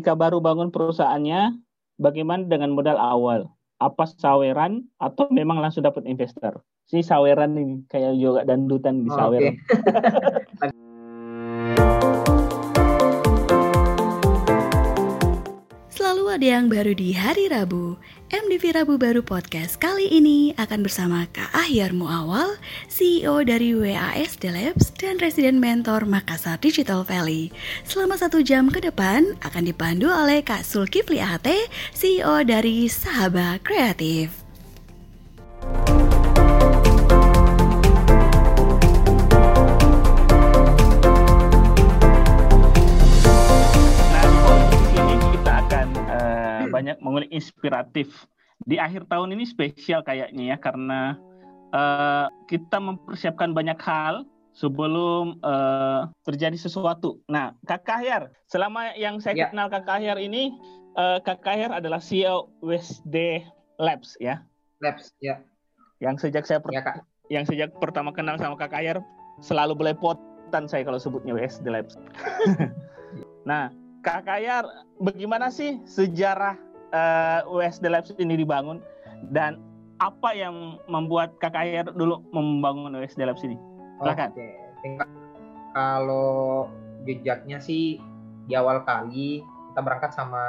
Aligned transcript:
ketika 0.00 0.16
baru 0.16 0.40
bangun 0.40 0.72
perusahaannya, 0.72 1.60
bagaimana 2.00 2.48
dengan 2.48 2.72
modal 2.72 2.96
awal? 2.96 3.52
Apa 3.84 4.08
saweran 4.08 4.88
atau 4.96 5.28
memang 5.28 5.60
langsung 5.60 5.84
dapat 5.84 6.08
investor? 6.08 6.64
Si 6.88 7.04
saweran 7.04 7.52
ini 7.60 7.84
kayak 7.92 8.16
juga 8.16 8.48
dandutan 8.48 9.04
di 9.04 9.12
Oh, 9.12 9.16
saweran. 9.20 9.52
oke. 9.52 9.60
Selalu 9.60 10.39
ada 16.40 16.56
yang 16.56 16.72
baru 16.72 16.96
di 16.96 17.12
hari 17.12 17.52
Rabu. 17.52 18.00
MDV 18.32 18.72
Rabu 18.72 18.96
Baru 18.96 19.20
Podcast 19.20 19.76
kali 19.76 20.08
ini 20.08 20.56
akan 20.56 20.80
bersama 20.80 21.28
Kak 21.28 21.52
Ahyar 21.52 21.92
Muawal, 21.92 22.56
CEO 22.88 23.44
dari 23.44 23.76
WASD 23.76 24.48
Labs 24.48 24.88
dan 24.96 25.20
Resident 25.20 25.60
Mentor 25.60 26.08
Makassar 26.08 26.56
Digital 26.56 27.04
Valley. 27.04 27.52
Selama 27.84 28.16
satu 28.16 28.40
jam 28.40 28.72
ke 28.72 28.80
depan 28.80 29.36
akan 29.44 29.68
dipandu 29.68 30.08
oleh 30.08 30.40
Kak 30.40 30.64
Sulkifli 30.64 31.20
AHT, 31.20 31.68
CEO 31.92 32.40
dari 32.40 32.88
Sahabat 32.88 33.60
Kreatif. 33.60 34.32
Banyak 46.90 46.98
mengulik 47.06 47.30
inspiratif. 47.30 48.26
Di 48.66 48.76
akhir 48.76 49.06
tahun 49.06 49.38
ini 49.38 49.46
spesial 49.46 50.02
kayaknya 50.02 50.52
ya 50.52 50.56
karena 50.58 51.14
eh, 51.70 52.26
kita 52.50 52.82
mempersiapkan 52.82 53.54
banyak 53.54 53.78
hal 53.78 54.26
sebelum 54.50 55.38
eh, 55.38 56.10
terjadi 56.26 56.58
sesuatu. 56.58 57.22
Nah, 57.30 57.54
Kak 57.62 57.86
Kahyar, 57.86 58.34
selama 58.50 58.90
yang 58.98 59.22
saya 59.22 59.38
Ya. 59.38 59.46
kenal 59.54 59.70
Kak 59.70 59.86
Kahyar 59.86 60.18
ini, 60.18 60.50
eh, 60.98 61.18
Kak 61.22 61.46
Kahyar 61.46 61.78
adalah 61.78 62.02
CEO 62.02 62.50
WSD 62.58 63.46
Labs 63.78 64.18
ya, 64.18 64.42
Labs, 64.82 65.14
ya, 65.22 65.38
yang 66.02 66.18
sejak 66.18 66.42
saya 66.44 66.58
per- 66.60 66.74
ya 66.74 66.82
kak. 66.82 67.06
yang 67.30 67.46
sejak 67.46 67.70
pertama 67.78 68.10
kenal 68.10 68.34
sama 68.36 68.58
Kak 68.58 68.74
Kahyar 68.74 68.98
selalu 69.40 69.78
belepotan 69.78 70.66
saya 70.66 70.82
kalau 70.84 70.98
sebutnya 70.98 71.32
WSD 71.32 71.70
Labs. 71.70 71.94
nah, 73.48 73.70
Kak 74.04 74.28
Kahyar, 74.28 74.68
bagaimana 75.00 75.48
sih 75.48 75.80
sejarah 75.88 76.58
eh, 76.92 77.40
WSD 77.46 77.86
Labs 77.90 78.12
ini 78.18 78.38
dibangun 78.38 78.82
dan 79.30 79.58
apa 80.00 80.32
yang 80.32 80.80
membuat 80.88 81.36
Kahyar 81.38 81.92
dulu 81.92 82.24
membangun 82.32 82.96
WSD 82.96 83.24
Labs 83.28 83.44
ini? 83.44 83.56
Silakan. 84.00 84.32
Oke. 84.32 84.48
Kalau 85.76 86.66
jejaknya 87.04 87.60
sih 87.60 88.00
di 88.48 88.54
awal 88.56 88.82
kali 88.82 89.44
kita 89.70 89.80
berangkat 89.86 90.10
sama 90.10 90.42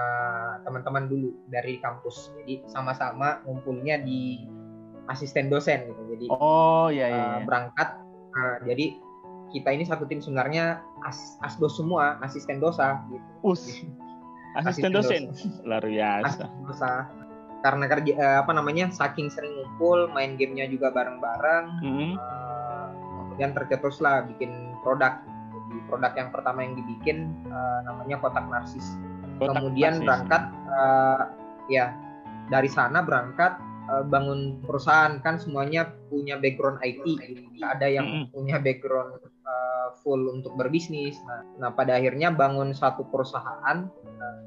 teman-teman 0.66 1.06
dulu 1.06 1.30
dari 1.52 1.78
kampus. 1.78 2.34
Jadi 2.42 2.66
sama-sama 2.66 3.44
ngumpulnya 3.46 4.02
di 4.02 4.42
asisten 5.12 5.52
dosen 5.52 5.86
gitu. 5.92 6.02
Jadi 6.16 6.26
Oh 6.32 6.88
iya 6.90 7.08
iya. 7.12 7.24
uh, 7.38 7.40
berangkat. 7.46 8.02
Nah, 8.32 8.58
jadi 8.66 8.98
kita 9.52 9.70
ini 9.76 9.84
satu 9.84 10.08
tim 10.08 10.24
sebenarnya 10.24 10.80
as 11.04 11.38
asdos 11.44 11.76
semua, 11.76 12.18
asisten 12.24 12.64
dosa 12.64 13.04
gitu. 13.12 13.28
Us. 13.46 13.68
Asisten 14.58 14.92
dosen. 14.92 15.32
Luar 15.64 15.84
biasa. 15.84 16.48
Karena 17.62 17.86
kerja 17.86 18.14
eh, 18.18 18.38
apa 18.42 18.52
namanya? 18.52 18.90
Saking 18.90 19.30
sering 19.30 19.54
ngumpul, 19.54 20.10
main 20.12 20.36
gamenya 20.36 20.66
juga 20.68 20.90
bareng-bareng. 20.90 21.66
Mm. 21.86 22.12
Uh, 22.18 22.88
kemudian 23.32 23.52
tercetuslah 23.54 24.28
bikin 24.34 24.52
produk. 24.82 25.22
Jadi 25.26 25.78
produk 25.88 26.12
yang 26.18 26.30
pertama 26.34 26.60
yang 26.66 26.74
dibikin 26.76 27.32
uh, 27.48 27.80
namanya 27.86 28.18
kotak 28.20 28.44
narsis. 28.50 28.98
Kotak 29.38 29.62
kemudian 29.62 30.02
narsis. 30.02 30.06
berangkat 30.10 30.44
uh, 30.68 31.22
ya 31.70 31.96
dari 32.52 32.68
sana 32.68 33.00
berangkat 33.06 33.56
uh, 33.88 34.04
bangun 34.04 34.60
perusahaan 34.64 35.20
kan 35.24 35.40
semuanya 35.40 35.88
punya 36.12 36.36
background 36.38 36.84
IT 36.84 37.06
nggak 37.58 37.72
ada 37.80 37.88
yang 37.88 38.08
Mm-mm. 38.08 38.32
punya 38.36 38.60
background 38.60 39.20
uh, 39.48 39.96
full 40.04 40.20
untuk 40.32 40.56
berbisnis 40.60 41.16
nah, 41.24 41.42
nah 41.58 41.70
pada 41.72 41.98
akhirnya 41.98 42.32
bangun 42.36 42.76
satu 42.76 43.08
perusahaan 43.08 43.88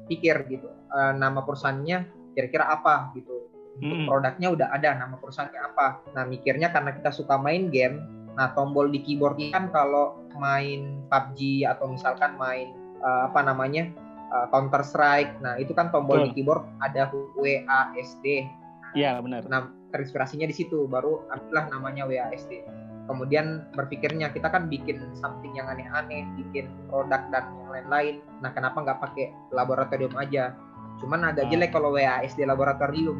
pikir 0.09 0.45
gitu 0.49 0.69
uh, 0.91 1.13
nama 1.15 1.41
perusahaannya 1.43 1.97
kira-kira 2.35 2.67
apa 2.67 3.11
gitu 3.15 3.47
Mm-mm. 3.79 4.07
produknya 4.07 4.55
udah 4.55 4.67
ada 4.71 4.95
nama 4.95 5.19
perusahaannya 5.19 5.61
apa 5.61 5.87
nah 6.15 6.23
mikirnya 6.23 6.71
karena 6.71 6.95
kita 6.95 7.11
suka 7.11 7.35
main 7.35 7.67
game 7.71 7.99
nah 8.35 8.51
tombol 8.51 8.91
di 8.91 8.99
keyboard 9.03 9.39
ini 9.39 9.51
kan 9.55 9.71
kalau 9.71 10.19
main 10.35 11.07
PUBG 11.07 11.63
atau 11.63 11.91
misalkan 11.91 12.35
main 12.35 12.75
uh, 12.99 13.31
apa 13.31 13.39
namanya 13.43 13.87
uh, 14.31 14.47
Counter 14.51 14.83
Strike 14.83 15.39
nah 15.39 15.55
itu 15.55 15.71
kan 15.71 15.91
tombol 15.91 16.19
Betul. 16.19 16.27
di 16.31 16.31
keyboard 16.41 16.63
ada 16.83 17.11
WASD 17.39 18.25
Iya 18.95 19.19
benar. 19.19 19.43
nah 19.51 19.71
terinspirasinya 19.91 20.47
di 20.47 20.55
situ 20.55 20.87
baru 20.87 21.23
ambillah 21.31 21.71
namanya 21.71 22.03
WASD 22.07 22.63
kemudian 23.05 23.65
berpikirnya 23.73 24.33
kita 24.33 24.49
kan 24.49 24.65
bikin 24.65 25.13
something 25.13 25.53
yang 25.53 25.69
aneh-aneh 25.69 26.25
bikin 26.35 26.69
produk 26.89 27.21
dan 27.29 27.45
yang 27.53 27.69
lain-lain 27.69 28.15
nah 28.41 28.49
kenapa 28.49 28.81
nggak 28.81 28.99
pakai 29.01 29.25
laboratorium 29.53 30.13
aja 30.17 30.57
cuman 30.97 31.29
agak 31.29 31.45
Ah. 31.45 31.49
jelek 31.53 31.71
kalau 31.71 31.93
WASD 31.93 32.41
laboratorium 32.43 33.17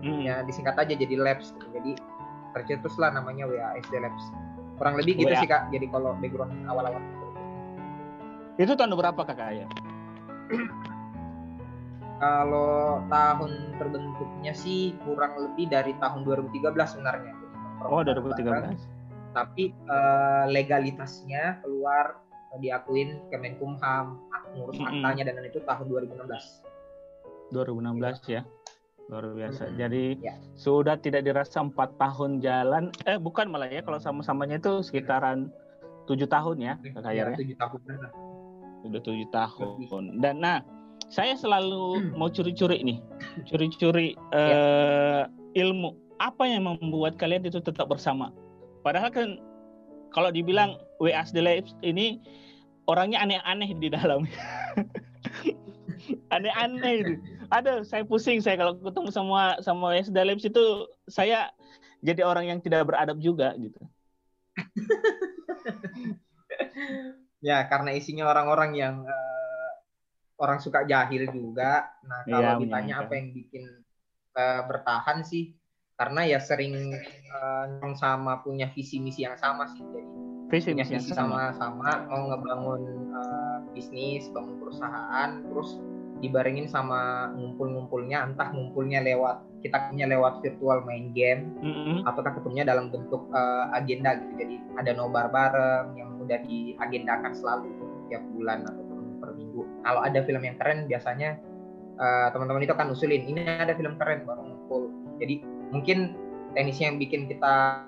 Mm. 0.00 0.24
ya 0.24 0.40
disingkat 0.42 0.80
aja 0.80 0.96
jadi 0.96 1.14
labs 1.20 1.52
gitu. 1.52 1.66
jadi 1.76 1.92
tercetuslah 2.56 3.12
namanya 3.12 3.44
WASD 3.46 3.92
labs 4.00 4.24
kurang 4.80 4.96
lebih 4.96 5.20
gitu 5.20 5.30
WA. 5.30 5.40
sih 5.44 5.48
kak 5.48 5.68
jadi 5.70 5.86
kalau 5.92 6.16
background 6.18 6.52
awal-awal 6.66 7.00
Itu 8.60 8.76
tahun 8.76 8.92
berapa 8.92 9.16
Kak 9.16 9.36
Kahyar? 9.40 9.68
kalau 12.20 13.00
tahun 13.08 13.52
terbentuknya 13.80 14.52
sih 14.52 14.92
kurang 15.08 15.32
lebih 15.40 15.72
dari 15.72 15.96
tahun 15.96 16.24
2013 16.28 16.76
sebenarnya 16.96 17.32
Oh 17.80 18.04
2013. 18.04 18.99
Tapi 19.32 19.72
eh, 19.72 20.44
legalitasnya 20.50 21.62
keluar 21.62 22.18
eh, 22.54 22.58
diakuin 22.60 23.18
Kemenkumham 23.30 24.18
ngurus 24.56 24.78
aktanya 24.82 25.30
dan 25.30 25.46
itu 25.46 25.62
tahun 25.62 25.86
2016 25.86 27.54
2016 27.54 28.30
ya? 28.30 28.42
Luar 29.10 29.26
biasa. 29.34 29.62
Mm-mm. 29.66 29.78
jadi 29.78 30.02
Ya. 30.22 30.34
sudah 30.54 30.94
tidak 31.02 31.26
dirasa 31.26 31.58
empat 31.58 31.98
tahun 31.98 32.38
jalan. 32.38 32.94
Eh 33.10 33.18
bukan 33.18 33.50
malah 33.50 33.66
ya 33.66 33.82
kalau 33.82 33.98
sama-samanya 33.98 34.62
itu 34.62 34.86
sekitaran 34.86 35.50
tujuh 36.06 36.30
tahun 36.30 36.56
ya 36.62 36.74
Kak 36.94 37.02
Kahyar 37.06 37.34
ya? 37.34 37.36
tujuh 37.38 37.56
tahun 37.58 37.78
sudah 38.80 39.00
tujuh 39.04 39.28
tahun. 39.28 40.04
Dan 40.22 40.40
nah 40.40 40.62
saya 41.10 41.34
selalu 41.34 42.14
mau 42.18 42.30
curi-curi 42.30 42.80
nih. 42.86 42.98
Curi-curi 43.50 44.14
eh, 44.30 45.22
ilmu. 45.58 45.90
Apa 46.20 46.46
yang 46.46 46.68
membuat 46.68 47.16
kalian 47.16 47.48
itu 47.48 47.58
tetap 47.64 47.88
bersama 47.88 48.30
padahal 48.82 49.10
kan 49.12 49.28
kalau 50.10 50.30
dibilang 50.34 50.78
WASD 50.98 51.38
Labs 51.40 51.72
ini 51.86 52.18
orangnya 52.90 53.22
aneh-aneh 53.22 53.70
di 53.78 53.88
dalam. 53.90 54.26
Aneh-aneh 56.34 56.94
itu 57.02 57.14
ada 57.50 57.82
saya 57.82 58.06
pusing 58.06 58.38
saya 58.38 58.58
kalau 58.58 58.78
ketemu 58.78 59.10
sama 59.10 59.58
sama 59.62 59.94
WASD 59.94 60.16
Labs 60.16 60.46
itu 60.46 60.64
saya 61.06 61.50
jadi 62.00 62.24
orang 62.24 62.48
yang 62.50 62.58
tidak 62.62 62.88
beradab 62.88 63.18
juga 63.22 63.54
gitu. 63.58 63.80
Ya 67.40 67.64
karena 67.72 67.96
isinya 67.96 68.28
orang-orang 68.28 68.76
yang 68.76 69.00
eh, 69.08 69.70
orang 70.36 70.60
suka 70.60 70.84
jahil 70.84 71.24
juga. 71.32 71.88
Nah 72.04 72.20
kalau 72.28 72.60
Iya, 72.60 72.60
ditanya 72.60 72.94
apa 73.00 73.16
yang 73.16 73.32
bikin 73.32 73.64
eh, 74.36 74.60
bertahan 74.68 75.24
sih 75.24 75.56
karena 76.00 76.24
ya 76.24 76.38
sering 76.40 76.96
yang 77.84 77.92
sama 77.92 78.40
punya 78.40 78.72
visi 78.72 78.96
misi 78.96 79.28
yang 79.28 79.36
sama 79.36 79.68
sih 79.68 79.84
jadi 79.84 80.08
visi 80.48 80.72
punya 80.72 80.86
visi 80.88 81.12
sama 81.12 81.52
sama-sama 81.52 82.08
mau 82.08 82.22
ngebangun 82.32 82.82
eh, 83.12 83.56
bisnis, 83.72 84.26
bangun 84.34 84.58
perusahaan, 84.58 85.30
terus 85.46 85.78
dibarengin 86.20 86.68
sama 86.68 87.32
ngumpul-ngumpulnya, 87.32 88.28
entah 88.28 88.52
ngumpulnya 88.52 89.00
lewat 89.00 89.40
kita 89.64 89.88
punya 89.88 90.04
lewat 90.10 90.44
virtual 90.44 90.84
main 90.84 91.12
game, 91.16 91.56
ataukah 92.04 92.36
ketemunya 92.36 92.66
dalam 92.66 92.92
bentuk 92.92 93.30
eh, 93.32 93.64
agenda 93.72 94.20
gitu. 94.20 94.32
Jadi 94.36 94.56
ada 94.76 94.90
nobar 94.92 95.30
bareng 95.32 95.96
yang 95.96 96.18
udah 96.20 96.38
diagendakan 96.44 97.32
selalu 97.32 97.72
tiap 98.12 98.22
bulan 98.36 98.66
ataupun 98.66 99.22
per 99.22 99.30
minggu. 99.38 99.62
Kalau 99.86 100.00
ada 100.02 100.18
film 100.26 100.42
yang 100.44 100.56
keren, 100.60 100.90
biasanya 100.90 101.38
eh, 101.96 102.28
teman-teman 102.34 102.66
itu 102.66 102.74
akan 102.74 102.92
usulin 102.92 103.22
ini 103.22 103.46
ada 103.46 103.72
film 103.72 103.96
keren 103.96 104.26
baru 104.26 104.44
ngumpul. 104.44 104.92
Jadi 105.22 105.59
mungkin 105.70 106.14
teknisnya 106.54 106.94
yang 106.94 106.98
bikin 106.98 107.30
kita 107.30 107.86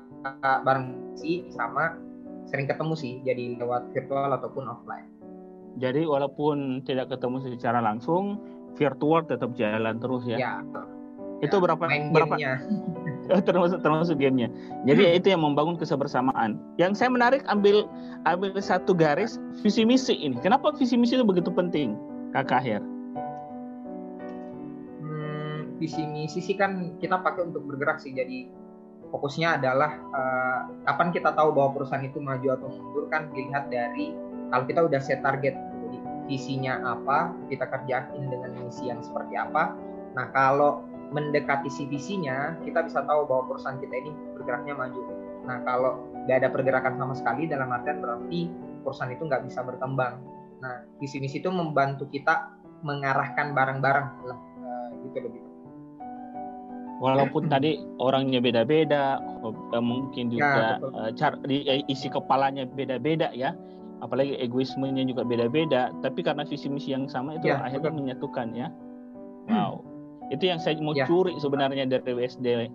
bareng 0.63 1.15
sih 1.19 1.47
sama 1.51 1.99
sering 2.47 2.67
ketemu 2.67 2.95
sih 2.95 3.13
jadi 3.27 3.59
lewat 3.59 3.91
virtual 3.95 4.31
ataupun 4.35 4.67
offline. 4.71 5.09
Jadi 5.81 6.05
walaupun 6.05 6.85
tidak 6.85 7.09
ketemu 7.17 7.41
secara 7.49 7.81
langsung, 7.81 8.37
virtual 8.77 9.25
tetap 9.25 9.57
jalan 9.57 9.97
terus 9.99 10.23
ya. 10.29 10.37
Ya, 10.37 10.53
itu 11.43 11.57
ya, 11.59 11.63
berapa 11.65 11.85
main 11.89 12.13
berapa 12.13 12.37
termasuk 13.49 13.81
termasuk 13.81 14.21
gamenya. 14.21 14.53
Jadi 14.85 15.17
itu 15.17 15.27
yang 15.33 15.43
membangun 15.43 15.81
kebersamaan. 15.81 16.61
Yang 16.77 17.03
saya 17.03 17.11
menarik 17.11 17.43
ambil 17.49 17.89
ambil 18.29 18.53
satu 18.61 18.93
garis 18.93 19.41
visi 19.65 19.83
misi 19.83 20.13
ini. 20.13 20.37
Kenapa 20.45 20.77
visi 20.77 20.95
misi 20.95 21.17
itu 21.17 21.25
begitu 21.25 21.49
penting, 21.49 21.97
Kak 22.37 22.53
Kahir? 22.53 22.85
Visi 25.83 26.07
misi 26.07 26.39
sih 26.39 26.55
kan 26.55 26.95
kita 27.03 27.19
pakai 27.19 27.51
untuk 27.51 27.67
bergerak 27.67 27.99
sih. 27.99 28.15
Jadi 28.15 28.47
fokusnya 29.11 29.59
adalah 29.59 29.99
uh, 30.15 30.61
kapan 30.87 31.11
kita 31.11 31.35
tahu 31.35 31.51
bahwa 31.51 31.75
perusahaan 31.75 32.07
itu 32.07 32.23
maju 32.23 32.49
atau 32.55 32.71
mundur 32.71 33.11
kan 33.11 33.27
dilihat 33.35 33.67
dari 33.67 34.15
kalau 34.55 34.65
kita 34.71 34.81
udah 34.87 35.01
set 35.03 35.19
target. 35.27 35.59
Jadi 35.59 35.99
visinya 36.31 36.79
apa 36.87 37.35
kita 37.51 37.67
kerjain 37.67 38.31
dengan 38.31 38.55
misi 38.63 38.87
yang 38.87 39.03
seperti 39.03 39.35
apa. 39.35 39.75
Nah 40.15 40.31
kalau 40.31 40.87
mendekati 41.11 41.69
si 41.69 41.85
visinya 41.91 42.57
kita 42.63 42.87
bisa 42.87 43.03
tahu 43.03 43.27
bahwa 43.27 43.51
perusahaan 43.51 43.83
kita 43.83 43.95
ini 44.07 44.15
bergeraknya 44.39 44.79
maju. 44.79 45.03
Nah 45.51 45.59
kalau 45.67 46.07
nggak 46.25 46.39
ada 46.39 46.49
pergerakan 46.55 46.95
sama 46.95 47.15
sekali 47.19 47.51
dalam 47.51 47.75
artian 47.75 47.99
berarti 47.99 48.47
perusahaan 48.87 49.11
itu 49.11 49.27
nggak 49.27 49.43
bisa 49.51 49.67
berkembang. 49.67 50.23
Nah 50.63 50.87
visi 51.03 51.19
misi 51.19 51.43
itu 51.43 51.51
membantu 51.51 52.07
kita 52.07 52.55
mengarahkan 52.87 53.55
barang-barang 53.55 54.07
lah 54.27 54.39
uh, 54.39 54.89
gitu 55.07 55.19
lebih 55.23 55.52
walaupun 57.03 57.51
tadi 57.51 57.83
orangnya 57.99 58.39
beda-beda 58.39 59.19
eh, 59.43 59.83
mungkin 59.83 60.31
ya, 60.31 60.35
juga 60.39 60.63
ya, 60.79 61.11
cara 61.19 61.37
di, 61.43 61.67
isi 61.91 62.07
kepalanya 62.07 62.65
beda-beda 62.71 63.35
ya. 63.35 63.53
Apalagi 64.03 64.35
egoismenya 64.39 65.07
juga 65.07 65.23
beda-beda. 65.23 65.91
Tapi 66.03 66.23
karena 66.27 66.43
visi 66.47 66.67
misi 66.71 66.95
yang 66.95 67.07
sama 67.11 67.39
itu 67.39 67.51
ya, 67.51 67.63
akhirnya 67.63 67.91
betul. 67.91 67.99
menyatukan 68.03 68.47
ya. 68.55 68.69
Wow. 69.51 69.83
Itu 70.31 70.47
yang 70.47 70.59
saya 70.63 70.79
mau 70.79 70.95
ya. 70.95 71.07
curi 71.07 71.35
sebenarnya 71.39 71.87
dari 71.91 72.15
WSD 72.15 72.71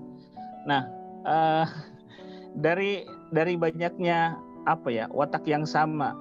nah 0.67 0.83
uh, 1.23 1.65
dari 2.65 3.07
dari 3.31 3.55
banyaknya 3.55 4.35
apa 4.67 4.91
ya 4.91 5.07
watak 5.15 5.47
yang 5.47 5.63
sama 5.63 6.13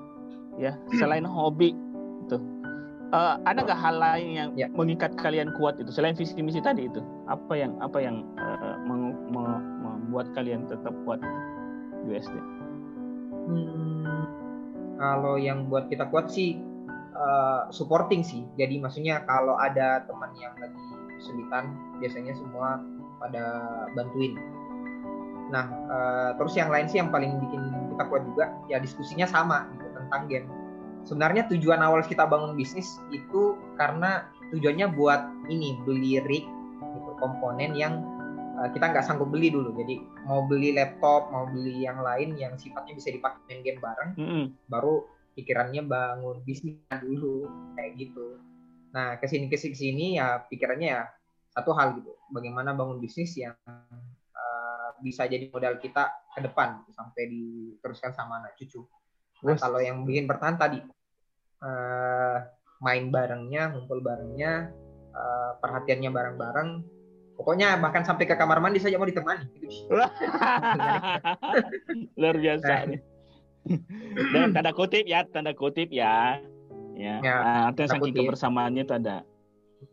ya 0.56 0.78
selain 1.02 1.26
hobi 1.26 1.74
itu 2.24 2.38
uh, 3.12 3.36
ada 3.46 3.62
nggak 3.62 3.78
hal 3.78 3.96
lain 3.98 4.28
yang 4.34 4.50
ya. 4.56 4.66
mengikat 4.72 5.14
kalian 5.20 5.52
kuat 5.58 5.78
itu? 5.78 5.90
Selain 5.92 6.16
visi 6.16 6.34
misi 6.40 6.62
tadi 6.62 6.88
itu 6.88 7.02
apa 7.26 7.54
yang 7.54 7.76
apa 7.82 7.98
yang 8.00 8.26
uh, 8.38 8.76
meng, 8.86 9.14
me, 9.30 9.44
membuat 9.82 10.30
kalian 10.34 10.66
tetap 10.70 10.94
kuat 11.04 11.20
USD 12.06 12.34
hmm, 13.46 14.22
kalau 14.98 15.38
yang 15.38 15.66
buat 15.70 15.90
kita 15.90 16.06
kuat 16.10 16.30
sih 16.30 16.58
uh, 17.14 17.68
supporting 17.70 18.22
sih. 18.22 18.44
Jadi 18.58 18.80
maksudnya 18.82 19.22
kalau 19.24 19.56
ada 19.56 20.04
teman 20.04 20.30
yang 20.38 20.54
lagi 20.58 20.82
kesulitan 21.20 21.72
biasanya 21.98 22.34
semua 22.36 22.82
pada 23.22 23.44
bantuin. 23.96 24.36
Nah 25.50 25.64
uh, 25.88 26.30
terus 26.36 26.58
yang 26.58 26.68
lain 26.68 26.86
sih 26.90 26.98
yang 27.00 27.10
paling 27.10 27.38
bikin 27.40 27.62
kita 27.94 28.04
kuat 28.10 28.22
juga 28.26 28.52
ya 28.68 28.76
diskusinya 28.82 29.24
sama 29.24 29.70
gitu 29.78 29.88
tentang 29.96 30.22
game 30.28 30.48
sebenarnya 31.06 31.46
tujuan 31.54 31.78
awal 31.80 32.02
kita 32.02 32.26
bangun 32.26 32.58
bisnis 32.58 32.98
itu 33.14 33.54
karena 33.78 34.26
tujuannya 34.50 34.90
buat 34.98 35.22
ini 35.46 35.78
beli 35.86 36.18
rig 36.26 36.44
gitu 36.98 37.10
komponen 37.22 37.78
yang 37.78 38.02
uh, 38.58 38.68
kita 38.74 38.90
nggak 38.90 39.06
sanggup 39.06 39.30
beli 39.30 39.54
dulu. 39.54 39.72
Jadi 39.78 40.02
mau 40.26 40.44
beli 40.44 40.74
laptop 40.74 41.30
mau 41.30 41.46
beli 41.46 41.86
yang 41.86 42.02
lain 42.02 42.34
yang 42.34 42.58
sifatnya 42.58 42.98
bisa 42.98 43.14
dipakai 43.14 43.38
main 43.46 43.62
game 43.62 43.80
bareng 43.80 44.10
mm 44.18 44.26
-hmm. 44.26 44.44
baru 44.66 45.06
pikirannya 45.38 45.86
bangun 45.86 46.42
bisnis 46.42 46.82
dulu 46.90 47.46
kayak 47.78 47.94
gitu. 47.96 48.42
Nah 48.90 49.16
ke 49.22 49.30
sini 49.30 49.46
ke 49.46 49.56
sini 49.56 49.76
sini 49.78 50.06
ya 50.18 50.42
pikirannya 50.42 50.88
ya 50.90 51.02
satu 51.54 51.70
hal 51.72 51.94
gitu. 52.02 52.12
Bagaimana 52.34 52.74
bangun 52.74 52.98
bisnis 52.98 53.38
yang 53.38 53.54
uh, 54.34 54.88
bisa 54.98 55.30
jadi 55.30 55.46
modal 55.54 55.78
kita 55.78 56.10
ke 56.34 56.42
depan 56.42 56.82
gitu, 56.82 56.90
sampai 56.98 57.22
diteruskan 57.30 58.10
sama 58.10 58.42
anak 58.42 58.58
cucu. 58.58 58.82
Nah, 59.44 59.56
kalau 59.60 59.78
yang 59.84 60.02
bikin 60.08 60.24
bertahan 60.24 60.56
tadi 60.56 60.80
uh, 61.66 62.38
main 62.78 63.10
barengnya, 63.10 63.74
ngumpul 63.74 63.98
barengnya, 63.98 64.70
uh, 65.10 65.58
perhatiannya 65.58 66.10
bareng-bareng. 66.14 66.70
Pokoknya 67.36 67.76
bahkan 67.76 68.00
sampai 68.00 68.24
ke 68.24 68.32
kamar 68.38 68.64
mandi 68.64 68.80
saja 68.80 68.96
mau 68.96 69.04
ditemani. 69.04 69.44
Gitu. 69.60 69.92
Luar 72.20 72.36
biasa 72.40 72.88
nih. 72.88 73.00
Dan 74.32 74.56
tanda 74.56 74.72
kutip 74.72 75.04
ya, 75.04 75.20
tanda 75.28 75.52
kutip 75.52 75.92
ya. 75.92 76.40
Ya, 76.96 77.20
ya 77.20 77.36
nah, 77.44 77.68
artinya 77.68 77.92
saking 77.92 78.16
kebersamaannya 78.16 78.88
itu 78.88 78.94
ada. 78.96 79.20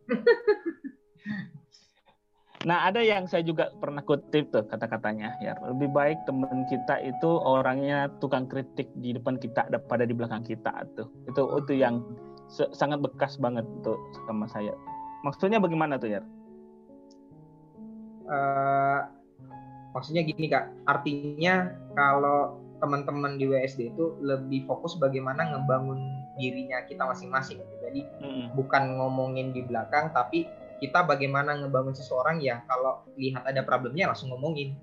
Nah, 2.64 2.88
ada 2.88 3.04
yang 3.04 3.28
saya 3.28 3.44
juga 3.44 3.76
pernah 3.76 4.00
kutip 4.00 4.48
tuh 4.56 4.64
kata-katanya 4.64 5.36
ya. 5.44 5.52
Lebih 5.68 5.92
baik 5.92 6.24
teman 6.24 6.64
kita 6.72 6.96
itu 7.04 7.30
orangnya 7.44 8.08
tukang 8.24 8.48
kritik 8.48 8.88
di 9.04 9.12
depan 9.12 9.36
kita 9.36 9.68
daripada 9.68 10.08
di 10.08 10.16
belakang 10.16 10.48
kita 10.48 10.72
tuh. 10.96 11.12
Itu 11.28 11.60
itu 11.60 11.76
yang 11.76 12.00
sangat 12.72 13.04
bekas 13.04 13.36
banget 13.36 13.68
tuh 13.84 14.00
sama 14.32 14.48
saya. 14.48 14.72
Maksudnya 15.28 15.60
bagaimana 15.60 16.00
tuh 16.00 16.16
ya? 16.16 16.22
Uh, 18.24 19.12
maksudnya 19.92 20.24
gini 20.24 20.48
kak, 20.48 20.72
artinya 20.88 21.68
kalau 22.00 22.64
teman-teman 22.80 23.40
di 23.40 23.48
WSD 23.48 23.96
itu 23.96 24.16
lebih 24.24 24.68
fokus 24.68 24.96
bagaimana 25.00 25.52
ngebangun 25.52 26.00
dirinya 26.40 26.84
kita 26.88 27.04
masing-masing. 27.04 27.60
Jadi 27.84 28.08
hmm. 28.24 28.56
bukan 28.56 29.00
ngomongin 29.00 29.52
di 29.52 29.64
belakang, 29.68 30.16
tapi 30.16 30.48
kita 30.84 31.08
bagaimana 31.08 31.56
ngebangun 31.64 31.96
seseorang 31.96 32.44
ya 32.44 32.60
kalau 32.68 33.08
lihat 33.16 33.48
ada 33.48 33.64
problemnya 33.64 34.12
langsung 34.12 34.36
ngomongin 34.36 34.76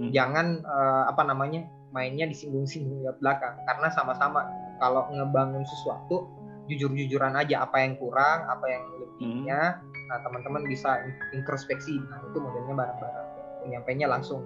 hmm. 0.00 0.08
jangan 0.16 0.64
uh, 0.64 1.04
apa 1.12 1.20
namanya 1.28 1.68
mainnya 1.96 2.28
disinggung-singgung 2.28 3.00
di 3.00 3.08
belakang. 3.20 3.56
Karena 3.64 3.88
sama-sama 3.88 4.44
kalau 4.76 5.08
ngebangun 5.08 5.64
sesuatu 5.64 6.28
jujur-jujuran 6.66 7.38
aja 7.38 7.62
apa 7.62 7.78
yang 7.80 7.94
kurang 7.96 8.42
apa 8.50 8.66
yang 8.66 8.82
lebihnya 8.98 9.78
hmm. 9.78 10.10
nah 10.10 10.18
teman-teman 10.26 10.66
bisa 10.66 10.98
introspeksi 11.30 11.94
nah 12.10 12.20
itu 12.26 12.36
modelnya 12.36 12.74
bareng-bareng. 12.74 13.28
Penyampainya 13.64 14.06
langsung. 14.10 14.42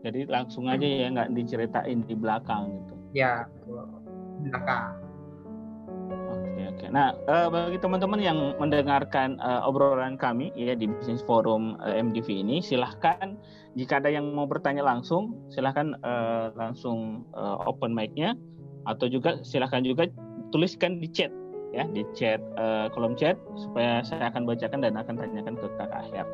Jadi 0.00 0.24
langsung 0.28 0.64
aja 0.68 0.84
ya 0.84 1.12
nggak 1.12 1.32
diceritain 1.36 2.04
di 2.08 2.14
belakang 2.16 2.72
gitu. 2.72 2.94
Ya 3.12 3.44
belakang 4.40 5.09
Oke, 6.68 6.86
nah 6.92 7.16
uh, 7.30 7.48
bagi 7.48 7.80
teman-teman 7.80 8.20
yang 8.20 8.38
mendengarkan 8.60 9.40
uh, 9.40 9.64
obrolan 9.64 10.20
kami 10.20 10.52
ya 10.52 10.76
di 10.76 10.90
bisnis 10.90 11.24
forum 11.24 11.80
uh, 11.80 11.94
eh, 11.94 12.02
MDV 12.04 12.28
ini, 12.44 12.60
silahkan 12.60 13.38
jika 13.78 14.02
ada 14.02 14.12
yang 14.12 14.34
mau 14.36 14.44
bertanya 14.44 14.84
langsung, 14.84 15.38
silahkan 15.48 15.96
uh, 16.04 16.52
langsung 16.58 17.24
uh, 17.32 17.64
open 17.64 17.94
mic-nya 17.96 18.36
atau 18.84 19.08
juga 19.08 19.40
silahkan 19.40 19.84
juga 19.84 20.08
tuliskan 20.50 21.00
di 21.00 21.08
chat 21.08 21.30
ya 21.70 21.86
di 21.86 22.02
chat 22.18 22.42
uh, 22.58 22.90
kolom 22.90 23.14
chat 23.14 23.38
supaya 23.54 24.02
saya 24.02 24.28
akan 24.28 24.42
bacakan 24.42 24.82
dan 24.82 24.98
akan 24.98 25.14
tanyakan 25.14 25.54
ke 25.54 25.66
kakak 25.78 26.02
Ahyar. 26.10 26.26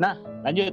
Nah 0.00 0.16
lanjut 0.42 0.72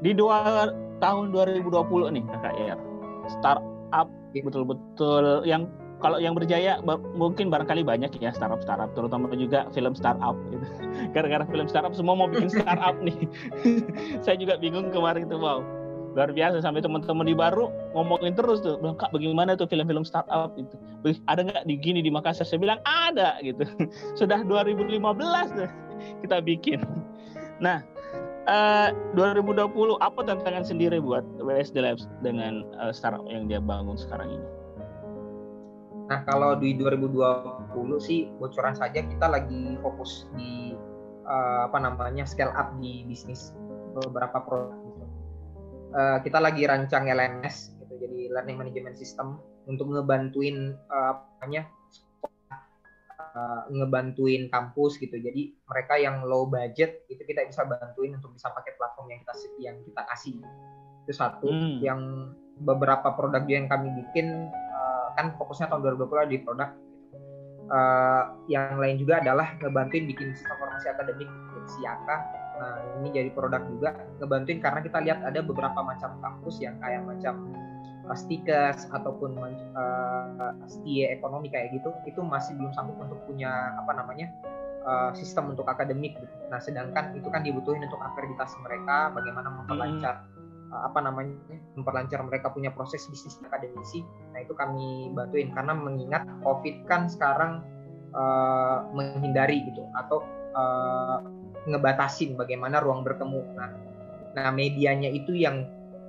di 0.00 0.16
dua 0.16 0.72
tahun 1.04 1.30
2020 1.36 1.68
nih 2.16 2.24
kakak 2.24 2.54
Ahyar 2.56 2.80
startup 3.28 4.08
iya. 4.32 4.42
betul-betul 4.44 5.44
yang 5.44 5.68
kalau 6.04 6.20
yang 6.20 6.36
berjaya 6.36 6.84
mungkin 7.16 7.48
barangkali 7.48 7.80
banyak 7.80 8.12
ya 8.20 8.28
startup 8.36 8.60
startup 8.60 8.92
terutama 8.92 9.32
juga 9.32 9.64
film 9.72 9.96
startup 9.96 10.36
gitu. 10.52 10.66
Gara-gara 11.16 11.48
film 11.48 11.64
startup 11.64 11.96
semua 11.96 12.12
mau 12.12 12.28
bikin 12.28 12.52
startup 12.52 13.00
nih. 13.00 13.24
Saya 14.24 14.36
juga 14.36 14.60
bingung 14.60 14.92
kemarin 14.92 15.24
itu 15.24 15.40
wow. 15.40 15.64
Luar 16.14 16.30
biasa 16.30 16.62
sampai 16.62 16.84
teman-teman 16.84 17.26
di 17.26 17.34
baru 17.34 17.72
ngomongin 17.96 18.36
terus 18.36 18.62
tuh 18.62 18.78
bilang 18.78 19.00
kak 19.00 19.10
bagaimana 19.16 19.56
tuh 19.56 19.64
film-film 19.64 20.04
startup? 20.04 20.52
Itu 20.60 20.76
ada 21.24 21.40
nggak 21.40 21.64
di 21.64 21.74
gini 21.80 22.04
di 22.04 22.12
Makassar? 22.12 22.44
Saya 22.44 22.60
bilang 22.60 22.84
ada 22.84 23.40
gitu. 23.40 23.64
Sudah 24.20 24.44
2015 24.44 25.00
tuh 25.56 25.70
kita 26.20 26.36
bikin. 26.44 26.84
Nah 27.64 27.80
uh, 28.44 28.92
eh, 28.92 29.16
2020 29.16 29.72
apa 30.04 30.20
tantangan 30.20 30.68
sendiri 30.68 31.00
buat 31.00 31.24
WSD 31.40 31.80
Labs 31.80 32.04
dengan 32.20 32.60
uh, 32.76 32.92
startup 32.92 33.24
yang 33.24 33.48
dia 33.48 33.58
bangun 33.58 33.96
sekarang 33.96 34.36
ini 34.36 34.63
Nah, 36.04 36.20
kalau 36.28 36.52
di 36.60 36.76
2020 36.76 37.72
sih 37.96 38.28
bocoran 38.36 38.76
saja 38.76 39.00
kita 39.00 39.24
lagi 39.24 39.80
fokus 39.80 40.28
di 40.36 40.76
uh, 41.24 41.64
apa 41.68 41.80
namanya 41.80 42.28
scale 42.28 42.52
up 42.52 42.76
di 42.76 43.08
bisnis 43.08 43.56
beberapa 43.96 44.44
produk 44.44 44.76
gitu. 44.84 45.04
Uh, 45.94 46.18
kita 46.20 46.42
lagi 46.42 46.66
rancang 46.68 47.08
LMS 47.08 47.72
gitu, 47.80 47.94
jadi 47.96 48.34
learning 48.36 48.60
management 48.60 48.98
system 49.00 49.40
untuk 49.64 49.88
ngebantuin 49.88 50.76
uh, 50.92 51.24
apanya 51.40 51.64
uh, 53.32 53.64
ngebantuin 53.72 54.52
kampus 54.52 55.00
gitu. 55.00 55.16
Jadi 55.16 55.56
mereka 55.64 55.96
yang 55.96 56.20
low 56.28 56.44
budget 56.44 57.08
itu 57.08 57.24
kita 57.24 57.48
bisa 57.48 57.64
bantuin 57.64 58.12
untuk 58.20 58.36
bisa 58.36 58.52
pakai 58.52 58.76
platform 58.76 59.08
yang 59.08 59.20
kita 59.24 59.34
yang 59.56 59.76
kita 59.80 60.02
kasih. 60.12 60.36
Itu 61.06 61.12
satu. 61.16 61.48
Hmm. 61.48 61.80
Yang 61.80 62.00
beberapa 62.62 63.10
produk 63.18 63.42
yang 63.50 63.66
kami 63.66 63.90
bikin 64.04 64.50
kan 65.14 65.34
fokusnya 65.38 65.70
tahun 65.70 65.94
2020 65.96 66.32
di 66.34 66.38
produk 66.42 66.70
uh, 67.70 68.34
yang 68.50 68.76
lain 68.76 68.98
juga 68.98 69.22
adalah 69.22 69.54
ngebantuin 69.62 70.04
bikin 70.10 70.34
sistem 70.34 70.58
formasi 70.58 70.90
akademik 70.90 71.30
Siaka 71.64 72.44
nah 72.54 72.76
ini 73.00 73.10
jadi 73.10 73.30
produk 73.34 73.64
juga 73.66 73.96
ngebantuin 74.20 74.60
karena 74.62 74.78
kita 74.84 74.98
lihat 75.02 75.18
ada 75.26 75.40
beberapa 75.42 75.80
macam 75.80 76.14
kampus 76.22 76.60
yang 76.62 76.76
kayak 76.78 77.02
macam 77.02 77.50
uh, 78.06 78.14
stikers 78.14 78.86
ataupun 78.92 79.34
uh, 79.74 80.52
STIE 80.68 81.08
ekonomi 81.08 81.50
kayak 81.50 81.72
gitu 81.74 81.90
itu 82.04 82.20
masih 82.20 82.54
belum 82.60 82.70
sanggup 82.76 83.00
untuk 83.00 83.18
punya 83.26 83.74
apa 83.80 83.96
namanya 83.96 84.30
uh, 84.84 85.10
sistem 85.16 85.56
untuk 85.56 85.66
akademik. 85.66 86.14
Gitu. 86.14 86.34
Nah, 86.52 86.60
sedangkan 86.60 87.16
itu 87.16 87.26
kan 87.32 87.42
dibutuhin 87.42 87.82
untuk 87.82 87.98
akreditasi 87.98 88.54
mereka, 88.62 89.10
bagaimana 89.10 89.48
memperlancar 89.50 90.14
hmm. 90.22 90.33
Apa 90.82 90.98
namanya, 90.98 91.36
memperlancar 91.78 92.24
mereka 92.26 92.50
punya 92.50 92.74
proses 92.74 93.06
bisnis 93.06 93.38
akademisi. 93.44 94.02
Nah, 94.34 94.42
itu 94.42 94.56
kami 94.56 95.14
bantuin 95.14 95.54
karena 95.54 95.72
mengingat 95.76 96.26
COVID 96.42 96.88
kan 96.90 97.06
sekarang 97.06 97.62
uh, 98.14 98.88
menghindari 98.90 99.62
gitu 99.70 99.86
atau 99.94 100.26
uh, 100.56 101.22
ngebatasin 101.68 102.34
bagaimana 102.34 102.82
ruang 102.82 103.06
bertemu. 103.06 103.42
Nah, 103.54 103.70
nah 104.34 104.48
medianya 104.50 105.10
itu 105.10 105.34
yang 105.34 105.66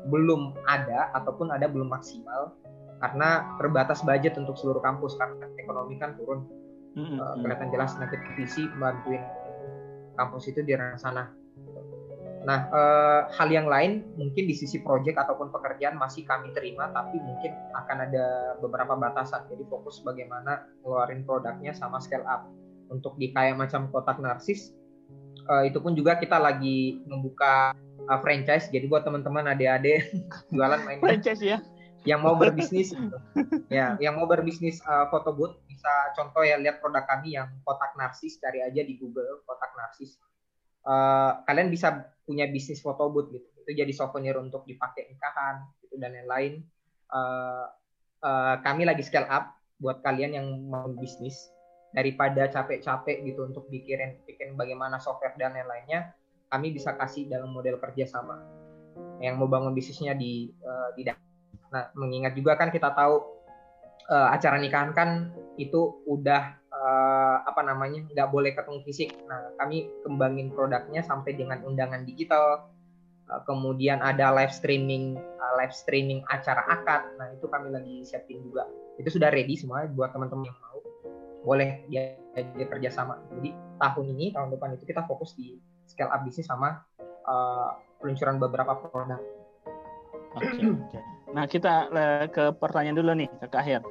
belum 0.10 0.54
ada 0.70 1.10
ataupun 1.18 1.50
ada 1.50 1.66
belum 1.66 1.90
maksimal 1.90 2.54
karena 3.02 3.58
terbatas 3.58 4.06
budget 4.06 4.38
untuk 4.38 4.56
seluruh 4.56 4.80
kampus 4.80 5.18
karena 5.18 5.50
ekonomi 5.60 5.98
kan 5.98 6.16
turun 6.16 6.46
mm-hmm. 6.96 7.18
uh, 7.20 7.36
kelihatan 7.42 7.70
jelas 7.74 7.92
nanti 7.98 8.16
visi 8.38 8.70
bantuin 8.78 9.22
kampus 10.16 10.48
itu 10.48 10.64
di 10.64 10.74
sana. 10.96 11.45
Nah, 12.46 12.70
uh, 12.70 13.22
hal 13.34 13.50
yang 13.50 13.66
lain 13.66 14.06
mungkin 14.22 14.46
di 14.46 14.54
sisi 14.54 14.78
project 14.86 15.18
ataupun 15.18 15.50
pekerjaan 15.50 15.98
masih 15.98 16.30
kami 16.30 16.54
terima, 16.54 16.94
tapi 16.94 17.18
mungkin 17.18 17.52
akan 17.74 17.98
ada 18.06 18.26
beberapa 18.62 18.94
batasan. 18.94 19.50
Jadi 19.50 19.66
fokus 19.66 20.06
bagaimana 20.06 20.70
ngeluarin 20.86 21.26
produknya 21.26 21.74
sama 21.74 21.98
scale 21.98 22.26
up. 22.30 22.46
Untuk 22.94 23.18
di 23.18 23.34
kayak 23.34 23.58
macam 23.58 23.90
kotak 23.90 24.22
narsis, 24.22 24.70
uh, 25.50 25.66
itu 25.66 25.82
pun 25.82 25.98
juga 25.98 26.22
kita 26.22 26.38
lagi 26.38 27.02
membuka 27.10 27.74
uh, 28.06 28.20
franchise. 28.22 28.70
Jadi 28.70 28.86
buat 28.86 29.02
teman-teman 29.02 29.50
adik-adik 29.50 30.06
jualan 30.54 30.86
main 30.86 31.02
franchise 31.02 31.42
ya. 31.42 31.58
Yang 32.06 32.22
mau 32.22 32.38
berbisnis, 32.38 32.94
gitu. 32.94 33.18
ya, 33.74 33.98
yang 33.98 34.14
mau 34.22 34.30
berbisnis 34.30 34.78
uh, 34.86 35.10
photo 35.10 35.34
booth 35.34 35.58
bisa 35.66 35.90
contoh 36.14 36.46
ya 36.46 36.62
lihat 36.62 36.78
produk 36.78 37.02
kami 37.10 37.34
yang 37.34 37.50
kotak 37.66 37.98
narsis, 37.98 38.38
cari 38.38 38.62
aja 38.62 38.86
di 38.86 38.94
Google 39.02 39.42
kotak 39.50 39.74
narsis. 39.74 40.22
Uh, 40.86 41.42
kalian 41.50 41.74
bisa 41.74 42.14
punya 42.24 42.46
bisnis 42.46 42.80
photo 42.80 43.10
booth 43.10 43.34
gitu. 43.34 43.48
Itu 43.66 43.72
jadi 43.74 43.90
souvenir 43.90 44.38
untuk 44.38 44.64
dipakai 44.70 45.10
nikahan 45.10 45.66
gitu 45.82 45.98
dan 45.98 46.14
lain-lain. 46.14 46.62
Uh, 47.10 47.66
uh, 48.22 48.56
kami 48.62 48.86
lagi 48.86 49.02
scale 49.02 49.30
up 49.30 49.58
buat 49.82 50.00
kalian 50.06 50.38
yang 50.38 50.48
mau 50.70 50.88
bisnis 50.94 51.50
daripada 51.96 52.52
capek-capek 52.52 53.24
gitu 53.24 53.48
untuk 53.48 53.72
bikin 53.72 54.20
bikin 54.28 54.60
bagaimana 54.60 55.00
software 55.00 55.36
dan 55.40 55.56
lain-lainnya 55.56 56.12
kami 56.52 56.76
bisa 56.76 56.92
kasih 56.96 57.28
dalam 57.32 57.56
model 57.56 57.80
kerjasama 57.80 58.44
yang 59.24 59.40
mau 59.40 59.48
bangun 59.48 59.72
bisnisnya 59.72 60.12
di 60.16 60.52
uh, 60.64 60.92
di 60.96 61.08
nah 61.72 61.92
mengingat 61.96 62.36
juga 62.36 62.60
kan 62.60 62.72
kita 62.72 62.92
tahu 62.92 63.24
uh, 64.12 64.28
acara 64.32 64.60
nikahan 64.60 64.92
kan 64.92 65.32
itu 65.56 66.04
udah 66.08 66.60
uh, 66.76 67.38
apa 67.48 67.62
namanya 67.64 68.04
nggak 68.12 68.30
boleh 68.30 68.52
ketemu 68.52 68.80
fisik 68.84 69.10
nah 69.26 69.56
kami 69.60 69.88
kembangin 70.04 70.52
produknya 70.52 71.02
sampai 71.02 71.40
dengan 71.40 71.64
undangan 71.64 72.04
digital 72.04 72.68
uh, 73.32 73.42
kemudian 73.48 74.04
ada 74.04 74.36
live 74.36 74.52
streaming 74.52 75.16
uh, 75.16 75.54
live 75.56 75.72
streaming 75.72 76.22
acara 76.28 76.62
akad 76.68 77.08
nah 77.16 77.32
itu 77.32 77.48
kami 77.48 77.72
lagi 77.72 78.04
siapin 78.04 78.44
juga 78.44 78.68
itu 79.00 79.08
sudah 79.08 79.32
ready 79.32 79.56
semua 79.56 79.88
buat 79.88 80.12
teman-teman 80.12 80.52
yang 80.52 80.58
mau 80.60 80.80
boleh 81.46 81.86
dia, 81.88 82.18
dia 82.36 82.66
kerjasama 82.68 83.22
jadi 83.40 83.56
tahun 83.80 84.06
ini 84.18 84.36
tahun 84.36 84.52
depan 84.52 84.76
itu 84.76 84.84
kita 84.90 85.08
fokus 85.08 85.38
di 85.40 85.56
scale 85.86 86.12
up 86.12 86.26
bisnis 86.26 86.50
sama 86.50 86.82
uh, 87.30 87.78
peluncuran 88.00 88.38
beberapa 88.38 88.78
produk. 88.78 89.22
Oke, 90.36 90.46
okay, 90.52 90.68
okay. 90.68 91.02
Nah 91.32 91.46
kita 91.48 91.88
uh, 91.90 92.26
ke 92.28 92.52
pertanyaan 92.60 92.98
dulu 93.00 93.12
nih 93.16 93.30
ke 93.48 93.56
akhir. 93.56 93.82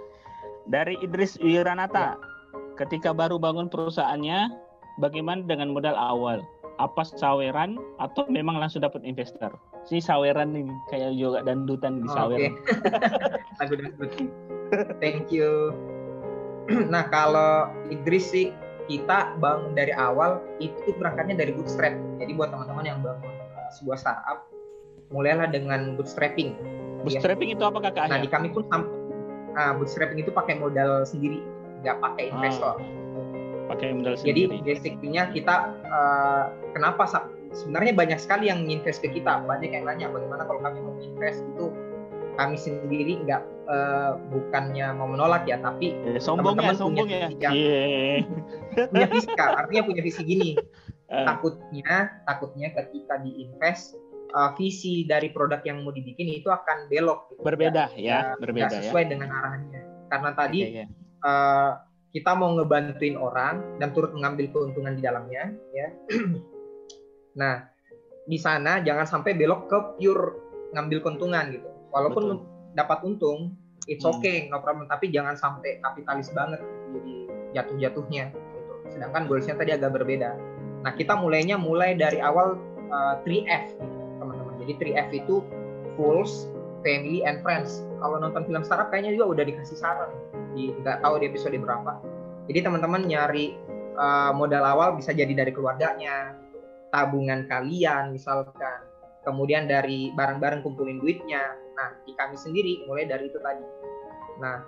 Dari 0.64 0.96
Idris 1.04 1.36
Wiranata, 1.40 2.16
ya. 2.16 2.33
Ketika 2.78 3.14
baru 3.14 3.38
bangun 3.38 3.70
perusahaannya, 3.70 4.50
bagaimana 4.98 5.46
dengan 5.46 5.74
modal 5.74 5.94
awal? 5.94 6.42
Apa 6.82 7.06
saweran 7.06 7.78
atau 8.02 8.26
memang 8.26 8.58
langsung 8.58 8.82
dapat 8.82 9.06
investor? 9.06 9.54
Si 9.86 10.02
saweran 10.02 10.58
ini 10.58 10.74
kayak 10.90 11.14
juga 11.14 11.46
dandutan 11.46 12.02
di 12.02 12.08
saweran. 12.10 12.58
Lagu 13.62 13.74
Thank 15.02 15.30
you. 15.30 15.70
nah 16.92 17.06
kalau 17.12 17.70
Idris 17.94 18.26
sih 18.34 18.50
kita 18.90 19.38
bangun 19.38 19.78
dari 19.78 19.94
awal 19.94 20.42
itu 20.58 20.90
berangkatnya 20.98 21.46
dari 21.46 21.52
bootstrap. 21.54 21.94
Jadi 22.18 22.32
buat 22.34 22.50
teman-teman 22.50 22.84
yang 22.84 22.98
bangun 23.06 23.30
sebuah 23.78 23.98
startup, 24.02 24.50
mulailah 25.14 25.46
dengan 25.54 25.94
bootstrapping. 25.94 26.58
Bootstrapping 27.06 27.52
ya. 27.52 27.56
itu 27.56 27.64
apa 27.64 27.78
kakak? 27.86 28.10
Nah 28.10 28.18
di 28.18 28.28
kami 28.28 28.50
pun 28.50 28.66
nah, 28.66 29.78
bootstrapping 29.78 30.26
itu 30.26 30.34
pakai 30.34 30.58
modal 30.58 31.06
sendiri, 31.06 31.38
nggak 31.84 32.00
pakai 32.00 32.32
investor. 32.32 32.80
Ah, 32.80 33.68
pakai 33.68 33.92
modal 33.92 34.16
sendiri. 34.16 34.48
Jadi 34.48 34.60
basicnya 34.64 35.22
kita 35.30 35.56
uh, 35.84 36.44
kenapa 36.72 37.04
sebenarnya 37.52 37.92
banyak 37.92 38.18
sekali 38.18 38.48
yang 38.48 38.64
invest 38.66 39.04
ke 39.04 39.08
kita, 39.12 39.44
banyak 39.44 39.70
yang 39.72 39.84
nanya 39.84 40.08
bagaimana 40.08 40.48
kalau 40.48 40.60
kami 40.64 40.78
mau 40.80 40.96
invest 41.00 41.44
itu 41.54 41.68
kami 42.34 42.56
sendiri 42.58 43.22
nggak 43.24 43.42
uh, 43.70 44.18
bukannya 44.30 44.86
mau 44.98 45.06
menolak 45.06 45.46
ya 45.46 45.58
tapi 45.62 45.94
ya, 46.02 46.18
sombong 46.18 46.58
teman-teman 46.58 46.74
ya, 46.74 46.78
sombong 46.78 47.06
punya 47.06 47.18
ya. 47.18 47.28
visi 47.30 47.44
yeah. 47.46 48.86
punya 48.90 49.06
visi 49.10 49.28
artinya 49.38 49.82
punya 49.86 50.02
visi 50.02 50.22
gini 50.26 50.50
uh. 51.10 51.26
takutnya 51.26 52.10
takutnya 52.26 52.68
ketika 52.74 53.22
diinvest 53.22 53.94
uh, 54.34 54.50
visi 54.58 55.06
dari 55.06 55.30
produk 55.30 55.62
yang 55.62 55.86
mau 55.86 55.94
dibikin 55.94 56.26
itu 56.26 56.50
akan 56.50 56.90
belok 56.90 57.30
gitu. 57.32 57.42
berbeda 57.46 57.94
ya, 57.94 58.34
ya 58.34 58.38
berbeda 58.42 58.82
ya 58.82 58.90
sesuai 58.90 59.04
dengan 59.06 59.30
arahannya 59.30 59.80
karena 60.10 60.30
tadi 60.34 60.58
okay, 60.60 60.74
yeah. 60.84 60.88
Uh, 61.24 61.80
kita 62.14 62.30
mau 62.38 62.54
ngebantuin 62.54 63.18
orang 63.18 63.80
dan 63.82 63.90
turut 63.90 64.14
mengambil 64.14 64.46
keuntungan 64.54 64.94
di 64.94 65.02
dalamnya 65.02 65.50
ya 65.74 65.88
nah 67.40 67.66
di 68.24 68.38
sana 68.38 68.80
jangan 68.80 69.04
sampai 69.04 69.34
belok 69.34 69.66
ke 69.66 69.78
pure 69.98 70.24
ngambil 70.72 71.02
keuntungan 71.02 71.50
gitu 71.50 71.68
walaupun 71.90 72.24
Betul. 72.38 72.38
dapat 72.78 72.98
untung 73.02 73.40
it's 73.90 74.06
hmm. 74.06 74.14
okay 74.14 74.46
no 74.48 74.62
problem 74.62 74.86
tapi 74.86 75.10
jangan 75.10 75.34
sampai 75.34 75.82
kapitalis 75.82 76.30
banget 76.30 76.62
jadi 76.94 77.14
jatuh-jatuhnya 77.58 78.24
gitu. 78.30 78.74
sedangkan 78.94 79.26
goalsnya 79.26 79.58
tadi 79.58 79.74
agak 79.74 79.92
berbeda 79.92 80.38
nah 80.86 80.92
kita 80.94 81.18
mulainya 81.18 81.58
mulai 81.58 81.96
dari 81.98 82.22
awal 82.22 82.56
uh, 82.92 83.18
3F 83.26 83.76
teman-teman 84.22 84.54
jadi 84.64 84.72
3F 84.78 85.08
itu 85.12 85.42
fools 85.98 86.53
family 86.84 87.24
and 87.24 87.40
friends 87.40 87.82
kalau 87.98 88.20
nonton 88.20 88.44
film 88.44 88.62
startup 88.62 88.92
kayaknya 88.92 89.16
juga 89.16 89.40
udah 89.40 89.44
dikasih 89.48 89.76
saran 89.80 90.12
di 90.52 90.70
nggak 90.84 91.00
tahu 91.02 91.18
di 91.18 91.32
episode 91.32 91.56
berapa 91.56 91.98
jadi 92.46 92.68
teman-teman 92.68 93.08
nyari 93.08 93.56
uh, 93.96 94.30
modal 94.36 94.62
awal 94.62 94.94
bisa 94.94 95.16
jadi 95.16 95.32
dari 95.32 95.50
keluarganya 95.50 96.36
tabungan 96.92 97.48
kalian 97.48 98.12
misalkan 98.14 98.84
kemudian 99.24 99.64
dari 99.64 100.12
barang-barang 100.12 100.60
kumpulin 100.62 101.00
duitnya 101.00 101.64
Nah, 101.74 101.88
di 102.06 102.12
kami 102.14 102.36
sendiri 102.38 102.86
mulai 102.86 103.04
dari 103.06 103.26
itu 103.28 103.38
tadi. 103.42 103.64
Nah, 104.38 104.62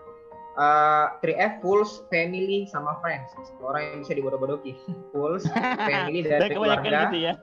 uh, 0.58 1.06
3F 1.22 1.62
fools, 1.62 2.02
family, 2.10 2.66
sama 2.66 2.98
friends. 3.02 3.30
Orang 3.62 3.82
yang 3.82 3.98
bisa 4.02 4.12
dibodoh-bodohi. 4.18 4.74
fools, 5.14 5.46
family 5.54 6.26
dari 6.26 6.50
keluarga. 6.50 7.10
Gitu 7.10 7.18
ya. 7.30 7.34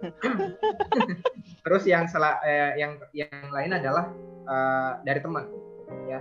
Terus 1.64 1.84
yang 1.88 2.06
salah 2.12 2.44
eh, 2.44 2.76
yang 2.76 3.00
yang 3.16 3.48
lain 3.50 3.72
adalah 3.80 4.12
uh, 4.48 5.00
dari 5.04 5.20
teman, 5.20 5.46
ya. 6.08 6.20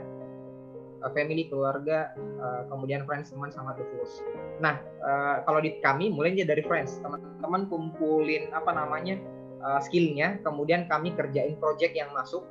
Uh, 1.02 1.10
family, 1.10 1.50
keluarga, 1.50 2.14
uh, 2.38 2.62
kemudian 2.70 3.02
friends, 3.02 3.34
teman 3.34 3.50
sama 3.50 3.74
fools. 3.74 4.22
Nah, 4.62 4.78
uh, 5.02 5.42
kalau 5.42 5.58
di 5.58 5.82
kami 5.82 6.14
mulainya 6.14 6.46
dari 6.46 6.62
friends. 6.62 7.02
Teman-teman 7.02 7.66
kumpulin 7.66 8.54
apa 8.54 8.70
namanya? 8.70 9.18
Uh, 9.62 9.78
skillnya, 9.78 10.42
kemudian 10.42 10.90
kami 10.90 11.14
kerjain 11.14 11.54
project 11.58 11.94
yang 11.94 12.10
masuk 12.10 12.42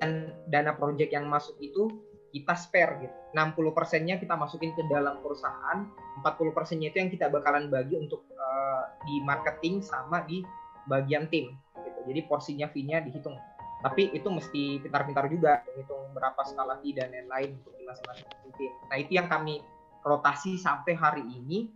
dan 0.00 0.32
dana 0.48 0.72
project 0.74 1.12
yang 1.12 1.26
masuk 1.26 1.54
itu 1.60 1.90
kita 2.30 2.54
spare 2.54 2.92
gitu. 3.02 3.14
60 3.34 3.76
persennya 3.76 4.18
kita 4.18 4.34
masukin 4.34 4.74
ke 4.74 4.82
dalam 4.90 5.22
perusahaan, 5.22 5.86
40 6.22 6.56
persennya 6.56 6.90
itu 6.90 6.98
yang 6.98 7.10
kita 7.10 7.26
bakalan 7.30 7.70
bagi 7.70 7.94
untuk 7.98 8.26
uh, 8.34 8.82
di 9.06 9.22
marketing 9.22 9.82
sama 9.82 10.26
di 10.26 10.42
bagian 10.86 11.30
tim. 11.30 11.54
Gitu. 11.78 12.00
Jadi 12.10 12.20
porsinya 12.26 12.66
fee-nya 12.70 13.02
dihitung. 13.02 13.38
Tapi 13.80 14.12
itu 14.12 14.28
mesti 14.28 14.76
pintar-pintar 14.84 15.24
juga, 15.32 15.64
hitung 15.72 16.12
berapa 16.12 16.40
skala 16.44 16.76
fee 16.84 16.92
dan 16.92 17.08
lain-lain 17.16 17.56
untuk 17.56 17.72
di 17.80 17.84
masing-masing 17.88 18.28
tim. 18.60 18.72
Nah 18.92 18.96
itu 19.00 19.16
yang 19.16 19.24
kami 19.24 19.64
rotasi 20.04 20.60
sampai 20.60 20.92
hari 20.92 21.24
ini 21.24 21.72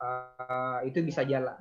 uh, 0.00 0.84
itu 0.84 1.00
bisa 1.00 1.24
jalan. 1.24 1.56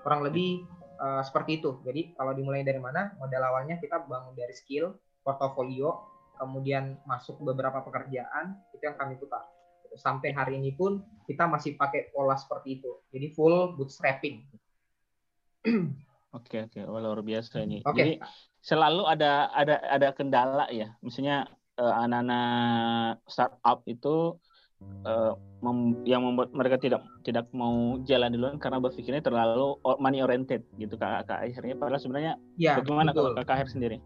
Kurang 0.00 0.24
lebih 0.24 0.64
uh, 0.96 1.20
seperti 1.20 1.60
itu. 1.60 1.80
Jadi 1.84 2.16
kalau 2.16 2.32
dimulai 2.32 2.64
dari 2.64 2.80
mana? 2.80 3.12
Modal 3.20 3.44
awalnya 3.44 3.76
kita 3.76 4.00
bangun 4.08 4.32
dari 4.32 4.56
skill, 4.56 4.96
portofolio, 5.20 6.08
kemudian 6.40 6.96
masuk 7.04 7.40
beberapa 7.44 7.84
pekerjaan, 7.84 8.56
itu 8.72 8.82
yang 8.84 8.96
kami 8.96 9.20
putar. 9.20 9.44
Sampai 9.94 10.32
hari 10.32 10.58
ini 10.58 10.72
pun 10.74 11.04
kita 11.28 11.46
masih 11.46 11.76
pakai 11.76 12.10
pola 12.10 12.34
seperti 12.34 12.80
itu. 12.80 12.92
Jadi 13.12 13.26
full 13.36 13.76
bootstrapping. 13.76 14.36
Oke 16.34 16.66
oke, 16.66 16.82
oh, 16.82 16.98
luar 16.98 17.22
biasa 17.22 17.62
ini. 17.62 17.78
Okay. 17.86 17.94
Jadi 17.94 18.12
selalu 18.58 19.06
ada 19.06 19.54
ada 19.54 19.78
ada 19.86 20.08
kendala 20.10 20.66
ya. 20.74 20.90
Misalnya 20.98 21.46
uh, 21.78 21.94
anak-anak 22.02 23.22
startup 23.30 23.86
itu 23.86 24.34
uh, 25.06 25.38
mem, 25.62 26.02
yang 26.02 26.26
membuat 26.26 26.50
mereka 26.50 26.76
tidak 26.82 27.06
tidak 27.22 27.46
mau 27.54 28.02
jalan 28.02 28.34
di 28.34 28.38
luar 28.42 28.58
karena 28.58 28.82
berpikirnya 28.82 29.22
terlalu 29.22 29.78
money 30.02 30.26
oriented 30.26 30.66
gitu 30.74 30.98
kak, 30.98 31.30
kak 31.30 31.46
akhirnya 31.46 31.78
padahal 31.78 32.02
sebenarnya 32.02 32.32
ya, 32.58 32.82
bagaimana 32.82 33.14
betul. 33.14 33.38
kalau 33.38 33.54
akhir 33.54 33.68
sendiri? 33.70 34.02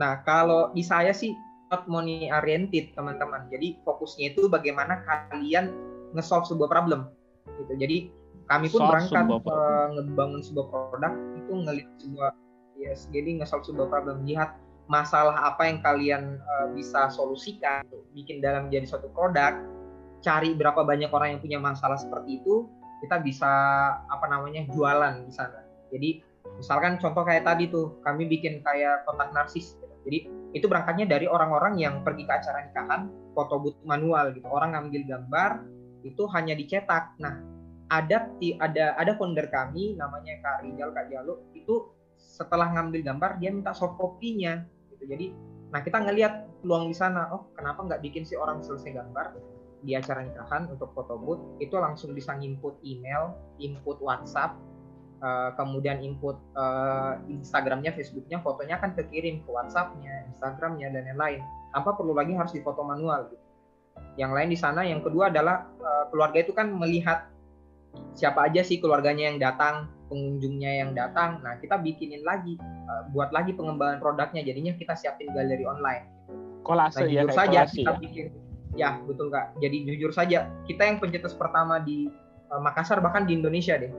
Nah 0.00 0.24
kalau 0.24 0.72
di 0.72 0.80
saya 0.80 1.12
sih 1.12 1.36
not 1.68 1.84
money 1.90 2.32
oriented 2.32 2.94
teman-teman. 2.94 3.52
Jadi 3.52 3.80
fokusnya 3.82 4.32
itu 4.32 4.48
bagaimana 4.48 5.02
kalian 5.04 5.74
nge-solve 6.14 6.48
sebuah 6.48 6.70
problem 6.70 7.10
gitu. 7.60 7.74
Jadi 7.76 7.98
kami 8.46 8.66
pun 8.70 8.80
berangkat 8.86 9.26
uh, 9.26 9.86
ngebangun 9.98 10.42
sebuah 10.42 10.66
produk 10.70 11.12
itu 11.34 11.52
ngelihat 11.52 11.92
sebuah 11.98 12.32
yes, 12.78 13.10
jadi 13.10 13.42
nge-solve 13.42 13.66
sebuah 13.66 13.88
problem 13.90 14.22
lihat 14.22 14.54
masalah 14.86 15.34
apa 15.50 15.66
yang 15.66 15.78
kalian 15.82 16.38
uh, 16.38 16.70
bisa 16.70 17.10
solusikan 17.10 17.82
bikin 18.14 18.38
dalam 18.38 18.70
jadi 18.70 18.86
suatu 18.86 19.10
produk 19.10 19.58
cari 20.22 20.54
berapa 20.54 20.86
banyak 20.86 21.10
orang 21.10 21.36
yang 21.36 21.40
punya 21.42 21.58
masalah 21.58 21.98
seperti 21.98 22.38
itu 22.42 22.70
kita 23.02 23.20
bisa 23.20 23.52
apa 24.08 24.26
namanya 24.30 24.64
jualan 24.72 25.26
di 25.26 25.32
sana. 25.34 25.60
Jadi 25.92 26.22
misalkan 26.56 26.96
contoh 26.96 27.26
kayak 27.26 27.44
tadi 27.44 27.68
tuh 27.68 28.00
kami 28.00 28.24
bikin 28.30 28.64
kayak 28.64 29.04
kotak 29.04 29.34
narsis 29.34 29.76
gitu. 29.76 29.86
jadi 30.06 30.18
itu 30.54 30.66
berangkatnya 30.70 31.04
dari 31.10 31.26
orang-orang 31.26 31.76
yang 31.76 32.00
pergi 32.06 32.24
ke 32.24 32.32
acara 32.32 32.64
nikahan 32.64 33.10
foto 33.34 33.58
booth 33.60 33.78
manual 33.82 34.32
gitu. 34.32 34.46
Orang 34.48 34.72
ngambil 34.72 35.02
gambar 35.04 35.66
itu 36.06 36.22
hanya 36.30 36.54
dicetak. 36.54 37.12
Nah 37.18 37.55
ada 37.86 38.30
ada 38.58 38.84
ada 38.98 39.12
founder 39.14 39.46
kami 39.46 39.94
namanya 39.94 40.42
Kak 40.42 40.66
Rizal 40.66 40.90
Kak 40.90 41.06
Jalo 41.10 41.46
itu 41.54 41.86
setelah 42.16 42.72
ngambil 42.74 43.00
gambar 43.06 43.30
dia 43.38 43.50
minta 43.54 43.70
soft 43.70 43.96
copy-nya 43.96 44.66
gitu. 44.90 45.06
Jadi 45.06 45.26
nah 45.70 45.82
kita 45.82 45.98
ngelihat 46.02 46.62
peluang 46.62 46.90
di 46.90 46.96
sana 46.96 47.30
oh 47.34 47.50
kenapa 47.54 47.82
nggak 47.86 48.02
bikin 48.02 48.22
si 48.22 48.38
orang 48.38 48.62
selesai 48.62 48.94
gambar 48.94 49.34
di 49.82 49.94
acara 49.94 50.22
nikahan 50.24 50.66
untuk 50.70 50.90
foto 50.94 51.14
booth 51.18 51.42
itu 51.62 51.74
langsung 51.78 52.14
bisa 52.14 52.34
input 52.38 52.74
email 52.82 53.34
input 53.62 53.98
WhatsApp 54.02 54.56
uh, 55.22 55.50
kemudian 55.56 56.02
input 56.02 56.36
uh, 56.56 57.20
Instagramnya 57.28 57.94
Facebooknya 57.94 58.40
fotonya 58.42 58.76
kan 58.80 58.92
kekirim 58.96 59.44
ke 59.44 59.50
WhatsAppnya 59.50 60.28
Instagramnya 60.32 60.92
dan 60.92 61.06
lain-lain. 61.12 61.40
Tanpa 61.72 61.92
perlu 61.96 62.16
lagi 62.16 62.32
harus 62.32 62.52
difoto 62.56 62.80
manual 62.84 63.28
gitu. 63.32 63.44
Yang 64.16 64.32
lain 64.32 64.48
di 64.52 64.58
sana 64.58 64.80
yang 64.84 65.00
kedua 65.00 65.28
adalah 65.32 65.68
uh, 65.80 66.04
keluarga 66.12 66.40
itu 66.40 66.52
kan 66.52 66.72
melihat 66.72 67.28
siapa 68.16 68.48
aja 68.48 68.64
sih 68.64 68.80
keluarganya 68.80 69.28
yang 69.28 69.38
datang 69.38 69.92
pengunjungnya 70.08 70.86
yang 70.86 70.90
datang. 70.94 71.42
Nah 71.42 71.58
kita 71.58 71.78
bikinin 71.82 72.22
lagi 72.22 72.56
uh, 72.62 73.10
buat 73.10 73.30
lagi 73.34 73.54
pengembangan 73.54 73.98
produknya. 73.98 74.42
Jadinya 74.46 74.72
kita 74.78 74.94
siapin 74.94 75.30
galeri 75.34 75.66
online. 75.66 76.06
Kolase 76.62 77.06
nah, 77.06 77.06
ya 77.06 77.22
jujur 77.22 77.34
saja 77.34 77.60
kolase, 77.62 77.76
kita 77.78 77.92
ya? 77.92 77.98
bikin. 78.00 78.26
Ya 78.76 78.90
betul 79.04 79.28
kak. 79.30 79.56
Jadi 79.58 79.76
jujur 79.86 80.10
saja 80.14 80.50
kita 80.66 80.82
yang 80.86 80.98
pencetus 81.02 81.34
pertama 81.34 81.82
di 81.82 82.10
uh, 82.50 82.60
Makassar 82.62 83.02
bahkan 83.02 83.26
di 83.26 83.36
Indonesia 83.36 83.78
deh. 83.78 83.92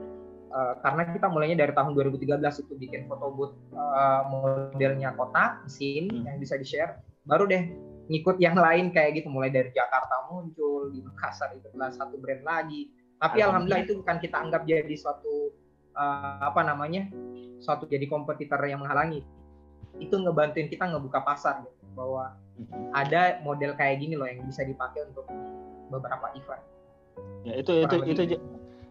Uh, 0.48 0.80
karena 0.80 1.04
kita 1.12 1.28
mulainya 1.28 1.60
dari 1.60 1.76
tahun 1.76 1.92
2013 1.92 2.40
itu 2.40 2.72
bikin 2.80 3.04
foto 3.04 3.28
booth 3.36 3.52
uh, 3.76 4.24
modelnya 4.32 5.12
kotak 5.12 5.60
mesin 5.68 6.08
hmm. 6.08 6.24
yang 6.24 6.40
bisa 6.40 6.56
di 6.56 6.64
share 6.64 7.04
baru 7.28 7.44
deh 7.44 7.68
ngikut 8.08 8.40
yang 8.40 8.56
lain 8.56 8.88
kayak 8.88 9.20
gitu. 9.20 9.28
Mulai 9.28 9.52
dari 9.52 9.68
Jakarta 9.76 10.24
muncul 10.32 10.88
di 10.88 11.04
Makassar 11.04 11.52
itu 11.52 11.68
adalah 11.68 11.92
satu 11.92 12.16
brand 12.16 12.40
lagi 12.48 12.88
tapi 13.18 13.42
alhamdulillah. 13.42 13.82
itu 13.82 13.92
bukan 13.98 14.16
kita 14.22 14.36
anggap 14.38 14.62
jadi 14.62 14.94
suatu 14.94 15.50
uh, 15.98 16.38
apa 16.42 16.62
namanya 16.62 17.10
suatu 17.58 17.90
jadi 17.90 18.06
kompetitor 18.06 18.62
yang 18.62 18.82
menghalangi. 18.82 19.26
Itu 19.98 20.22
ngebantuin 20.22 20.70
kita 20.70 20.86
ngebuka 20.86 21.26
pasar 21.26 21.66
gitu, 21.66 21.84
bahwa 21.98 22.38
ada 22.94 23.42
model 23.42 23.74
kayak 23.74 23.98
gini 23.98 24.14
loh 24.14 24.30
yang 24.30 24.46
bisa 24.46 24.62
dipakai 24.62 25.10
untuk 25.10 25.26
beberapa 25.90 26.30
event. 26.38 26.62
Ya 27.42 27.58
itu 27.58 27.82
itu 27.82 27.96
itu 28.06 28.22
itu 28.30 28.36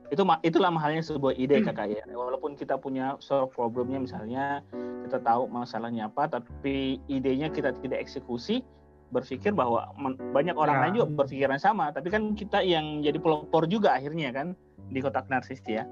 itu 0.07 0.23
itulah 0.23 0.71
mahalnya 0.71 1.03
sebuah 1.03 1.35
ide 1.39 1.63
kakak 1.63 1.95
ya. 1.95 2.03
Walaupun 2.11 2.59
kita 2.59 2.75
punya 2.75 3.15
solve 3.23 3.51
problemnya 3.55 4.03
misalnya 4.03 4.63
kita 5.07 5.23
tahu 5.23 5.47
masalahnya 5.47 6.11
apa 6.11 6.27
tapi 6.27 6.99
idenya 7.07 7.47
kita 7.47 7.71
tidak 7.79 8.03
eksekusi 8.03 8.59
berpikir 9.07 9.55
bahwa 9.55 9.87
banyak 10.35 10.55
orang 10.55 10.75
ya. 10.75 10.81
lain 10.83 10.93
juga 10.99 11.07
berpikiran 11.23 11.59
sama 11.59 11.95
tapi 11.95 12.11
kan 12.11 12.35
kita 12.35 12.59
yang 12.59 12.99
jadi 12.99 13.15
pelopor 13.19 13.63
juga 13.71 13.95
akhirnya 13.95 14.35
kan 14.35 14.51
di 14.91 14.99
kotak 14.99 15.27
narsis 15.31 15.63
ya. 15.67 15.87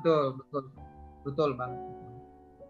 Betul 0.00 0.36
betul. 0.40 0.64
Betul 1.24 1.50
bang 1.56 1.72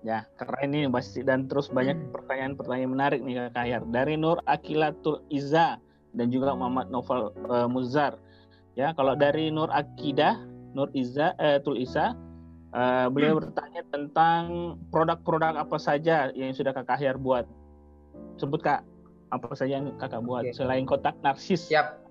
ya 0.04 0.28
keren 0.37 0.76
ini 0.76 0.87
pasti. 0.92 1.24
Dan 1.24 1.48
terus 1.48 1.72
banyak 1.72 1.96
hmm. 1.96 2.12
pertanyaan-pertanyaan 2.12 2.92
menarik 2.92 3.20
nih 3.24 3.50
kak 3.50 3.64
Hayar 3.64 3.82
dari 3.88 4.14
Nur 4.20 4.38
Akilatul 4.44 5.24
Iza 5.32 5.80
dan 6.14 6.30
juga 6.30 6.52
Muhammad 6.54 6.92
Novel 6.92 7.32
uh, 7.50 7.66
Muzar 7.66 8.20
ya 8.78 8.94
kalau 8.94 9.18
dari 9.18 9.50
Nur 9.50 9.72
Akidah 9.72 10.38
Nur 10.76 10.92
Iza 10.94 11.34
uh, 11.40 11.58
Tul 11.64 11.80
Isa 11.80 12.14
uh, 12.76 13.08
beliau 13.10 13.40
hmm. 13.40 13.42
bertanya 13.42 13.82
tentang 13.90 14.42
produk-produk 14.92 15.58
apa 15.58 15.80
saja 15.80 16.30
yang 16.37 16.52
sudah 16.52 16.76
kak 16.76 17.00
Hayar 17.00 17.16
buat. 17.18 17.48
Sebut 18.38 18.60
kak 18.62 18.84
apa 19.35 19.51
saja 19.59 19.83
yang 19.83 19.90
kakak 19.99 20.23
buat 20.23 20.47
okay. 20.47 20.55
selain 20.55 20.87
kotak 20.87 21.18
narsis? 21.27 21.66
Siap. 21.66 22.07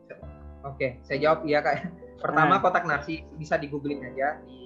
Oke, 0.64 0.76
okay. 0.76 0.92
saya 1.04 1.20
jawab 1.24 1.48
iya 1.48 1.64
kak. 1.64 1.88
Pertama 2.24 2.60
nah. 2.60 2.62
kotak 2.64 2.84
narsis 2.84 3.24
bisa 3.40 3.56
di 3.56 3.68
googling 3.72 4.04
aja 4.04 4.40
di 4.44 4.64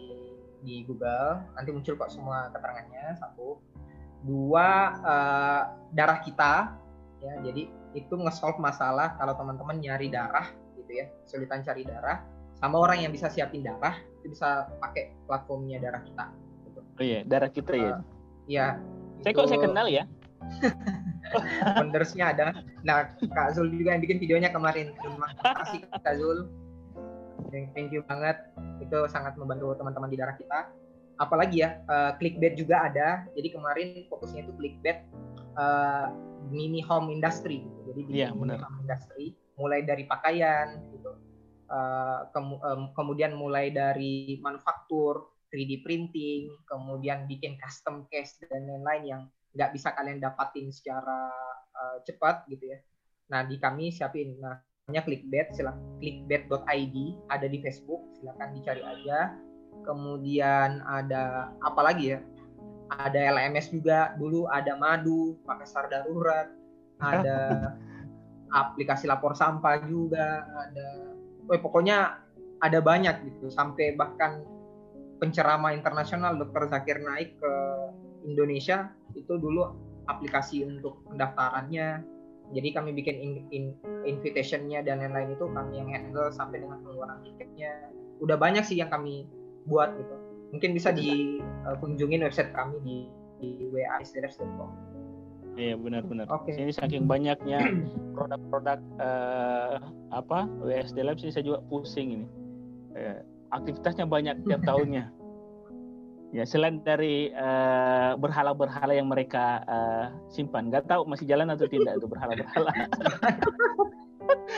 di 0.61 0.81
Google, 0.83 1.41
nanti 1.53 1.69
muncul 1.69 1.93
kok 1.95 2.09
semua 2.09 2.49
keterangannya. 2.49 3.17
Satu, 3.17 3.61
dua 4.25 4.97
uh, 5.05 5.61
darah 5.93 6.19
kita, 6.25 6.75
ya. 7.21 7.33
Jadi 7.45 7.69
itu 7.93 8.13
nge-solve 8.13 8.57
masalah 8.61 9.15
kalau 9.17 9.37
teman-teman 9.37 9.77
nyari 9.79 10.09
darah, 10.09 10.49
gitu 10.77 10.91
ya, 10.91 11.05
kesulitan 11.25 11.61
cari 11.61 11.85
darah, 11.85 12.25
sama 12.57 12.77
orang 12.81 13.05
yang 13.05 13.11
bisa 13.13 13.29
siapin 13.29 13.61
darah 13.61 13.95
itu 14.21 14.33
bisa 14.33 14.69
pakai 14.81 15.13
platformnya 15.29 15.77
darah 15.77 16.01
kita. 16.03 16.25
Gitu. 16.65 16.79
Oh 16.81 17.03
iya, 17.05 17.19
darah 17.25 17.49
kita 17.53 17.71
uh, 17.73 17.77
ya. 17.77 17.85
Eh, 17.85 17.97
iya. 18.49 18.67
Saya 19.21 19.31
itu... 19.33 19.39
kok 19.39 19.49
saya 19.49 19.61
kenal 19.61 19.87
ya. 19.89 20.03
Foundersnya 21.77 22.33
ada. 22.33 22.45
Nah, 22.83 23.11
Kak 23.19 23.57
Zul 23.57 23.71
juga 23.73 23.95
yang 23.95 24.03
bikin 24.03 24.19
videonya 24.21 24.49
kemarin. 24.51 24.93
Terima 24.97 25.27
kasih 25.41 25.79
Kak 25.91 26.15
Zul. 26.17 26.47
Thank 27.51 27.95
you 27.95 28.03
banget. 28.05 28.37
Itu 28.83 29.07
sangat 29.07 29.39
membantu 29.39 29.75
teman-teman 29.77 30.09
di 30.11 30.17
darah 30.19 30.35
kita. 30.35 30.71
Apalagi 31.17 31.65
ya, 31.65 31.81
uh, 31.89 32.13
clickbait 32.21 32.53
juga 32.59 32.85
ada. 32.85 33.25
Jadi 33.33 33.49
kemarin 33.55 33.87
fokusnya 34.11 34.45
itu 34.45 34.53
clickbait 34.57 35.07
uh, 35.57 36.13
mini 36.49 36.83
home 36.83 37.09
industry. 37.09 37.65
Gitu. 37.65 37.79
Jadi 37.93 38.01
di 38.05 38.13
yeah, 38.21 38.31
mini 38.35 38.57
home 38.59 38.79
industry, 38.85 39.33
mulai 39.57 39.81
dari 39.81 40.05
pakaian, 40.05 40.85
gitu. 40.93 41.11
Uh, 41.67 42.31
ke, 42.31 42.39
um, 42.39 42.95
kemudian 42.95 43.35
mulai 43.35 43.73
dari 43.73 44.39
manufaktur, 44.39 45.35
3D 45.51 45.83
printing, 45.83 46.51
kemudian 46.67 47.27
bikin 47.27 47.55
custom 47.59 48.07
case 48.11 48.39
dan 48.47 48.67
lain-lain 48.67 49.03
yang 49.03 49.21
nggak 49.57 49.73
bisa 49.73 49.89
kalian 49.97 50.21
dapatin 50.21 50.69
secara 50.69 51.33
uh, 51.73 51.97
cepat 52.05 52.45
gitu 52.45 52.69
ya. 52.69 52.77
Nah 53.33 53.41
di 53.41 53.57
kami 53.57 53.89
siapin 53.89 54.37
namanya 54.37 55.01
clickbait, 55.01 55.49
silakan 55.57 55.97
clickbait.id 55.97 56.97
ada 57.33 57.47
di 57.49 57.57
Facebook, 57.65 58.05
silakan 58.21 58.53
dicari 58.53 58.85
aja. 58.85 59.33
Kemudian 59.81 60.85
ada 60.85 61.49
apa 61.65 61.81
lagi 61.81 62.13
ya? 62.13 62.19
Ada 62.87 63.33
LMS 63.35 63.73
juga 63.73 64.15
dulu, 64.15 64.47
ada 64.47 64.77
Madu, 64.79 65.35
Makassar 65.43 65.91
Darurat, 65.91 66.47
ada 67.03 67.75
aplikasi 68.61 69.11
lapor 69.11 69.35
sampah 69.35 69.83
juga, 69.83 70.47
ada, 70.47 70.87
oh, 71.51 71.59
pokoknya 71.59 72.15
ada 72.63 72.79
banyak 72.79 73.27
gitu, 73.27 73.51
sampai 73.51 73.91
bahkan 73.99 74.39
penceramah 75.19 75.75
internasional 75.75 76.39
Dr. 76.39 76.71
Zakir 76.71 77.03
naik 77.03 77.35
ke 77.35 77.53
Indonesia 78.23 78.87
itu 79.23 79.33
dulu 79.37 79.73
aplikasi 80.07 80.63
untuk 80.63 81.01
pendaftarannya 81.09 82.05
jadi 82.55 82.69
kami 82.71 82.95
bikin 82.95 83.15
in, 83.19 83.31
in, 83.51 83.63
invitationnya 84.07 84.79
dan 84.85 85.03
lain-lain 85.03 85.35
itu 85.35 85.45
kami 85.51 85.83
yang 85.83 85.89
handle 85.91 86.31
sampai 86.31 86.63
dengan 86.63 86.79
pengeluaran 86.79 87.19
tiketnya 87.25 87.91
udah 88.23 88.39
banyak 88.39 88.63
sih 88.63 88.79
yang 88.79 88.87
kami 88.87 89.27
buat 89.67 89.91
gitu 89.99 90.15
mungkin 90.55 90.71
bisa 90.71 90.95
dikunjungin 90.95 92.23
uh, 92.23 92.31
website 92.31 92.55
kami 92.55 92.79
di, 92.87 92.97
di 93.43 93.67
waistdress.com 93.69 94.97
Iya 95.57 95.73
benar-benar. 95.73 96.29
Oke. 96.29 96.53
Okay. 96.53 96.69
Ini 96.69 96.73
saking 96.77 97.09
banyaknya 97.09 97.57
produk-produk 98.13 98.77
uh, 99.01 99.81
apa 100.13 100.45
WSD 100.61 101.01
Labs 101.01 101.25
ini 101.25 101.33
saya 101.33 101.49
juga 101.49 101.65
pusing 101.65 102.07
ini. 102.13 102.27
Uh, 102.93 103.25
aktivitasnya 103.49 104.05
banyak 104.05 104.37
tiap 104.45 104.61
tahunnya. 104.61 105.09
Ya, 106.37 106.45
selain 106.45 106.85
dari 106.85 107.33
eh, 107.33 108.11
berhala-berhala 108.21 108.93
yang 108.93 109.09
mereka 109.09 109.65
uh, 109.65 110.13
simpan, 110.29 110.69
nggak 110.69 110.85
tahu 110.85 111.01
masih 111.09 111.25
jalan 111.25 111.49
atau 111.49 111.65
tidak 111.65 111.97
itu 111.97 112.05
berhala-berhala. 112.05 112.69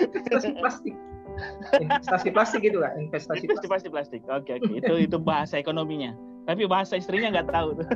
investasi 0.04 0.52
plastik. 0.60 0.96
Investasi 1.80 2.28
plastik 2.36 2.62
itu 2.68 2.84
kan? 2.84 3.00
Investasi, 3.00 3.48
investasi 3.48 3.68
plastik. 3.72 3.92
plastik. 3.96 4.22
Oke, 4.28 4.60
oke. 4.60 4.76
Itu 4.76 4.94
itu 5.00 5.16
bahasa 5.16 5.56
ekonominya. 5.56 6.12
Tapi 6.52 6.68
bahasa 6.68 7.00
istrinya 7.00 7.40
nggak 7.40 7.48
tahu. 7.48 7.70
oke, 7.80 7.88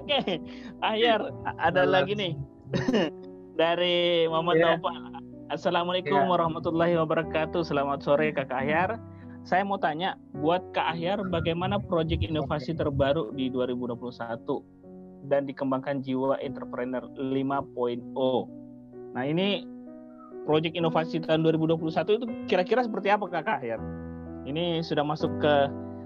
okay. 0.00 0.40
akhir 0.80 1.20
ada 1.60 1.84
lagi 1.84 2.16
nih 2.16 2.32
dari 3.60 4.24
Muhammad 4.24 4.56
yeah. 4.56 4.80
Nova. 4.80 5.20
Assalamualaikum 5.52 6.16
ya. 6.16 6.30
warahmatullahi 6.30 6.96
wabarakatuh. 6.96 7.60
Selamat 7.60 8.00
sore 8.00 8.32
Kakak 8.32 8.64
Ahyar. 8.64 8.96
Saya 9.40 9.64
mau 9.64 9.80
tanya, 9.80 10.20
buat 10.36 10.60
Kak 10.76 10.96
Ahyar, 10.96 11.24
bagaimana 11.32 11.80
proyek 11.80 12.20
inovasi 12.20 12.76
terbaru 12.76 13.32
di 13.32 13.48
2021 13.48 15.32
dan 15.32 15.48
dikembangkan 15.48 16.04
jiwa 16.04 16.36
entrepreneur 16.44 17.08
5.0? 17.16 19.16
Nah 19.16 19.24
ini 19.24 19.64
proyek 20.44 20.76
inovasi 20.76 21.24
tahun 21.24 21.40
2021 21.56 22.20
itu 22.20 22.26
kira-kira 22.52 22.84
seperti 22.84 23.08
apa 23.08 23.24
Kakak 23.32 23.64
Ahyar? 23.64 23.80
Ini 24.44 24.84
sudah 24.84 25.04
masuk 25.04 25.32
ke 25.40 25.54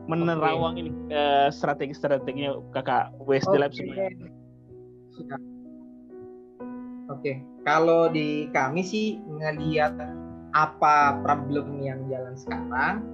menerawang 0.04 0.76
okay. 0.76 0.82
ini 0.84 0.90
uh, 1.16 1.48
strategi-strateginya 1.48 2.60
kakak 2.76 3.08
WSD 3.24 3.56
okay. 3.56 3.60
Lab 3.60 3.72
semuanya. 3.72 4.04
Oke, 4.04 4.12
okay. 7.08 7.36
kalau 7.64 8.08
di 8.08 8.48
kami 8.52 8.84
sih 8.84 9.20
ngelihat 9.28 9.96
apa 10.52 11.20
problem 11.24 11.80
yang 11.80 12.04
jalan 12.08 12.36
sekarang, 12.36 13.13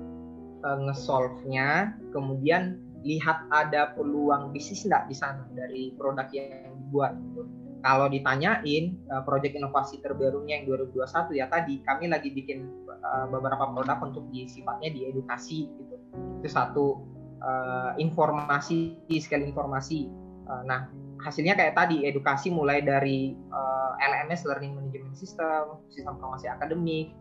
uh, 0.64 0.78
ngesolve-nya, 0.88 1.94
kemudian 2.12 2.80
lihat 3.00 3.48
ada 3.48 3.96
peluang 3.96 4.52
bisnis 4.52 4.84
nggak 4.84 5.08
di 5.08 5.16
sana 5.16 5.44
dari 5.56 5.92
produk 5.96 6.28
yang 6.32 6.76
dibuat. 6.76 7.16
Gitu. 7.16 7.42
Kalau 7.80 8.12
ditanyain 8.12 9.00
uh, 9.08 9.24
proyek 9.24 9.56
inovasi 9.56 10.04
terbarunya 10.04 10.60
yang 10.60 10.68
2021 10.68 11.32
ya 11.32 11.48
tadi 11.48 11.80
kami 11.80 12.12
lagi 12.12 12.28
bikin 12.28 12.68
uh, 13.00 13.26
beberapa 13.32 13.72
produk 13.72 13.98
untuk 14.04 14.28
di 14.28 14.44
sifatnya 14.44 14.92
di 14.92 15.08
edukasi 15.08 15.64
gitu 15.80 15.96
itu 16.40 16.48
satu 16.48 17.00
uh, 17.40 17.92
informasi 17.96 19.00
sekali 19.20 19.48
informasi 19.48 20.12
uh, 20.48 20.62
nah 20.68 20.92
hasilnya 21.20 21.56
kayak 21.56 21.76
tadi 21.76 22.08
edukasi 22.08 22.48
mulai 22.48 22.80
dari 22.80 23.36
uh, 23.52 23.92
LMS 24.00 24.48
Learning 24.48 24.76
Management 24.76 25.16
System 25.16 25.80
sistem 25.92 26.16
informasi 26.16 26.48
akademik 26.48 27.12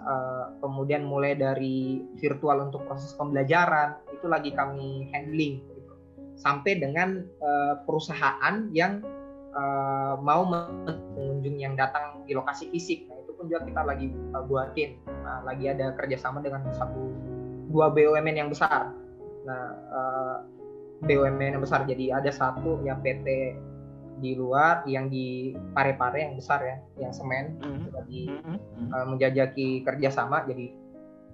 uh, 0.00 0.54
kemudian 0.60 1.06
mulai 1.06 1.34
dari 1.34 2.04
virtual 2.20 2.68
untuk 2.68 2.84
proses 2.84 3.16
pembelajaran 3.16 3.96
itu 4.12 4.26
lagi 4.28 4.50
kami 4.52 5.08
handling 5.14 5.64
gitu. 5.64 5.94
sampai 6.36 6.76
dengan 6.76 7.24
uh, 7.40 7.80
perusahaan 7.88 8.68
yang 8.76 9.00
uh, 9.56 10.20
mau 10.20 10.44
pengunjung 11.16 11.56
yang 11.56 11.74
datang 11.74 12.22
di 12.28 12.36
lokasi 12.36 12.68
fisik 12.68 13.08
nah 13.08 13.16
itu 13.18 13.32
pun 13.32 13.48
juga 13.48 13.64
kita 13.64 13.82
lagi 13.82 14.12
uh, 14.36 14.44
buatin 14.44 15.00
uh, 15.08 15.40
lagi 15.48 15.70
ada 15.72 15.96
kerjasama 15.96 16.44
dengan 16.44 16.66
satu 16.74 17.28
dua 17.68 17.92
BUMN 17.92 18.36
yang 18.36 18.50
besar. 18.50 18.90
Nah, 19.44 19.64
uh, 19.92 20.36
eh, 21.04 21.06
BUMN 21.06 21.56
yang 21.56 21.62
besar 21.62 21.86
jadi 21.86 22.18
ada 22.18 22.32
satu 22.32 22.82
yang 22.82 22.98
PT 23.04 23.54
di 24.18 24.34
luar 24.34 24.82
yang 24.84 25.06
di 25.08 25.54
Pare-Pare 25.54 26.18
yang 26.22 26.34
besar 26.34 26.60
ya, 26.62 26.76
yang 26.98 27.12
semen 27.14 27.58
mm-hmm. 27.62 28.04
di 28.10 28.28
uh, 28.92 29.06
menjajaki 29.06 29.82
kerjasama. 29.86 30.44
Jadi 30.46 30.74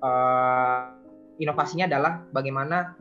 uh, 0.05 0.95
inovasinya 1.41 1.89
adalah 1.89 2.23
bagaimana 2.31 2.95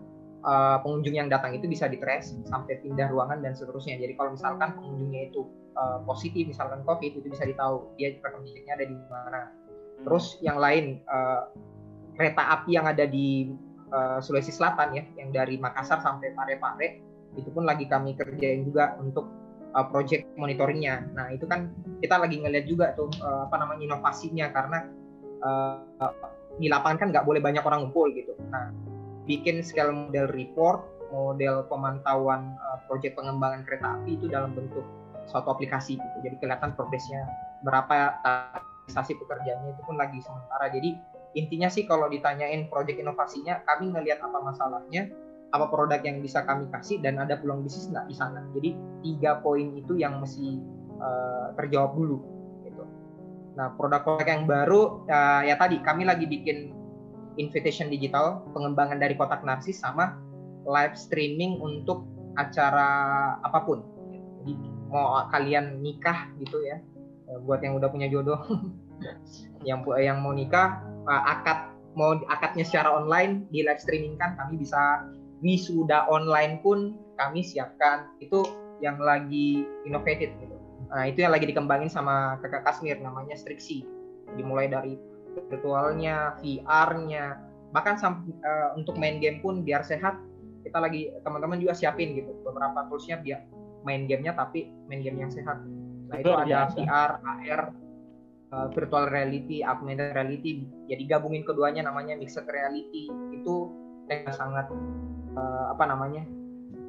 uh, 0.44 0.78
pengunjung 0.82 1.16
yang 1.20 1.30
datang 1.30 1.56
itu 1.56 1.68
bisa 1.68 1.88
ditres 1.92 2.36
sampai 2.48 2.80
pindah 2.82 3.12
ruangan 3.12 3.44
dan 3.44 3.54
seterusnya. 3.54 4.00
Jadi 4.00 4.14
kalau 4.16 4.36
misalkan 4.36 4.76
pengunjungnya 4.76 5.32
itu 5.32 5.48
uh, 5.76 6.00
positif, 6.08 6.50
misalkan 6.50 6.82
COVID 6.84 7.12
itu 7.24 7.28
bisa 7.28 7.44
ditahu 7.44 7.94
dia 8.00 8.16
rekam 8.20 8.44
jejaknya 8.48 8.74
ada 8.80 8.86
di 8.88 8.96
mana. 9.12 9.42
Terus 10.04 10.26
yang 10.44 10.58
lain 10.60 11.00
uh, 11.08 11.52
kereta 12.20 12.44
api 12.60 12.76
yang 12.76 12.86
ada 12.86 13.06
di 13.08 13.52
uh, 13.92 14.20
Sulawesi 14.20 14.52
Selatan 14.52 14.96
ya, 14.96 15.04
yang 15.18 15.30
dari 15.32 15.56
Makassar 15.58 16.04
sampai 16.04 16.36
Parepare 16.36 17.02
itu 17.34 17.50
pun 17.50 17.66
lagi 17.66 17.90
kami 17.90 18.14
kerjain 18.14 18.62
juga 18.62 18.94
untuk 19.02 19.26
uh, 19.74 19.86
project 19.90 20.30
monitoringnya. 20.38 21.06
Nah 21.14 21.34
itu 21.34 21.46
kan 21.50 21.74
kita 22.00 22.18
lagi 22.22 22.40
ngeliat 22.40 22.66
juga 22.70 22.94
tuh 22.94 23.10
uh, 23.22 23.50
apa 23.50 23.56
namanya 23.60 23.94
inovasinya 23.94 24.50
karena 24.54 24.80
uh, 25.44 26.14
di 26.62 26.70
lapangan 26.70 26.98
kan 27.02 27.08
nggak 27.10 27.26
boleh 27.26 27.42
banyak 27.42 27.66
orang 27.66 27.90
ngumpul 27.90 28.10
gitu. 28.14 28.38
Nah 28.54 28.70
bikin 29.26 29.66
scale 29.66 29.92
model 29.92 30.30
report, 30.32 30.86
model 31.10 31.66
pemantauan 31.68 32.54
uh, 32.62 32.80
project 32.86 33.18
pengembangan 33.18 33.66
kereta 33.66 34.00
api 34.00 34.16
itu 34.18 34.30
dalam 34.30 34.54
bentuk 34.54 34.86
suatu 35.28 35.54
aplikasi 35.56 35.98
gitu. 35.98 36.18
Jadi 36.22 36.36
kelihatan 36.40 36.76
progresnya 36.76 37.26
berapa 37.64 38.20
administrasi 38.24 39.16
pekerjaannya 39.18 39.72
itu 39.74 39.82
pun 39.88 39.96
lagi 39.96 40.20
sementara. 40.20 40.68
Jadi 40.68 41.00
intinya 41.34 41.72
sih 41.72 41.88
kalau 41.88 42.12
ditanyain 42.12 42.70
proyek 42.70 43.02
inovasinya 43.02 43.64
kami 43.66 43.90
ngelihat 43.90 44.22
apa 44.22 44.38
masalahnya 44.44 45.10
apa 45.54 45.70
produk 45.70 46.02
yang 46.02 46.18
bisa 46.20 46.42
kami 46.42 46.66
kasih 46.74 46.98
dan 47.06 47.22
ada 47.22 47.38
peluang 47.38 47.62
bisnis 47.62 47.86
nggak 47.94 48.10
di 48.10 48.16
sana. 48.18 48.42
Jadi 48.58 48.70
tiga 49.06 49.38
poin 49.46 49.78
itu 49.78 50.02
yang 50.02 50.18
mesti 50.18 50.58
uh, 50.98 51.54
terjawab 51.54 51.94
dulu 51.94 52.18
gitu. 52.66 52.84
Nah 53.54 53.78
produk-produk 53.78 54.26
yang 54.26 54.50
baru 54.50 55.06
uh, 55.06 55.42
ya 55.46 55.54
tadi 55.62 55.78
kami 55.86 56.10
lagi 56.10 56.26
bikin 56.26 56.74
invitation 57.38 57.94
digital 57.94 58.42
pengembangan 58.58 58.98
dari 58.98 59.14
kotak 59.14 59.46
narsis 59.46 59.78
sama 59.78 60.18
live 60.66 60.98
streaming 60.98 61.62
untuk 61.62 62.02
acara 62.34 62.90
apa 63.46 63.62
pun. 63.62 63.86
Jadi 64.42 64.58
mau 64.90 65.22
kalian 65.30 65.86
nikah 65.86 66.34
gitu 66.42 66.66
ya 66.66 66.82
buat 67.46 67.66
yang 67.66 67.78
udah 67.78 67.90
punya 67.90 68.06
jodoh 68.12 68.38
yang 69.70 69.82
yang 69.98 70.22
mau 70.22 70.36
nikah 70.36 70.86
akad 71.08 71.74
mau 71.94 72.18
akadnya 72.30 72.66
secara 72.66 72.94
online 72.94 73.46
di 73.50 73.66
live 73.66 73.82
streaming 73.82 74.18
kan 74.18 74.38
kami 74.38 74.62
bisa 74.62 75.06
wisuda 75.44 76.08
online 76.08 76.64
pun 76.64 76.96
kami 77.20 77.44
siapkan. 77.44 78.08
Itu 78.24 78.48
yang 78.80 78.98
lagi 78.98 79.68
innovated 79.84 80.32
gitu. 80.40 80.56
Nah 80.90 81.04
itu 81.06 81.22
yang 81.24 81.36
lagi 81.36 81.46
dikembangin 81.48 81.92
sama 81.92 82.40
kakak 82.40 82.64
Kasmir 82.64 83.00
namanya 83.04 83.36
Strixi 83.36 83.84
dimulai 84.40 84.72
dari 84.72 84.98
virtualnya 85.52 86.40
VR-nya 86.42 87.38
bahkan 87.74 87.98
uh, 88.00 88.78
untuk 88.78 88.96
main 89.02 89.18
game 89.18 89.42
pun 89.42 89.66
biar 89.66 89.82
sehat 89.82 90.22
kita 90.62 90.78
lagi 90.78 91.12
teman-teman 91.28 91.60
juga 91.60 91.76
siapin 91.76 92.16
gitu. 92.16 92.32
Beberapa 92.46 92.88
toolsnya 92.88 93.20
biar 93.20 93.44
main 93.84 94.08
gamenya 94.08 94.38
tapi 94.38 94.72
main 94.88 95.04
game 95.04 95.20
yang 95.20 95.32
sehat. 95.34 95.60
Nah 96.08 96.18
itu 96.22 96.32
ada 96.32 96.72
VR 96.72 97.12
AR 97.20 97.62
uh, 98.54 98.68
virtual 98.72 99.10
reality, 99.10 99.66
augmented 99.66 100.14
reality. 100.14 100.64
Jadi 100.88 101.04
gabungin 101.10 101.44
keduanya 101.44 101.90
namanya 101.90 102.16
mixed 102.16 102.46
reality. 102.48 103.10
Itu 103.34 103.83
yang 104.10 104.34
sangat 104.34 104.68
uh, 105.38 105.74
apa 105.74 105.84
namanya? 105.88 106.24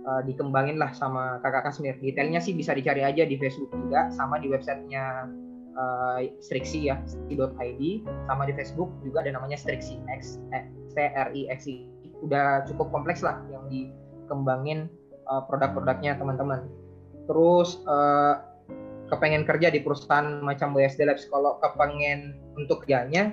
Uh, 0.05 0.21
dikembangin 0.21 0.77
lah 0.77 0.93
sama 0.93 1.41
kakak 1.41 1.73
Kasmir. 1.73 1.97
Detailnya 1.97 2.37
sih 2.37 2.53
bisa 2.53 2.77
dicari 2.77 3.01
aja 3.01 3.25
di 3.25 3.41
Facebook 3.41 3.73
juga, 3.73 4.13
sama 4.13 4.37
di 4.37 4.53
websitenya 4.53 5.33
uh, 5.75 6.21
Strixi 6.45 6.93
ya, 6.93 7.01
strixi.id, 7.09 7.83
sama 8.29 8.45
di 8.45 8.53
Facebook 8.53 8.93
juga 9.01 9.25
ada 9.25 9.33
namanya 9.33 9.57
Strixi 9.57 9.97
X, 10.13 10.45
eh, 10.53 10.69
C 10.93 11.09
R 11.09 11.33
I 11.33 11.49
X 11.57 11.65
I. 11.73 11.89
Udah 12.21 12.69
cukup 12.69 12.93
kompleks 12.93 13.25
lah 13.25 13.41
yang 13.49 13.65
dikembangin 13.73 14.93
uh, 15.25 15.41
produk-produknya 15.49 16.21
teman-teman. 16.21 16.69
Terus 17.25 17.81
uh, 17.89 18.45
kepengen 19.09 19.45
kerja 19.45 19.73
di 19.73 19.81
perusahaan 19.81 20.41
macam 20.41 20.73
BSD 20.73 21.05
Labs 21.05 21.29
kalau 21.29 21.61
kepengen 21.61 22.37
untuk 22.57 22.85
kerjanya 22.85 23.33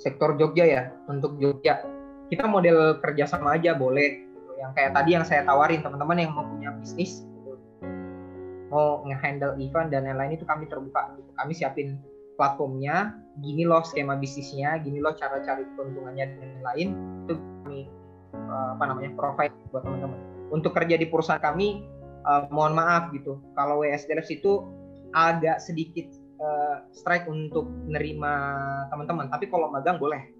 sektor 0.00 0.36
Jogja 0.40 0.64
ya 0.64 0.82
untuk 1.08 1.36
Jogja 1.36 1.84
kita 2.30 2.46
model 2.46 3.02
kerja 3.02 3.26
sama 3.26 3.58
aja 3.58 3.74
boleh 3.74 4.22
gitu. 4.22 4.50
yang 4.62 4.70
kayak 4.72 4.94
tadi 4.94 5.18
yang 5.18 5.26
saya 5.26 5.42
tawarin 5.42 5.82
teman-teman 5.82 6.16
yang 6.16 6.30
mau 6.32 6.46
punya 6.46 6.70
bisnis 6.78 7.26
gitu. 7.26 7.58
mau 8.70 9.02
ngehandle 9.02 9.58
event 9.58 9.90
dan 9.90 10.06
lain-lain 10.06 10.38
itu 10.38 10.46
kami 10.46 10.70
terbuka 10.70 11.10
gitu. 11.18 11.30
kami 11.34 11.52
siapin 11.52 11.98
platformnya 12.38 13.18
gini 13.42 13.66
loh 13.66 13.82
skema 13.82 14.16
bisnisnya 14.16 14.78
gini 14.80 15.02
loh 15.02 15.12
cara 15.18 15.42
cari 15.42 15.66
keuntungannya 15.74 16.24
dan 16.24 16.38
lain-lain 16.40 16.88
itu 17.26 17.34
kami 17.66 17.80
uh, 18.32 18.78
apa 18.78 18.84
namanya 18.86 19.10
provide 19.18 19.52
buat 19.74 19.82
teman-teman 19.82 20.18
untuk 20.54 20.72
kerja 20.72 20.96
di 20.96 21.10
perusahaan 21.10 21.42
kami 21.42 21.82
uh, 22.24 22.46
mohon 22.54 22.78
maaf 22.78 23.10
gitu 23.10 23.42
kalau 23.58 23.82
WS 23.82 24.06
Labs 24.06 24.30
itu 24.30 24.64
agak 25.10 25.58
sedikit 25.58 26.06
uh, 26.38 26.86
strike 26.94 27.26
untuk 27.26 27.66
menerima 27.90 28.32
teman-teman 28.94 29.26
tapi 29.28 29.50
kalau 29.50 29.66
magang 29.68 29.98
boleh 29.98 30.39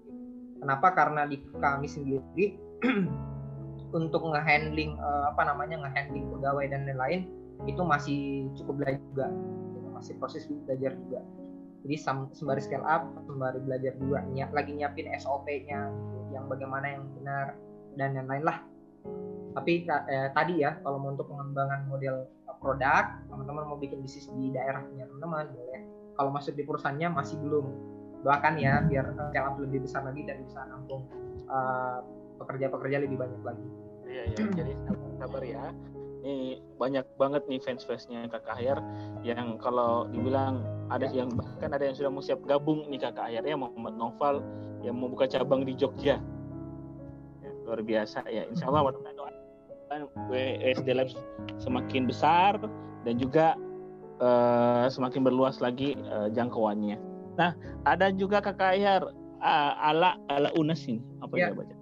kenapa? 0.61 0.93
Karena 0.93 1.25
di 1.25 1.41
kami 1.57 1.89
sendiri 1.89 2.55
untuk 3.97 4.21
ngehandling 4.23 4.95
uh, 5.01 5.33
apa 5.35 5.43
namanya 5.43 5.83
ngehandling 5.83 6.29
pegawai 6.31 6.65
dan 6.71 6.87
lain-lain 6.87 7.27
itu 7.67 7.81
masih 7.83 8.47
cukup 8.55 8.81
belajar 8.81 9.01
juga. 9.11 9.27
Gitu. 9.73 9.87
masih 9.91 10.13
proses 10.17 10.43
belajar 10.47 10.95
juga. 10.97 11.21
Jadi 11.81 11.95
sembari 12.37 12.61
scale 12.61 12.85
up 12.85 13.09
sembari 13.25 13.57
belajar 13.65 13.97
juga 13.97 14.21
lagi 14.53 14.71
nyiapin 14.77 15.09
SOP-nya 15.17 15.89
yang 16.29 16.45
bagaimana 16.45 16.93
yang 16.93 17.03
benar 17.17 17.57
dan 17.97 18.13
lain-lain 18.15 18.45
lah. 18.45 18.57
Tapi 19.51 19.89
eh, 19.89 20.29
tadi 20.31 20.61
ya 20.61 20.77
kalau 20.85 21.01
mau 21.01 21.11
untuk 21.11 21.27
pengembangan 21.27 21.89
model 21.89 22.29
produk 22.61 23.09
teman-teman 23.27 23.65
mau 23.65 23.77
bikin 23.81 24.05
bisnis 24.05 24.29
di 24.37 24.53
daerahnya 24.53 25.09
teman-teman 25.09 25.49
boleh. 25.51 25.81
Kalau 26.15 26.29
masuk 26.29 26.53
di 26.53 26.63
perusahaannya 26.63 27.09
masih 27.09 27.41
belum 27.41 27.65
doakan 28.21 28.53
ya 28.57 28.81
biar 28.85 29.05
up 29.17 29.55
lebih 29.57 29.85
besar 29.85 30.05
lagi 30.05 30.21
dan 30.25 30.45
bisa 30.45 30.61
nampung 30.69 31.05
uh, 31.49 32.05
pekerja-pekerja 32.41 32.97
lebih 33.05 33.17
banyak 33.21 33.41
lagi. 33.41 33.65
Iya 34.05 34.23
iya. 34.33 34.37
Jadi 34.51 34.73
sabar 35.21 35.43
ya. 35.45 35.63
Ini 36.21 36.61
banyak 36.77 37.17
banget 37.17 37.49
nih 37.49 37.57
fans-fansnya 37.65 38.29
Kak 38.29 38.45
Kahir 38.45 38.77
yang 39.25 39.57
kalau 39.57 40.05
dibilang 40.13 40.61
ada 40.93 41.09
Ya. 41.09 41.25
yang 41.25 41.33
bahkan 41.33 41.73
ada 41.73 41.81
yang 41.81 41.97
sudah 41.97 42.13
mau 42.13 42.21
siap 42.21 42.45
gabung 42.45 42.85
nih 42.93 43.01
kakak 43.01 43.33
akhirnya 43.33 43.57
Muhammad 43.57 43.97
Noval 43.97 44.45
yang 44.85 45.01
mau 45.01 45.09
buka 45.09 45.25
cabang 45.25 45.65
di 45.65 45.73
Jogja. 45.73 46.21
Ya, 47.41 47.51
luar 47.65 47.81
biasa 47.81 48.21
ya. 48.29 48.45
Insya 48.45 48.69
Allah 48.69 48.91
mudah-mudahan 48.91 50.05
WSD 50.29 50.93
Labs 50.93 51.17
semakin 51.57 52.05
besar 52.05 52.61
dan 53.01 53.15
juga 53.17 53.57
eh, 54.21 54.85
semakin 54.93 55.25
berluas 55.25 55.57
lagi 55.57 55.97
eh, 55.97 56.29
jangkauannya. 56.37 57.10
Nah 57.41 57.57
ada 57.89 58.13
juga 58.13 58.37
kakak 58.37 58.77
Ahyar 58.77 59.01
ah, 59.41 59.73
ala 59.81 60.21
ala 60.29 60.53
Unas 60.53 60.85
ini 60.85 61.01
apa 61.17 61.33
Ya. 61.33 61.49
baca? 61.49 61.73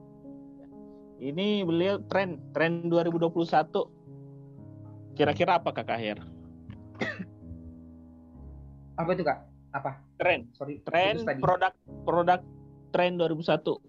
Ini 1.20 1.68
beliau 1.68 2.00
tren 2.08 2.40
tren 2.56 2.88
2021 2.88 3.28
kira-kira 5.20 5.60
apa 5.60 5.76
Ahyar? 5.76 6.24
Apa 9.00 9.16
itu 9.16 9.24
kak? 9.24 9.48
Apa? 9.72 10.00
Tren 10.20 10.48
Sorry. 10.56 10.80
tren 10.84 11.24
produk 11.40 11.72
produk 12.08 12.40
tren 12.96 13.16
2001 13.20 13.80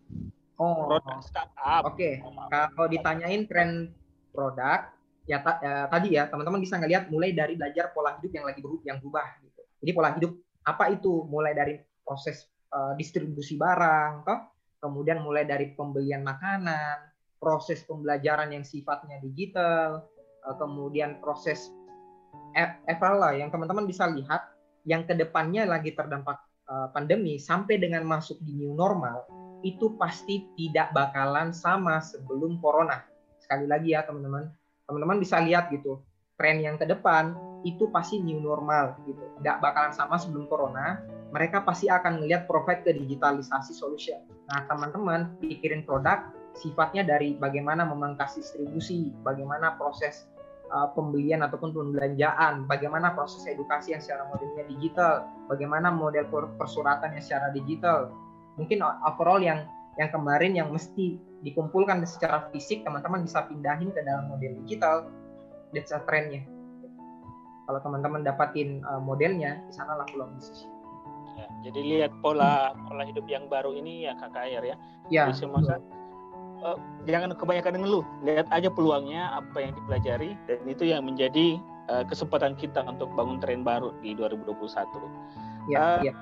Oh. 0.60 0.86
produk 0.90 1.18
startup 1.24 1.82
Oke. 1.88 2.20
Kalau 2.50 2.86
ditanyain 2.86 3.48
tren 3.48 3.90
produk, 4.28 4.92
ya, 5.24 5.40
ta- 5.40 5.56
ya, 5.58 5.88
tadi 5.88 6.14
ya 6.20 6.28
teman-teman 6.28 6.60
bisa 6.60 6.76
ngelihat 6.76 7.08
mulai 7.08 7.32
dari 7.32 7.56
belajar 7.56 7.90
pola 7.96 8.14
hidup 8.20 8.28
yang 8.30 8.44
lagi 8.44 8.60
berubah, 8.60 8.84
yang 8.84 9.00
berubah 9.00 9.40
gitu. 9.40 9.62
Jadi 9.80 9.90
pola 9.96 10.12
hidup 10.14 10.36
apa 10.66 10.92
itu? 10.92 11.24
Mulai 11.28 11.52
dari 11.56 11.74
proses 12.04 12.48
eh, 12.72 12.92
distribusi 12.98 13.56
barang, 13.56 14.12
toh? 14.26 14.40
kemudian 14.80 15.20
mulai 15.20 15.44
dari 15.44 15.76
pembelian 15.76 16.24
makanan, 16.24 17.12
proses 17.36 17.84
pembelajaran 17.84 18.50
yang 18.50 18.64
sifatnya 18.64 19.20
digital, 19.20 20.08
eh, 20.48 20.56
kemudian 20.56 21.20
proses 21.20 21.68
e- 22.56 22.76
eval 22.88 23.20
lah 23.20 23.32
yang 23.36 23.52
teman-teman 23.52 23.84
bisa 23.84 24.08
lihat 24.08 24.42
yang 24.88 25.04
ke 25.04 25.12
depannya 25.12 25.68
lagi 25.68 25.92
terdampak 25.92 26.40
eh, 26.68 26.88
pandemi 26.96 27.36
sampai 27.36 27.76
dengan 27.76 28.02
masuk 28.08 28.40
di 28.40 28.56
new 28.56 28.72
normal 28.72 29.28
itu 29.60 29.92
pasti 30.00 30.48
tidak 30.56 30.88
bakalan 30.96 31.52
sama 31.52 32.00
sebelum 32.00 32.56
corona. 32.64 33.04
Sekali 33.44 33.68
lagi 33.68 33.92
ya 33.92 34.00
teman-teman, 34.08 34.48
teman-teman 34.88 35.20
bisa 35.20 35.36
lihat 35.44 35.68
gitu, 35.68 36.00
tren 36.40 36.64
yang 36.64 36.80
ke 36.80 36.88
depan 36.88 37.36
itu 37.62 37.88
pasti 37.92 38.20
new 38.20 38.40
normal 38.40 38.96
gitu. 39.04 39.20
Tidak 39.40 39.56
bakalan 39.60 39.92
sama 39.92 40.16
sebelum 40.16 40.48
corona. 40.48 41.00
Mereka 41.30 41.62
pasti 41.62 41.86
akan 41.86 42.24
melihat 42.24 42.50
profit 42.50 42.82
ke 42.82 42.90
digitalisasi 42.96 43.76
solution. 43.76 44.18
Nah 44.50 44.66
teman-teman 44.66 45.38
pikirin 45.38 45.86
produk 45.86 46.34
sifatnya 46.58 47.06
dari 47.06 47.38
bagaimana 47.38 47.86
memangkas 47.86 48.34
distribusi, 48.34 49.14
bagaimana 49.22 49.78
proses 49.78 50.26
uh, 50.74 50.90
pembelian 50.90 51.46
ataupun 51.46 51.70
pembelanjaan, 51.70 52.66
bagaimana 52.66 53.14
proses 53.14 53.46
edukasi 53.46 53.94
yang 53.94 54.02
secara 54.02 54.26
modelnya 54.26 54.66
digital, 54.66 55.30
bagaimana 55.46 55.94
model 55.94 56.26
per- 56.26 56.50
persuratan 56.58 57.14
yang 57.14 57.22
secara 57.22 57.54
digital, 57.54 58.10
mungkin 58.58 58.82
overall 58.82 59.38
yang 59.38 59.62
yang 59.98 60.10
kemarin 60.10 60.52
yang 60.58 60.68
mesti 60.70 61.18
dikumpulkan 61.44 62.02
secara 62.04 62.48
fisik 62.52 62.84
teman-teman 62.84 63.24
bisa 63.24 63.44
pindahin 63.48 63.90
ke 63.90 64.00
dalam 64.04 64.28
model 64.28 64.52
digital 64.64 65.08
that's 65.72 65.90
a 65.90 66.00
trendnya 66.04 66.44
kalau 67.70 67.78
teman-teman 67.86 68.26
dapatin 68.26 68.82
uh, 68.82 68.98
modelnya 68.98 69.62
di 69.70 69.72
sanalah 69.78 70.02
peluang 70.10 70.34
bisnis 70.34 70.66
Ya, 71.40 71.72
jadi 71.72 71.80
lihat 71.80 72.12
pola 72.20 72.76
pola 72.84 73.00
hidup 73.06 73.24
yang 73.24 73.48
baru 73.48 73.72
ini 73.72 74.04
ya 74.04 74.12
Ahyar 74.18 74.60
ya 74.60 74.76
ya 75.08 75.32
eh, 75.32 76.76
jangan 77.08 77.32
kebanyakan 77.32 77.80
ngeluh 77.80 78.04
lihat 78.20 78.44
aja 78.52 78.68
peluangnya 78.68 79.32
apa 79.32 79.64
yang 79.64 79.72
dipelajari 79.72 80.36
dan 80.44 80.60
itu 80.68 80.84
yang 80.84 81.08
menjadi 81.08 81.56
eh, 81.88 82.04
kesempatan 82.04 82.60
kita 82.60 82.84
untuk 82.84 83.08
bangun 83.16 83.40
tren 83.40 83.64
baru 83.64 83.96
di 84.04 84.12
2021 84.12 85.72
ya, 85.72 86.02
Eh, 86.04 86.12
ya. 86.12 86.14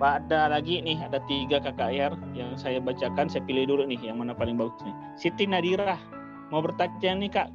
Pak, 0.00 0.24
ada 0.32 0.48
lagi 0.48 0.80
nih, 0.80 0.96
ada 0.96 1.20
tiga 1.28 1.60
Ahyar 1.60 2.16
yang 2.32 2.56
saya 2.56 2.80
bacakan. 2.80 3.28
Saya 3.28 3.44
pilih 3.44 3.68
dulu 3.68 3.84
nih 3.84 4.00
yang 4.00 4.16
mana 4.16 4.32
paling 4.32 4.56
bagus 4.56 4.80
nih. 4.80 4.96
Siti 5.12 5.44
Nadira 5.44 6.00
mau 6.48 6.64
bertanya 6.64 7.20
nih 7.20 7.28
kak, 7.28 7.52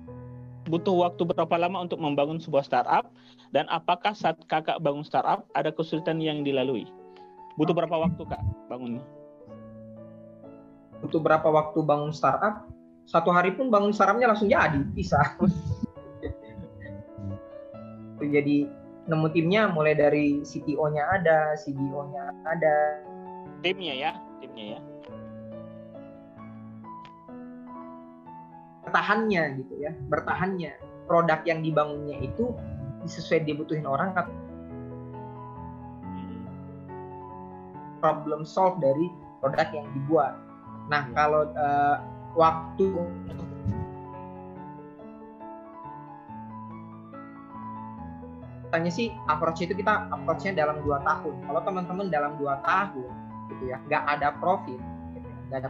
butuh 0.66 1.06
waktu 1.06 1.22
berapa 1.26 1.56
lama 1.58 1.86
untuk 1.86 2.02
membangun 2.02 2.42
sebuah 2.42 2.66
startup 2.66 3.10
dan 3.54 3.70
apakah 3.70 4.18
saat 4.18 4.38
kakak 4.50 4.82
bangun 4.82 5.06
startup 5.06 5.46
ada 5.54 5.70
kesulitan 5.70 6.18
yang 6.18 6.42
dilalui? 6.42 6.90
Butuh 7.56 7.72
berapa 7.72 8.10
waktu 8.10 8.22
kak 8.28 8.42
bangunnya? 8.68 9.06
butuh 11.06 11.22
berapa 11.22 11.46
waktu 11.46 11.80
bangun 11.86 12.10
startup 12.10 12.66
satu 13.06 13.30
hari 13.30 13.54
pun 13.54 13.70
bangun 13.70 13.94
startupnya 13.94 14.34
langsung 14.34 14.50
jadi 14.50 14.82
bisa 14.98 15.22
jadi 18.26 18.66
nemu 19.06 19.28
timnya 19.30 19.70
mulai 19.70 19.94
dari 19.94 20.42
CTO-nya 20.42 21.06
ada, 21.06 21.54
CDO-nya 21.62 22.26
ada, 22.42 23.06
Timnya 23.62 23.94
ya, 23.94 24.12
timnya 24.42 24.66
ya. 24.78 24.80
Bertahannya 28.86 29.44
gitu 29.66 29.74
ya, 29.82 29.92
bertahannya. 30.08 30.78
Produk 31.10 31.42
yang 31.46 31.62
dibangunnya 31.62 32.18
itu 32.22 32.54
sesuai 33.06 33.46
dibutuhin 33.46 33.86
orang 33.86 34.14
atau 34.18 34.34
Hmm. 36.06 36.46
problem 38.02 38.46
solve 38.46 38.78
dari 38.82 39.10
produk 39.42 39.70
yang 39.74 39.86
dibuat. 39.94 40.34
Nah, 40.90 41.10
kalau 41.18 41.50
eh, 41.50 41.98
waktu 42.38 42.88
tanya 48.76 48.92
sih 48.92 49.08
approach 49.32 49.64
itu 49.64 49.72
kita 49.72 50.12
approach-nya 50.12 50.52
dalam 50.52 50.84
dua 50.84 51.00
tahun. 51.08 51.36
Kalau 51.48 51.62
teman-teman 51.64 52.12
dalam 52.12 52.36
dua 52.36 52.60
tahun 52.66 53.08
gitu 53.54 53.64
ya, 53.72 53.80
nggak 53.88 54.04
ada 54.04 54.36
profit, 54.42 54.82
gitu 55.16 55.24
ya, 55.24 55.36
nggak 55.48 55.60
ada 55.64 55.70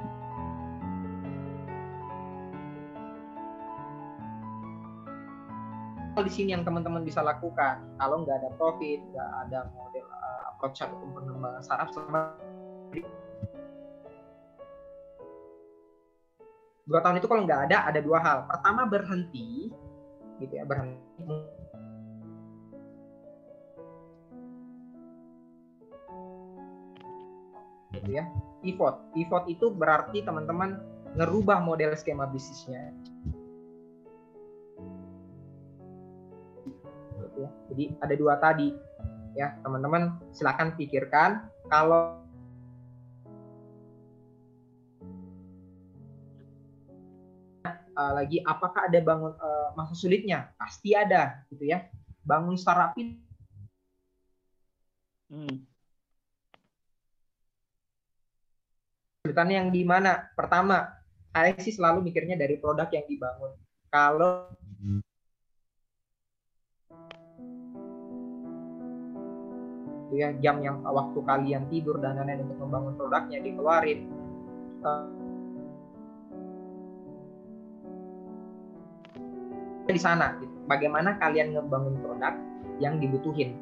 di 6.24 6.32
sini 6.32 6.56
yang 6.56 6.64
teman-teman 6.64 7.04
bisa 7.04 7.20
lakukan 7.20 7.84
kalau 8.00 8.24
nggak 8.24 8.38
ada 8.40 8.50
profit, 8.56 9.04
nggak 9.12 9.30
ada 9.48 9.68
model 9.76 10.06
uh, 10.08 10.42
approach 10.54 10.80
ataupun 10.80 11.12
pengembangan 11.12 11.62
startup 11.66 11.90
selama 11.92 12.36
dua 16.86 17.00
tahun 17.02 17.18
itu 17.18 17.28
kalau 17.28 17.42
nggak 17.44 17.62
ada 17.72 17.78
ada 17.90 18.00
dua 18.00 18.20
hal. 18.22 18.38
Pertama 18.48 18.86
berhenti, 18.86 19.74
gitu 20.40 20.54
ya 20.54 20.64
berhenti. 20.64 21.26
Gitu 27.96 28.10
ya. 28.12 28.24
Pivot, 28.62 28.96
pivot 29.14 29.44
itu 29.50 29.70
berarti 29.74 30.26
teman-teman 30.26 30.82
ngerubah 31.16 31.64
model 31.64 31.94
skema 31.96 32.28
bisnisnya. 32.28 32.92
Gitu 37.36 37.44
ya. 37.44 37.52
Jadi 37.68 37.84
ada 38.00 38.16
dua 38.16 38.34
tadi 38.40 38.72
ya. 39.36 39.60
Teman-teman 39.60 40.16
silakan 40.32 40.72
pikirkan 40.80 41.52
kalau 41.68 42.16
uh, 47.68 48.12
lagi 48.16 48.40
apakah 48.48 48.88
ada 48.88 49.04
bangun 49.04 49.36
uh, 49.36 49.76
masa 49.76 49.92
sulitnya? 50.00 50.56
Pasti 50.56 50.96
ada 50.96 51.44
gitu 51.52 51.68
ya. 51.68 51.84
Bangun 52.24 52.56
startup 52.56 52.96
itu 52.96 53.20
Hmm. 55.26 55.66
yang 59.50 59.74
di 59.74 59.82
mana? 59.82 60.30
Pertama 60.38 60.86
sih 61.60 61.74
selalu 61.76 62.08
mikirnya 62.08 62.38
dari 62.38 62.56
produk 62.62 62.88
yang 62.94 63.04
dibangun. 63.10 63.52
Kalau 63.90 64.54
itu 70.06 70.22
ya 70.22 70.30
jam 70.40 70.62
yang 70.62 70.86
waktu 70.86 71.20
kalian 71.26 71.66
tidur 71.68 71.98
dan 71.98 72.22
lain-lain 72.22 72.46
untuk 72.46 72.58
membangun 72.62 72.94
produknya 72.98 73.40
dikeluarin. 73.42 74.00
Uh, 74.86 75.10
di 79.86 80.02
sana 80.02 80.34
gitu. 80.42 80.50
bagaimana 80.66 81.14
kalian 81.22 81.54
ngebangun 81.54 81.96
produk 82.02 82.34
yang 82.82 82.98
dibutuhin. 82.98 83.54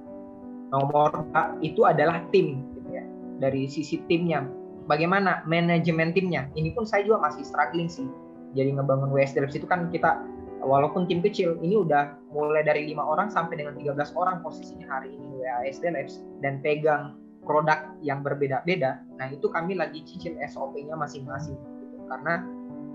Nomor 0.71 1.27
itu 1.61 1.83
adalah 1.85 2.23
tim 2.33 2.63
gitu 2.73 2.89
ya 2.89 3.03
dari 3.43 3.67
sisi 3.67 4.01
timnya. 4.07 4.43
Bagaimana 4.87 5.43
manajemen 5.47 6.11
timnya? 6.11 6.51
Ini 6.55 6.75
pun 6.75 6.83
saya 6.83 7.07
juga 7.07 7.27
masih 7.27 7.43
struggling 7.47 7.87
sih 7.87 8.07
jadi 8.53 8.69
ngebangun 8.77 9.09
WS 9.09 9.33
Labs 9.37 9.57
itu 9.57 9.65
kan 9.65 9.89
kita 9.89 10.21
walaupun 10.63 11.05
tim 11.05 11.19
kecil 11.19 11.59
ini 11.59 11.77
udah 11.77 12.17
mulai 12.31 12.63
dari 12.63 12.87
lima 12.87 13.03
orang 13.03 13.29
sampai 13.29 13.59
dengan 13.59 13.75
13 13.75 13.93
orang 14.15 14.39
posisinya 14.41 14.87
hari 14.87 15.13
ini 15.13 15.27
WASD 15.43 15.91
Labs 15.91 16.23
dan 16.39 16.63
pegang 16.63 17.19
produk 17.43 17.93
yang 17.99 18.23
berbeda-beda 18.23 19.03
nah 19.19 19.27
itu 19.29 19.51
kami 19.51 19.75
lagi 19.75 20.01
cicil 20.07 20.39
SOP-nya 20.47 20.95
masing-masing 20.95 21.59
gitu. 21.59 21.97
karena 22.07 22.43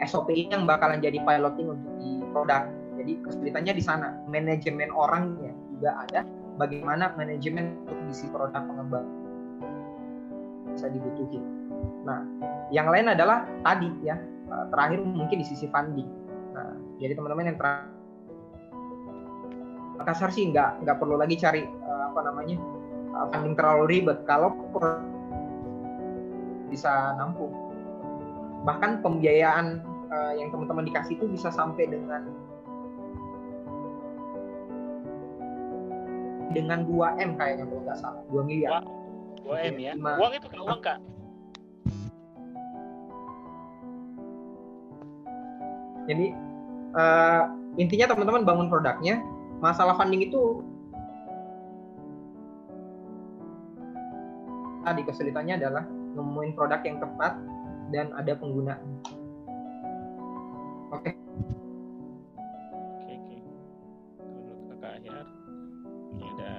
SOP 0.09 0.33
ini 0.33 0.51
yang 0.51 0.65
bakalan 0.65 0.99
jadi 0.99 1.21
piloting 1.23 1.69
untuk 1.77 1.93
di 2.01 2.25
produk 2.33 2.67
jadi 2.99 3.13
kesulitannya 3.23 3.75
di 3.77 3.85
sana 3.85 4.09
manajemen 4.27 4.91
orangnya 4.91 5.53
juga 5.77 6.03
ada 6.09 6.21
bagaimana 6.59 7.15
manajemen 7.15 7.79
untuk 7.87 7.97
bisnis 8.11 8.33
produk 8.35 8.67
pengembang 8.67 9.07
bisa 10.79 10.87
dibutuhin. 10.95 11.43
Nah, 12.07 12.23
yang 12.71 12.87
lain 12.87 13.11
adalah 13.11 13.43
tadi 13.67 13.91
ya 14.07 14.15
terakhir 14.71 15.03
mungkin 15.03 15.43
di 15.43 15.47
sisi 15.47 15.67
funding. 15.71 16.07
Jadi 16.99 17.13
teman-teman 17.15 17.55
yang 17.55 17.59
kasar 20.09 20.33
sih 20.33 20.49
nggak 20.49 20.89
nggak 20.89 20.97
perlu 20.97 21.21
lagi 21.21 21.37
cari 21.37 21.69
uh, 21.69 22.09
apa 22.09 22.21
namanya 22.25 22.57
uh, 23.13 23.29
funding 23.29 23.53
terlalu 23.53 23.85
ribet 23.93 24.25
kalau 24.25 24.57
bisa 26.73 27.13
nampung 27.21 27.53
bahkan 28.65 29.05
pembiayaan 29.05 29.85
uh, 30.09 30.33
yang 30.33 30.49
teman-teman 30.49 30.89
dikasih 30.89 31.21
itu 31.21 31.29
bisa 31.29 31.53
sampai 31.53 31.93
dengan 31.93 32.25
dengan 36.57 36.89
2 36.89 37.21
m 37.21 37.31
kayaknya 37.37 37.65
kalau 37.69 37.83
nggak 37.85 37.99
salah 38.01 38.23
2 38.33 38.49
miliar. 38.49 38.81
2 39.45 39.69
m 39.69 39.77
ya. 39.77 39.93
Uang 39.95 40.33
itu 40.33 40.47
kan 40.49 40.61
uang 40.65 40.81
kak. 40.81 40.99
Jadi 46.09 46.33
uh, 46.95 47.43
intinya 47.77 48.13
teman-teman 48.15 48.45
bangun 48.47 48.69
produknya, 48.71 49.21
masalah 49.59 49.99
funding 49.99 50.25
itu 50.29 50.63
tadi 54.89 55.05
kesulitannya 55.05 55.61
adalah 55.61 55.85
nemuin 56.17 56.57
produk 56.57 56.81
yang 56.81 56.97
tepat 56.97 57.37
dan 57.93 58.09
ada 58.17 58.33
penggunaan. 58.37 58.81
Oke. 60.89 61.13
Okay. 61.13 61.15
Oke, 63.05 63.13
oke. 63.13 63.37
Kalau 64.17 64.65
Kakak 64.73 64.93
Ahyar, 64.97 65.27
ini 66.17 66.25
ada 66.25 66.51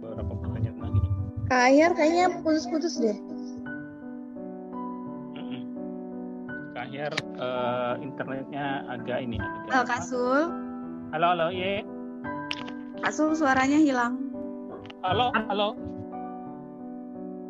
beberapa 0.00 0.32
pertanyaan 0.40 0.78
lagi 0.80 0.98
nih. 1.04 1.12
Kak 1.48 1.60
Ahyar 1.68 1.92
kayaknya 1.92 2.26
putus-putus 2.40 2.96
deh. 2.96 3.16
Ahyar, 7.08 7.16
uh, 7.40 7.94
internetnya 8.04 8.84
agak 8.84 9.24
ini. 9.24 9.40
Agak 9.40 9.72
Halo 9.72 9.84
Kak 9.88 10.02
Sul. 10.04 10.42
Halo, 11.16 11.26
halo, 11.32 11.46
ye. 11.48 11.80
Kak 13.00 13.12
Sul 13.16 13.32
suaranya 13.32 13.80
hilang. 13.80 14.28
Halo, 15.00 15.32
halo. 15.32 15.72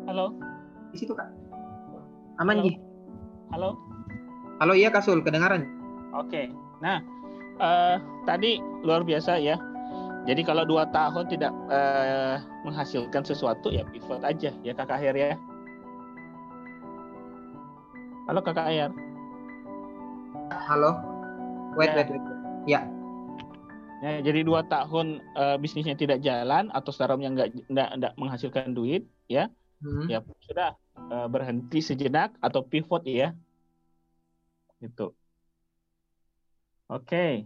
Halo. 0.07 0.25
Di 0.95 0.97
situ 1.03 1.11
kak. 1.11 1.27
Aman 2.39 2.63
Ji. 2.63 2.79
Halo. 3.51 3.75
Halo 4.63 4.73
iya 4.79 4.87
Kak 4.87 5.03
Sul, 5.03 5.19
kedengaran? 5.19 5.67
Oke. 6.15 6.47
Nah, 6.79 7.03
uh, 7.59 7.99
tadi 8.23 8.63
luar 8.87 9.03
biasa 9.03 9.43
ya. 9.43 9.59
Jadi 10.23 10.39
kalau 10.47 10.63
dua 10.63 10.87
tahun 10.95 11.27
tidak 11.27 11.51
uh, 11.67 12.39
menghasilkan 12.63 13.27
sesuatu 13.27 13.75
ya 13.75 13.83
pivot 13.91 14.23
aja 14.23 14.55
ya 14.63 14.71
kakak 14.71 15.03
Ahyar 15.03 15.15
ya. 15.19 15.35
Halo 18.31 18.39
kakak 18.39 18.71
Ahyar. 18.71 19.08
Halo. 20.49 20.97
Wait, 21.77 21.93
Ya. 21.93 21.95
wait, 22.01 22.09
wait. 22.09 22.25
Ya. 22.65 22.81
Ya, 23.99 24.23
jadi 24.23 24.47
dua 24.47 24.63
tahun 24.63 25.19
uh, 25.35 25.59
bisnisnya 25.59 25.93
tidak 25.93 26.23
jalan 26.23 26.71
atau 26.71 26.89
startupnya 26.89 27.35
nggak 27.35 27.47
nggak 27.67 27.89
nggak 27.99 28.13
menghasilkan 28.15 28.71
duit 28.71 29.03
ya, 29.27 29.51
Hmm. 29.83 30.07
ya 30.07 30.23
sudah 30.43 30.75
uh, 31.11 31.27
berhenti 31.27 31.83
sejenak 31.83 32.31
atau 32.39 32.63
pivot 32.63 33.03
ya. 33.03 33.35
Gitu. 34.79 35.11
Oke. 36.87 37.45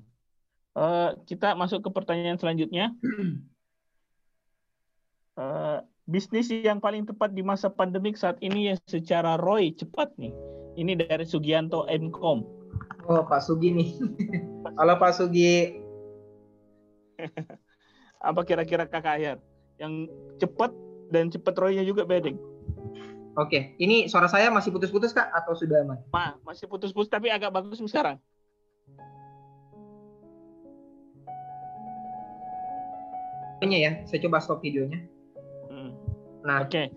Eh, 0.74 1.10
kita 1.30 1.54
masuk 1.54 1.86
ke 1.86 1.90
pertanyaan 1.94 2.40
selanjutnya. 2.40 2.94
Eh, 5.34 5.80
bisnis 6.06 6.46
yang 6.54 6.78
paling 6.78 7.10
tepat 7.10 7.34
di 7.34 7.42
masa 7.42 7.66
pandemik 7.66 8.14
saat 8.14 8.38
ini 8.46 8.70
ya 8.70 8.78
secara 8.86 9.34
ROI 9.34 9.74
cepat 9.74 10.14
nih. 10.22 10.30
Ini 10.78 10.94
dari 10.94 11.26
Sugianto 11.26 11.90
Mkom. 11.90 12.63
Oh 13.04 13.24
Pak 13.28 13.44
Sugi 13.44 13.70
nih. 13.76 13.90
Halo 14.80 14.96
Pak 14.96 15.12
Sugi. 15.20 15.76
Apa 18.24 18.42
kira-kira 18.48 18.88
kakak 18.88 19.20
Ahyar? 19.20 19.38
Yang 19.76 20.08
cepat 20.40 20.72
dan 21.12 21.28
cepat 21.28 21.54
ROI-nya 21.60 21.84
juga 21.84 22.08
bedeng. 22.08 22.40
Oke, 23.34 23.74
ini 23.82 24.06
suara 24.06 24.30
saya 24.30 24.54
masih 24.54 24.70
putus-putus 24.70 25.10
kak 25.10 25.26
atau 25.34 25.58
sudah 25.58 25.82
aman? 25.82 25.98
Ma, 26.14 26.38
masih 26.46 26.70
putus-putus 26.70 27.10
tapi 27.10 27.34
agak 27.34 27.50
bagus 27.50 27.82
sekarang. 27.82 28.22
Ini 33.66 33.78
ya, 33.80 33.92
saya 34.06 34.20
coba 34.28 34.38
stop 34.44 34.60
videonya. 34.62 35.02
Hmm, 35.72 35.96
Nah, 36.44 36.68
Oke. 36.68 36.92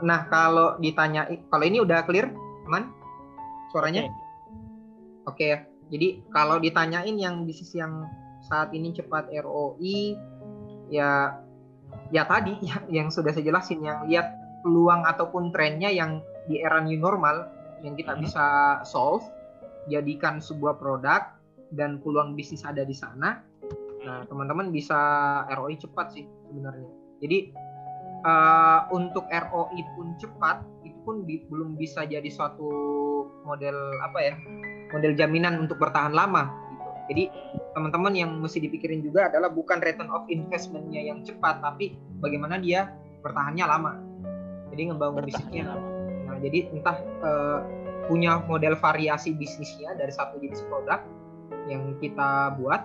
nah 0.00 0.24
kalau 0.30 0.78
ditanya, 0.78 1.26
kalau 1.50 1.64
ini 1.66 1.82
udah 1.82 2.06
clear, 2.06 2.30
aman? 2.70 2.88
Suaranya? 3.74 4.08
Oke. 5.24 5.44
Ya. 5.44 5.58
Jadi 5.92 6.24
kalau 6.32 6.56
ditanyain 6.58 7.14
yang 7.14 7.44
bisnis 7.44 7.76
yang 7.76 8.08
saat 8.44 8.72
ini 8.72 8.92
cepat 8.92 9.28
ROI, 9.30 10.16
ya 10.88 11.36
ya 12.10 12.22
tadi 12.24 12.56
ya, 12.68 12.80
yang 12.88 13.08
sudah 13.12 13.32
saya 13.32 13.44
jelasin 13.44 13.84
yang 13.84 14.04
lihat 14.08 14.32
peluang 14.64 15.04
ataupun 15.04 15.52
trennya 15.52 15.92
yang 15.92 16.24
di 16.48 16.60
era 16.60 16.80
new 16.80 16.96
normal 16.96 17.48
yang 17.84 17.96
kita 17.96 18.16
Mhm. 18.16 18.20
bisa 18.24 18.44
solve, 18.84 19.24
jadikan 19.92 20.40
sebuah 20.40 20.80
produk 20.80 21.36
dan 21.76 22.00
peluang 22.00 22.32
bisnis 22.32 22.64
ada 22.64 22.80
di 22.80 22.96
sana. 22.96 23.44
Nah 24.04 24.24
teman-teman 24.24 24.72
bisa 24.72 24.96
ROI 25.52 25.76
cepat 25.76 26.16
sih 26.16 26.24
sebenarnya. 26.48 26.88
Jadi 27.20 27.38
eh, 28.24 28.80
untuk 28.88 29.28
ROI 29.28 29.80
pun 29.96 30.16
cepat 30.16 30.64
itu 30.80 30.96
pun 31.04 31.28
bi- 31.28 31.44
belum 31.44 31.76
bisa 31.76 32.08
jadi 32.08 32.24
suatu 32.32 32.68
model 33.44 33.76
apa 34.00 34.18
ya 34.24 34.34
model 34.94 35.18
jaminan 35.18 35.58
untuk 35.58 35.82
bertahan 35.82 36.14
lama 36.14 36.54
gitu. 36.70 36.88
Jadi 37.10 37.24
teman-teman 37.74 38.14
yang 38.14 38.30
mesti 38.38 38.62
dipikirin 38.62 39.02
juga 39.02 39.26
adalah 39.28 39.50
bukan 39.50 39.82
return 39.82 40.08
of 40.14 40.24
investmentnya 40.30 41.02
yang 41.02 41.26
cepat, 41.26 41.58
tapi 41.58 41.98
bagaimana 42.22 42.56
dia 42.62 42.94
bertahannya 43.20 43.64
lama. 43.66 43.92
Jadi 44.70 44.80
ngebangun 44.94 45.20
Bertahan 45.20 45.28
bisnisnya. 45.28 45.64
lama. 45.68 45.88
Nah, 46.24 46.36
jadi 46.40 46.58
entah 46.72 46.96
eh, 47.02 47.60
punya 48.06 48.40
model 48.46 48.78
variasi 48.78 49.34
bisnisnya 49.34 49.96
dari 49.98 50.12
satu 50.14 50.38
jenis 50.38 50.62
produk 50.70 51.02
yang 51.68 51.96
kita 52.00 52.56
buat, 52.60 52.84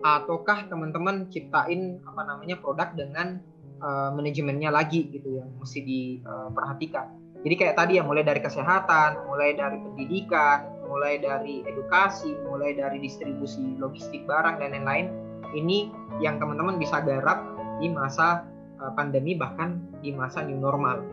ataukah 0.00 0.68
teman-teman 0.68 1.28
ciptain 1.28 2.00
apa 2.04 2.22
namanya 2.26 2.56
produk 2.60 2.92
dengan 2.92 3.40
eh, 3.80 4.10
manajemennya 4.12 4.68
lagi 4.74 5.08
gitu 5.08 5.40
yang 5.40 5.48
mesti 5.56 5.80
diperhatikan. 5.82 7.06
Jadi 7.38 7.54
kayak 7.54 7.78
tadi 7.78 7.92
ya 7.98 8.02
mulai 8.02 8.26
dari 8.26 8.42
kesehatan, 8.42 9.30
mulai 9.30 9.54
dari 9.54 9.78
pendidikan, 9.78 10.77
mulai 10.88 11.20
dari 11.20 11.60
edukasi, 11.68 12.32
mulai 12.48 12.72
dari 12.72 12.98
distribusi 12.98 13.76
logistik 13.76 14.24
barang 14.24 14.58
dan 14.58 14.72
lain-lain. 14.72 15.12
Ini 15.52 15.92
yang 16.24 16.40
teman-teman 16.40 16.80
bisa 16.80 17.04
garap 17.04 17.44
di 17.78 17.92
masa 17.92 18.48
uh, 18.80 18.92
pandemi 18.96 19.36
bahkan 19.36 19.78
di 20.00 20.10
masa 20.10 20.42
new 20.42 20.56
normal 20.58 21.04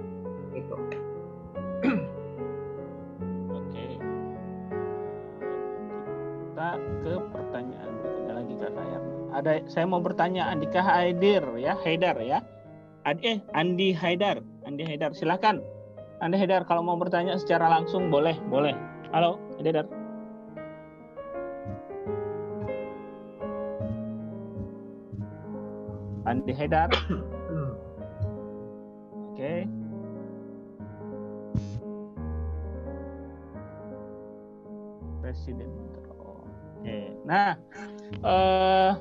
gitu. 0.55 0.75
Oke. 3.51 3.83
Kita 6.51 6.69
ke 7.03 7.13
pertanyaan 7.35 7.91
berikutnya 7.99 8.33
lagi 8.33 8.53
Kak 8.57 8.71
Ahyar. 8.79 9.01
Ada 9.35 9.51
saya 9.67 9.85
mau 9.85 9.99
bertanya 9.99 10.47
Andika 10.47 10.79
Haidir 10.79 11.43
ya, 11.59 11.75
Haidar 11.83 12.15
ya. 12.23 12.39
Ad, 13.05 13.21
eh 13.21 13.37
Andi 13.53 13.93
Haidar, 13.93 14.41
Andi 14.65 14.81
Haidar 14.87 15.13
silakan. 15.13 15.61
Andi 16.23 16.39
Haidar 16.39 16.65
kalau 16.65 16.81
mau 16.81 16.97
bertanya 16.97 17.37
secara 17.37 17.69
langsung 17.69 18.09
boleh, 18.09 18.33
boleh. 18.49 18.73
Halo, 19.15 19.39
Haidar. 19.63 19.87
Andi 26.27 26.51
Haidar. 26.51 26.91
Oke. 29.31 29.71
Presiden 35.23 35.71
mentor. 35.71 36.43
Oke. 36.75 36.99
Nah, 37.23 37.55
eh 38.19 38.91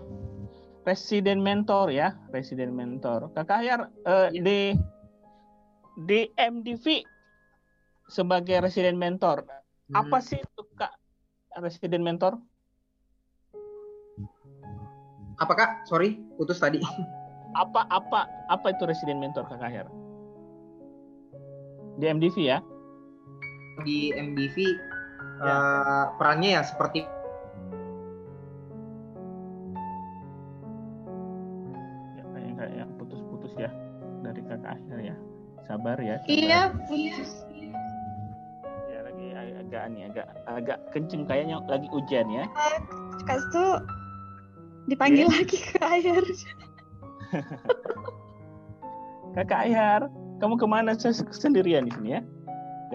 presiden 0.86 1.42
mentor 1.42 1.90
ya, 1.90 2.14
presiden 2.30 2.70
mentor. 2.70 3.34
Kakak 3.34 3.66
Ahyar 3.66 3.90
eh, 4.06 4.30
di 4.30 4.78
di 6.06 6.30
MDV 6.38 7.02
sebagai 8.06 8.62
residen 8.62 8.94
mentor, 8.94 9.42
apa 9.94 10.18
Hmm. 10.18 10.26
sih 10.26 10.38
itu 10.42 10.62
Kak 10.74 10.92
residen 11.62 12.02
mentor? 12.02 12.36
Apakah 15.38 15.82
sorry 15.86 16.18
putus 16.36 16.58
tadi? 16.58 16.78
Apa 17.54 17.86
apa 17.86 18.26
apa 18.50 18.74
itu 18.74 18.82
residen 18.82 19.22
mentor 19.22 19.46
Kakak 19.46 19.70
Ahyar? 19.70 19.86
Di 21.94 22.10
MDV 22.10 22.36
ya? 22.42 22.58
di 23.86 24.10
MDV 24.10 24.56
Ya. 25.38 25.54
eh, 25.54 26.04
perannya 26.18 26.50
ya 26.58 26.62
seperti 26.66 27.06
Ya, 32.14 32.24
kayak 32.34 32.50
kayak 32.58 32.72
yang 32.74 32.90
putus 32.98 33.22
sabar 35.64 35.98
ya. 36.02 36.16
sabar. 36.18 36.26
Iya, 36.26 36.60
putus. 36.74 37.53
Agak 39.84 39.92
nih 39.92 40.04
agak 40.08 40.26
agak 40.48 40.78
kenceng 40.96 41.28
kayaknya 41.28 41.60
lagi 41.68 41.84
hujan 41.92 42.24
ya. 42.32 42.48
Kak 43.28 43.36
tuh 43.52 43.84
dipanggil 44.88 45.28
lagi 45.28 45.60
ke 45.60 45.76
air. 45.84 46.24
Kakak 49.36 49.60
Ayar, 49.68 50.08
kamu 50.40 50.56
ke 50.56 50.64
mana 50.64 50.96
saya 50.96 51.12
se- 51.12 51.36
sendirian 51.36 51.84
di 51.84 51.92
sini 51.92 52.16
ya? 52.16 52.20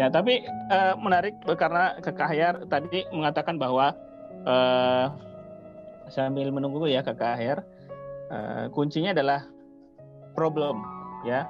Ya 0.02 0.08
tapi 0.10 0.42
eh, 0.50 0.94
menarik 0.98 1.38
karena 1.46 2.02
Kakak 2.02 2.34
Ayar 2.34 2.66
tadi 2.66 3.06
mengatakan 3.14 3.62
bahwa 3.62 3.94
eh, 4.50 5.06
sambil 6.10 6.50
menunggu 6.50 6.90
ya 6.90 7.06
Kakak 7.06 7.38
Ayar, 7.38 7.62
eh, 8.34 8.66
kuncinya 8.74 9.14
adalah 9.14 9.46
problem 10.34 10.82
ya. 11.22 11.46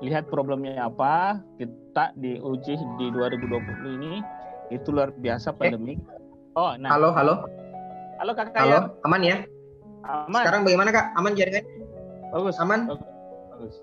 Lihat 0.00 0.32
problemnya 0.32 0.88
apa, 0.88 1.44
kita 1.60 2.16
diuji 2.16 2.74
di 2.96 3.06
2020 3.12 4.00
ini 4.00 4.40
itu 4.72 4.88
luar 4.88 5.12
biasa 5.12 5.52
pandemi. 5.52 6.00
Oh, 6.52 6.72
nah, 6.76 6.92
Halo, 6.92 7.12
halo, 7.12 7.34
halo 8.18 8.32
Kakak 8.32 8.56
halo, 8.58 8.78
aman 9.02 9.20
ya? 9.22 9.36
aman, 10.02 10.42
Sekarang 10.42 10.60
bagaimana 10.64 10.90
kak? 10.90 11.06
Aman 11.14 11.32
jaringan? 11.32 11.64
bagus, 12.28 12.56
Aman? 12.58 12.88
bagus, 12.88 13.76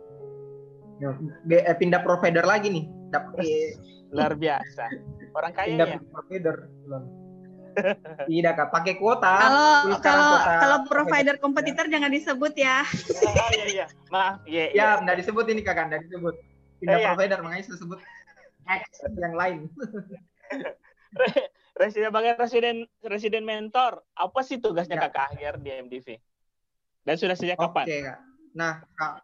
Ya, 0.99 1.15
be- 1.45 1.63
eh, 1.63 1.75
pindah 1.75 2.03
provider 2.03 2.43
lagi 2.43 2.67
nih. 2.67 2.85
Eh, 3.39 3.71
luar 4.15 4.33
biasa. 4.35 4.89
Orang 5.31 5.53
kaya 5.53 5.69
pindah 5.69 5.87
ya. 5.87 5.97
provider. 6.03 6.55
Tidak 8.27 8.53
kak, 8.53 8.69
pakai 8.69 8.93
kuota. 8.99 9.31
Kalau 9.31 9.95
kalau 10.03 10.23
kuota- 10.27 10.59
kalau 10.59 10.77
provider 10.83 11.35
kompetitor 11.39 11.85
jangan 11.87 12.11
disebut 12.11 12.53
ya. 12.53 12.83
Oh 13.23 13.49
iya 13.55 13.65
iya. 13.69 13.85
Maaf, 14.09 14.35
iya 14.43 14.63
iya. 14.69 14.83
Ya, 14.97 15.01
nggak 15.01 15.17
disebut 15.23 15.45
ini 15.47 15.61
kakak, 15.61 15.87
nggak 15.87 16.01
disebut. 16.05 16.35
Pindah 16.79 16.97
Eh, 16.97 17.01
ya. 17.01 17.07
provider, 17.13 17.39
makanya 17.39 17.63
saya 17.65 17.77
sebut 17.79 17.99
X 18.67 18.83
yang 19.15 19.33
lain. 19.33 19.59
Re- 21.19 21.49
Residen 21.79 22.11
sebagai 22.11 22.35
residen 22.35 22.77
residen 22.99 23.47
mentor, 23.47 24.03
apa 24.11 24.39
sih 24.43 24.59
tugasnya 24.59 24.99
Ya. 24.99 25.07
Kakak 25.07 25.31
Ahyar 25.31 25.55
di 25.63 25.71
MDV? 25.71 26.07
Dan 27.07 27.15
sudah 27.15 27.39
sejak 27.39 27.55
Oke 27.55 27.71
kapan? 27.71 27.85
kak. 27.87 28.19
Nah, 28.51 28.73
kak, 28.99 29.23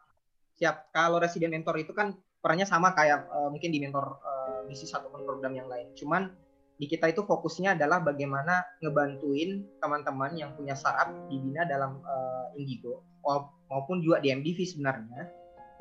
siap. 0.56 0.88
Kalau 0.96 1.20
resident 1.20 1.52
mentor 1.52 1.76
itu 1.84 1.92
kan 1.92 2.16
perannya 2.40 2.64
sama 2.64 2.96
kayak 2.96 3.28
eh, 3.28 3.50
mungkin 3.52 3.76
di 3.76 3.84
mentor 3.84 4.24
eh, 4.24 4.60
bisnis 4.72 4.96
ataupun 4.96 5.28
program 5.28 5.52
yang 5.52 5.68
lain. 5.68 5.92
Cuman 6.00 6.32
di 6.80 6.88
kita 6.88 7.12
itu 7.12 7.28
fokusnya 7.28 7.76
adalah 7.76 8.00
bagaimana 8.00 8.64
ngebantuin 8.80 9.68
teman-teman 9.84 10.32
yang 10.40 10.56
punya 10.56 10.80
startup 10.80 11.12
dibina 11.28 11.68
dalam 11.68 12.00
eh, 12.08 12.64
Indigo 12.64 13.04
maupun 13.20 13.52
maupun 13.68 13.98
juga 14.00 14.24
di 14.24 14.32
MDV 14.32 14.64
sebenarnya. 14.64 15.28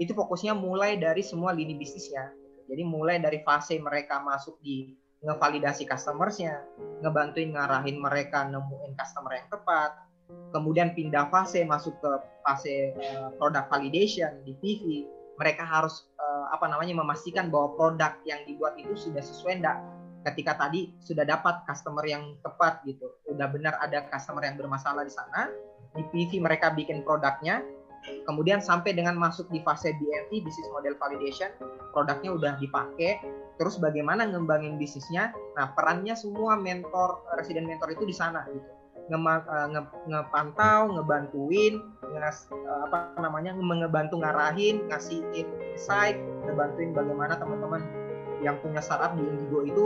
Itu 0.02 0.10
fokusnya 0.10 0.58
mulai 0.58 0.98
dari 0.98 1.22
semua 1.22 1.54
lini 1.54 1.78
bisnisnya. 1.78 2.34
Jadi 2.66 2.82
mulai 2.82 3.22
dari 3.22 3.46
fase 3.46 3.78
mereka 3.78 4.18
masuk 4.18 4.58
di 4.58 4.90
ngevalidasi 5.24 5.88
customersnya, 5.88 6.60
ngebantuin 7.00 7.56
ngarahin 7.56 7.96
mereka 7.98 8.44
nemuin 8.48 8.92
customer 8.94 9.32
yang 9.34 9.48
tepat, 9.48 9.90
kemudian 10.52 10.92
pindah 10.92 11.28
fase 11.32 11.64
masuk 11.64 11.96
ke 12.00 12.12
fase 12.44 12.92
uh, 12.94 13.32
product 13.40 13.68
validation 13.72 14.30
di 14.44 14.52
PV 14.60 14.84
mereka 15.34 15.66
harus 15.66 16.06
uh, 16.20 16.54
apa 16.54 16.70
namanya 16.70 16.94
memastikan 16.94 17.50
bahwa 17.50 17.74
produk 17.74 18.14
yang 18.22 18.38
dibuat 18.46 18.78
itu 18.78 18.94
sudah 18.94 19.20
sesuai 19.20 19.64
enggak 19.64 19.78
ketika 20.24 20.56
tadi 20.56 20.94
sudah 21.04 21.26
dapat 21.26 21.66
customer 21.68 22.04
yang 22.08 22.38
tepat 22.40 22.80
gitu. 22.88 23.12
Udah 23.28 23.50
benar 23.50 23.76
ada 23.82 24.08
customer 24.08 24.40
yang 24.46 24.56
bermasalah 24.56 25.04
di 25.04 25.12
sana 25.12 25.52
di 25.94 26.02
PV 26.10 26.40
mereka 26.40 26.72
bikin 26.72 27.04
produknya 27.04 27.60
kemudian 28.24 28.60
sampai 28.60 28.96
dengan 28.96 29.16
masuk 29.16 29.48
di 29.48 29.60
fase 29.64 29.92
BMV 29.96 30.32
business 30.44 30.68
model 30.72 30.94
validation 31.00 31.50
produknya 31.92 32.30
udah 32.32 32.52
dipakai. 32.60 33.20
Terus 33.54 33.78
bagaimana 33.78 34.26
ngembangin 34.26 34.76
bisnisnya? 34.76 35.30
Nah 35.54 35.72
perannya 35.78 36.18
semua 36.18 36.58
mentor 36.58 37.22
resident 37.38 37.70
mentor 37.70 37.94
itu 37.94 38.02
di 38.02 38.14
sana 38.14 38.42
gitu. 38.50 38.66
Eh, 39.04 39.68
nge- 39.68 40.08
ngepantau, 40.08 40.96
ngebantuin, 40.96 41.76
ngas, 42.16 42.48
eh, 42.48 42.80
apa 42.88 43.12
namanya, 43.20 43.52
ngebantu 43.52 44.16
ngarahin, 44.24 44.88
ngasih 44.88 45.20
insight, 45.36 46.16
ngebantuin 46.48 46.96
bagaimana 46.96 47.36
teman-teman 47.36 47.84
yang 48.40 48.56
punya 48.64 48.80
startup 48.80 49.12
di 49.16 49.24
Indigo 49.28 49.60
itu 49.64 49.84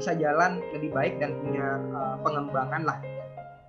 bisa 0.00 0.16
jalan 0.16 0.64
lebih 0.72 0.96
baik 0.96 1.20
dan 1.20 1.36
punya 1.44 1.76
eh, 1.76 2.16
pengembangan 2.24 2.82
lah. 2.88 2.98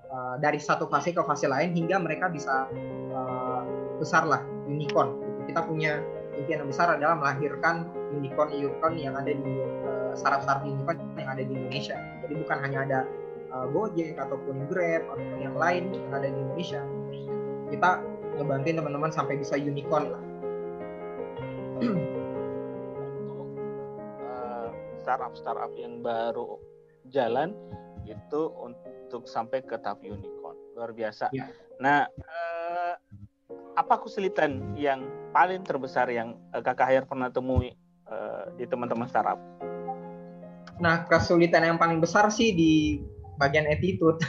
Eh, 0.07 0.35
dari 0.39 0.63
satu 0.63 0.87
fase 0.87 1.11
ke 1.11 1.19
fase 1.27 1.51
lain 1.51 1.75
hingga 1.75 1.99
mereka 1.99 2.31
bisa 2.31 2.71
eh, 3.11 3.54
besar 3.97 4.23
lah 4.27 4.41
unicorn. 4.67 5.17
Kita 5.45 5.61
punya 5.65 6.01
impian 6.35 6.65
yang 6.65 6.69
besar 6.71 6.95
adalah 6.95 7.15
melahirkan 7.15 7.87
unicorn 8.11 8.51
unicorn 8.51 8.95
yang 8.99 9.15
ada 9.15 9.31
di 9.31 9.53
eh, 9.61 10.11
startup-startup 10.17 10.65
unicorn 10.67 10.97
yang 11.15 11.29
ada 11.31 11.43
di 11.43 11.53
Indonesia. 11.53 11.97
Jadi 12.25 12.33
bukan 12.41 12.57
hanya 12.65 12.79
ada 12.83 12.99
uh, 13.55 13.65
Gojek 13.71 14.19
ataupun 14.19 14.67
Grab 14.67 15.07
ataupun 15.07 15.39
yang 15.39 15.55
lain 15.55 15.93
yang 15.95 16.11
ada 16.11 16.27
di 16.27 16.39
Indonesia 16.39 16.81
kita 17.71 18.03
ngebantuin 18.35 18.77
teman-teman 18.77 19.11
sampai 19.11 19.39
bisa 19.39 19.55
unicorn 19.55 20.11
lah 20.11 20.23
eh, 24.21 24.67
startup-startup 25.01 25.71
yang 25.79 26.03
baru 26.03 26.59
jalan 27.09 27.55
itu 28.05 28.41
untuk 28.61 29.25
sampai 29.25 29.65
ke 29.65 29.81
tahap 29.81 30.05
unicorn. 30.05 30.53
Luar 30.77 30.93
biasa. 30.93 31.33
Ya. 31.33 31.49
Nah, 31.81 32.05
eh, 32.05 32.54
apa 33.75 33.99
kesulitan 33.99 34.73
yang 34.73 35.03
paling 35.29 35.61
terbesar 35.61 36.07
yang 36.07 36.39
eh, 36.51 36.59
Kakak 36.59 36.87
Ahyar 36.87 37.05
pernah 37.05 37.27
temui 37.27 37.75
eh, 38.05 38.43
di 38.55 38.65
teman-teman 38.65 39.05
startup? 39.05 39.39
nah 40.75 41.07
kesulitan 41.07 41.63
yang 41.63 41.77
paling 41.79 42.03
besar 42.03 42.27
sih 42.27 42.51
di 42.51 42.99
bagian 43.35 43.63
attitude 43.65 44.19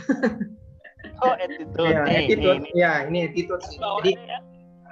Oh, 1.17 1.33
attitude. 1.33 1.81
ya 1.81 2.05
nih, 2.05 2.29
attitude 2.29 2.61
nih, 2.61 2.71
nih. 2.71 2.73
ya 2.77 2.93
ini 3.09 3.19
attitude 3.25 3.63
sih 3.65 3.79
Bawah 3.79 3.99
jadi 3.99 4.13
ya. 4.15 4.39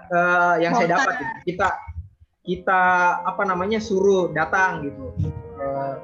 eh, 0.08 0.54
yang 0.62 0.72
saya 0.72 0.88
Monster. 0.88 0.98
dapat 0.98 1.14
gitu, 1.14 1.34
kita 1.44 1.68
kita 2.44 2.80
apa 3.22 3.42
namanya 3.44 3.78
suruh 3.78 4.30
datang 4.30 4.82
gitu 4.82 5.04
Eh, 5.54 5.94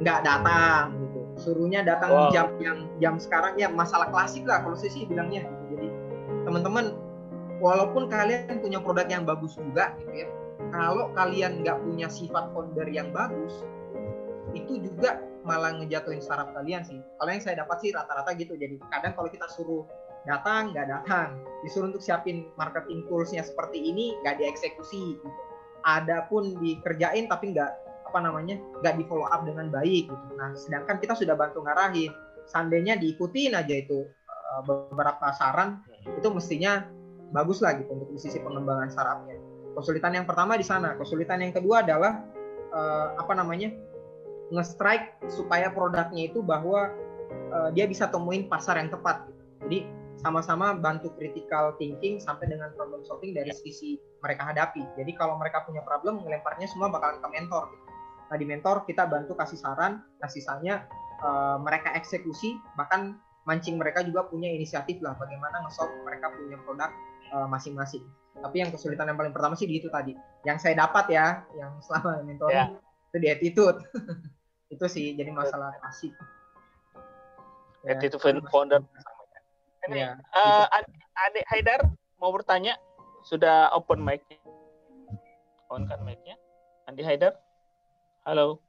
nggak 0.00 0.18
datang 0.24 0.98
gitu 0.98 1.20
suruhnya 1.38 1.80
datang 1.80 2.10
Wow. 2.10 2.30
jam 2.32 2.46
yang 2.58 2.78
jam 2.98 3.14
sekarang 3.16 3.54
ya 3.54 3.70
masalah 3.70 4.10
klasik 4.10 4.42
lah 4.42 4.60
kalau 4.60 4.74
saya 4.74 4.90
sih 4.90 5.06
bilangnya 5.06 5.46
gitu. 5.46 5.78
jadi 5.78 5.88
teman-teman 6.42 6.96
walaupun 7.60 8.08
kalian 8.08 8.58
punya 8.58 8.80
produk 8.80 9.06
yang 9.06 9.28
bagus 9.28 9.54
juga 9.54 9.94
gitu 10.00 10.24
ya 10.24 10.28
kalau 10.72 11.12
kalian 11.12 11.60
nggak 11.60 11.78
punya 11.84 12.08
sifat 12.08 12.50
founder 12.56 12.88
yang 12.88 13.12
bagus 13.12 13.64
itu 14.54 14.82
juga 14.82 15.22
malah 15.44 15.72
ngejatuhin 15.80 16.20
startup 16.20 16.52
kalian 16.52 16.84
sih. 16.84 17.00
Kalau 17.16 17.30
yang 17.30 17.42
saya 17.42 17.64
dapat 17.64 17.76
sih 17.80 17.90
rata-rata 17.94 18.30
gitu. 18.36 18.54
Jadi 18.56 18.76
kadang 18.92 19.12
kalau 19.16 19.28
kita 19.32 19.46
suruh 19.48 19.84
datang 20.28 20.72
nggak 20.74 20.86
datang. 20.88 21.40
Disuruh 21.64 21.92
untuk 21.92 22.04
siapin 22.04 22.48
marketing 22.60 23.08
toolsnya 23.08 23.42
seperti 23.44 23.80
ini 23.80 24.16
nggak 24.24 24.40
dieksekusi 24.40 25.16
gitu. 25.16 25.28
ada 25.80 26.28
pun 26.28 26.60
dikerjain 26.60 27.24
tapi 27.24 27.56
nggak 27.56 27.72
apa 28.04 28.18
namanya 28.20 28.60
nggak 28.84 29.00
di 29.00 29.04
follow 29.08 29.24
up 29.24 29.48
dengan 29.48 29.72
baik 29.72 30.12
gitu. 30.12 30.26
Nah 30.36 30.52
sedangkan 30.52 31.00
kita 31.00 31.16
sudah 31.16 31.32
bantu 31.32 31.64
ngarahin. 31.64 32.12
Seandainya 32.44 33.00
diikutin 33.00 33.56
aja 33.56 33.74
itu 33.80 34.04
uh, 34.28 34.60
beberapa 34.60 35.32
saran 35.32 35.80
itu 36.04 36.28
mestinya 36.28 36.84
bagus 37.30 37.62
lah 37.62 37.78
gitu 37.78 37.90
untuk 37.94 38.10
di 38.10 38.20
sisi 38.20 38.38
pengembangan 38.42 38.90
startupnya 38.90 39.38
kesulitan 39.78 40.12
yang 40.18 40.26
pertama 40.26 40.58
di 40.58 40.66
sana 40.66 40.98
kesulitan 40.98 41.40
yang 41.40 41.54
kedua 41.54 41.86
adalah 41.86 42.22
uh, 42.74 43.14
apa 43.18 43.32
namanya 43.38 43.70
nge-strike 44.50 45.30
supaya 45.30 45.70
produknya 45.70 46.26
itu 46.26 46.42
bahwa 46.42 46.90
uh, 47.54 47.70
dia 47.70 47.86
bisa 47.86 48.10
temuin 48.10 48.50
pasar 48.50 48.82
yang 48.82 48.90
tepat 48.90 49.30
gitu. 49.30 49.42
jadi 49.66 49.78
sama-sama 50.20 50.76
bantu 50.76 51.08
critical 51.16 51.72
thinking 51.80 52.20
sampai 52.20 52.44
dengan 52.52 52.68
problem 52.76 53.00
solving 53.08 53.32
dari 53.32 53.48
sisi 53.56 53.96
mereka 54.20 54.52
hadapi. 54.52 54.84
Jadi 55.00 55.16
kalau 55.16 55.40
mereka 55.40 55.64
punya 55.64 55.80
problem, 55.80 56.20
ngelemparnya 56.20 56.68
semua 56.68 56.92
bakalan 56.92 57.24
ke 57.24 57.28
mentor. 57.32 57.72
Gitu. 57.72 57.88
Nah 58.28 58.36
di 58.36 58.44
mentor 58.44 58.76
kita 58.84 59.08
bantu 59.08 59.32
kasih 59.32 59.56
saran, 59.56 60.04
nah 60.20 60.28
sisanya 60.28 60.84
uh, 61.24 61.56
mereka 61.56 61.96
eksekusi, 61.96 62.52
bahkan 62.76 63.16
mancing 63.48 63.80
mereka 63.80 64.04
juga 64.04 64.28
punya 64.28 64.52
inisiatif 64.52 65.00
lah 65.00 65.16
bagaimana 65.16 65.64
nge-solve 65.64 65.96
mereka 66.04 66.28
punya 66.28 66.60
produk 66.62 66.92
uh, 67.32 67.48
masing-masing. 67.50 68.04
Tapi 68.40 68.56
yang 68.62 68.70
kesulitan 68.70 69.10
yang 69.10 69.18
paling 69.18 69.34
pertama 69.34 69.58
sih 69.58 69.66
di 69.66 69.82
itu 69.82 69.90
tadi. 69.90 70.14
Yang 70.46 70.58
saya 70.64 70.74
dapat 70.86 71.10
ya, 71.12 71.44
yang 71.58 71.76
selama 71.82 72.22
mentoring 72.22 72.56
Ya. 72.56 72.66
itu 73.10 73.16
di 73.18 73.28
attitude. 73.28 73.78
itu 74.74 74.84
sih 74.86 75.18
jadi 75.18 75.34
masalah 75.34 75.74
asik. 75.90 76.14
Ya, 77.82 77.96
Attitude 77.96 78.38
itu 78.38 78.48
founder. 78.52 78.84
Ini, 79.88 79.96
Ya, 79.96 80.10
eh, 80.20 80.64
Ad- 80.68 80.92
Adik 81.28 81.44
Haidar 81.48 81.80
mau 82.20 82.28
bertanya, 82.30 82.76
sudah 83.24 83.72
open 83.72 84.04
mic-nya. 84.04 84.36
On 85.72 85.88
kan 85.88 86.04
mic-nya. 86.04 86.36
Andi 86.84 87.00
Haidar? 87.00 87.40
Halo. 88.28 88.60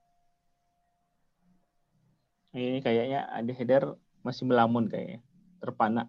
Ini 2.56 2.80
kayaknya 2.80 3.28
Andi 3.32 3.52
Haidar 3.56 3.96
masih 4.24 4.48
melamun 4.48 4.88
kayaknya, 4.88 5.20
terpana. 5.60 6.08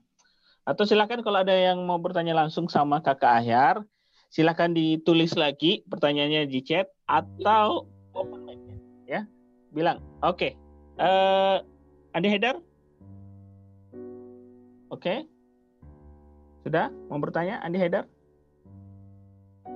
Atau 0.63 0.87
silakan 0.87 1.27
kalau 1.27 1.43
ada 1.43 1.55
yang 1.55 1.83
mau 1.83 1.99
bertanya 1.99 2.39
langsung 2.39 2.71
sama 2.71 3.03
Kakak 3.03 3.43
Ahyar, 3.43 3.83
Silahkan 4.33 4.73
ditulis 4.73 5.37
lagi 5.37 5.85
pertanyaannya 5.93 6.49
di 6.49 6.65
chat 6.65 6.89
atau 7.05 7.85
open 8.17 8.49
mic 8.49 8.57
ya. 9.05 9.29
Bilang, 9.77 10.01
oke. 10.25 10.41
Okay. 10.41 10.53
Uh, 10.97 11.61
eh, 11.61 12.17
Andi 12.17 12.33
Header? 12.33 12.57
Oke. 14.89 15.05
Okay. 15.05 15.19
Sudah 16.65 16.89
mau 17.13 17.21
bertanya 17.21 17.61
Andi 17.61 17.77
Header? 17.77 18.09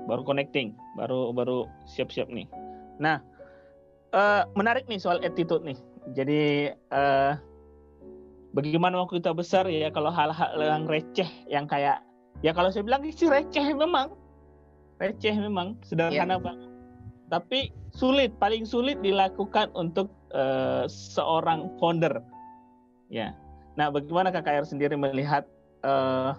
Baru 0.09 0.25
connecting, 0.25 0.73
baru 0.97 1.37
baru 1.37 1.69
siap-siap 1.85 2.33
nih. 2.33 2.49
Nah, 2.97 3.21
uh, 4.17 4.49
menarik 4.57 4.89
nih 4.89 4.97
soal 4.97 5.21
attitude 5.21 5.69
nih. 5.69 5.77
Jadi 6.17 6.73
uh, 6.97 7.37
bagaimana 8.57 9.05
waktu 9.05 9.21
kita 9.21 9.37
besar 9.37 9.69
ya 9.69 9.93
kalau 9.93 10.09
hal-hal 10.09 10.57
yang 10.57 10.89
receh 10.89 11.29
yang 11.53 11.69
kayak 11.69 12.01
ya 12.41 12.57
kalau 12.57 12.73
saya 12.73 12.89
bilang 12.89 13.05
sih 13.05 13.29
receh 13.29 13.77
memang. 13.77 14.17
Receh 14.97 15.37
memang 15.37 15.77
sederhana 15.85 16.41
yeah. 16.41 16.41
banget. 16.41 16.71
Tapi 17.29 17.61
sulit 17.93 18.33
paling 18.41 18.65
sulit 18.65 18.97
dilakukan 19.05 19.69
untuk 19.77 20.09
uh, 20.33 20.89
seorang 20.89 21.69
founder. 21.77 22.25
Ya. 23.13 23.37
Nah 23.77 23.93
bagaimana 23.93 24.33
KKR 24.33 24.65
sendiri 24.65 24.97
melihat 24.97 25.45
uh, 25.85 26.33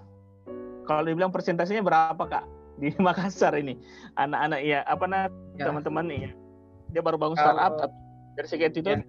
kalau 0.90 1.06
dibilang 1.06 1.30
persentasenya 1.30 1.86
berapa 1.86 2.18
kak 2.18 2.46
di 2.82 2.90
Makassar 2.98 3.54
ini? 3.54 3.78
Anak-anak 4.18 4.60
ya 4.66 4.82
apa 4.90 5.06
nah 5.06 5.30
teman-teman 5.54 6.10
ya 6.10 6.32
dia 6.96 7.02
baru 7.04 7.20
bangun 7.20 7.38
startup 7.38 7.78
uh, 7.84 7.92
dari 8.40 8.48
segi 8.48 8.66
itu 8.74 8.80
ya. 8.82 9.04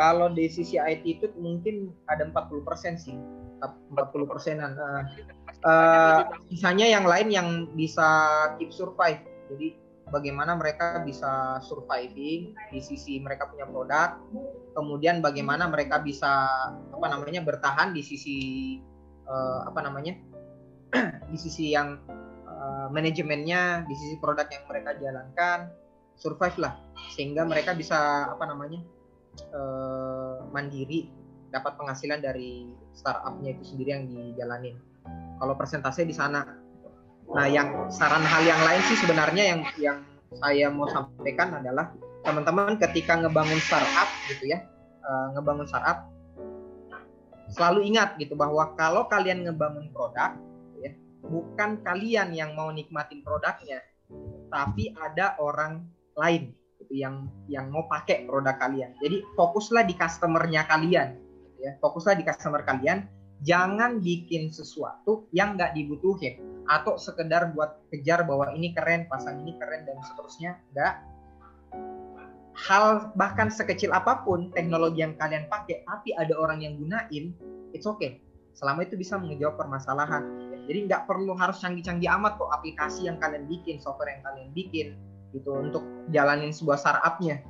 Kalau 0.00 0.32
di 0.32 0.48
sisi 0.48 0.80
IT 0.80 1.04
itu 1.04 1.26
mungkin 1.36 1.92
ada 2.08 2.24
40% 2.28 2.96
sih. 2.96 3.16
40 3.62 4.26
persenan. 4.26 4.74
Uh, 4.74 5.02
uh, 5.62 6.20
sisanya 6.50 6.90
yang 6.90 7.06
lain 7.06 7.30
yang 7.30 7.48
bisa 7.78 8.02
keep 8.58 8.74
survive. 8.74 9.22
Jadi 9.54 9.78
bagaimana 10.10 10.58
mereka 10.58 11.00
bisa 11.06 11.62
surviving 11.62 12.52
di 12.74 12.80
sisi 12.84 13.16
mereka 13.22 13.48
punya 13.48 13.64
produk 13.64 14.20
kemudian 14.76 15.24
bagaimana 15.24 15.72
mereka 15.72 16.04
bisa 16.04 16.48
apa 16.92 17.06
namanya 17.08 17.40
bertahan 17.40 17.96
di 17.96 18.04
sisi 18.04 18.38
uh, 19.24 19.64
apa 19.64 19.80
namanya 19.80 20.20
di 21.32 21.38
sisi 21.40 21.72
yang 21.72 21.96
uh, 22.44 22.92
manajemennya 22.92 23.88
di 23.88 23.94
sisi 23.96 24.20
produk 24.20 24.44
yang 24.52 24.64
mereka 24.68 24.90
jalankan 25.00 25.72
survive 26.20 26.60
lah. 26.60 26.76
Sehingga 27.16 27.48
mereka 27.48 27.72
bisa 27.72 28.28
apa 28.28 28.44
namanya 28.44 28.84
uh, 29.52 30.44
mandiri 30.52 31.08
dapat 31.52 31.76
penghasilan 31.76 32.24
dari 32.24 32.72
startupnya 32.96 33.56
itu 33.56 33.76
sendiri 33.76 33.90
yang 33.92 34.04
dijalanin. 34.08 34.76
Kalau 35.36 35.54
persentase 35.58 36.08
di 36.08 36.14
sana. 36.16 36.44
Nah, 37.32 37.48
yang 37.48 37.88
saran 37.88 38.24
hal 38.24 38.42
yang 38.44 38.60
lain 38.60 38.82
sih 38.92 38.98
sebenarnya 39.00 39.44
yang 39.56 39.60
yang 39.80 39.98
saya 40.36 40.68
mau 40.68 40.88
sampaikan 40.88 41.60
adalah 41.60 41.92
teman-teman 42.24 42.76
ketika 42.76 43.20
ngebangun 43.20 43.60
startup 43.60 44.08
gitu 44.28 44.52
ya, 44.52 44.64
uh, 45.04 45.32
ngebangun 45.36 45.64
startup 45.64 46.12
selalu 47.52 47.84
ingat 47.92 48.16
gitu 48.16 48.32
bahwa 48.32 48.72
kalau 48.80 49.08
kalian 49.12 49.44
ngebangun 49.44 49.92
produk 49.92 50.36
gitu 50.72 50.88
ya, 50.88 50.92
bukan 51.24 51.80
kalian 51.84 52.32
yang 52.32 52.56
mau 52.56 52.72
nikmatin 52.72 53.20
produknya, 53.20 53.80
tapi 54.48 54.92
ada 54.96 55.36
orang 55.40 55.84
lain 56.16 56.52
gitu 56.92 57.00
yang 57.00 57.32
yang 57.48 57.72
mau 57.72 57.88
pakai 57.88 58.28
produk 58.28 58.60
kalian. 58.60 58.92
Jadi 59.00 59.24
fokuslah 59.32 59.88
di 59.88 59.96
customernya 59.96 60.68
kalian 60.68 61.16
ya. 61.56 61.72
Fokuslah 61.80 62.20
di 62.20 62.24
customer 62.28 62.60
kalian. 62.68 63.08
Jangan 63.42 63.98
bikin 63.98 64.54
sesuatu 64.54 65.26
yang 65.34 65.58
nggak 65.58 65.74
dibutuhin 65.74 66.38
atau 66.70 66.94
sekedar 66.94 67.50
buat 67.50 67.82
kejar 67.90 68.22
bahwa 68.22 68.54
ini 68.54 68.70
keren 68.70 69.10
pasang 69.10 69.42
ini 69.42 69.58
keren 69.58 69.88
dan 69.88 69.98
seterusnya 70.04 70.60
nggak. 70.76 70.94
Hal 72.52 73.10
bahkan 73.16 73.48
sekecil 73.48 73.90
apa 73.90 74.22
pun 74.22 74.52
teknologi 74.52 75.00
yang 75.00 75.16
kalian 75.16 75.48
pakai 75.48 75.82
tapi 75.88 76.12
ada 76.14 76.36
orang 76.36 76.60
yang 76.62 76.76
gunain 76.78 77.32
it's 77.72 77.88
okay. 77.88 78.20
Selama 78.52 78.84
itu 78.84 79.00
bisa 79.00 79.16
menjawab 79.16 79.56
permasalahan 79.56 80.52
jadi 80.70 80.78
nggak 80.86 81.10
perlu 81.10 81.34
harus 81.34 81.58
canggih-canggih 81.58 82.06
amat 82.20 82.38
kok 82.38 82.50
aplikasi 82.54 83.10
yang 83.10 83.18
kalian 83.18 83.50
bikin 83.50 83.82
software 83.82 84.14
yang 84.14 84.22
kalian 84.22 84.50
bikin 84.54 84.94
gitu 85.32 85.50
untuk 85.52 85.84
jalanin 86.12 86.52
sebuah 86.52 86.78
startupnya 86.78 87.40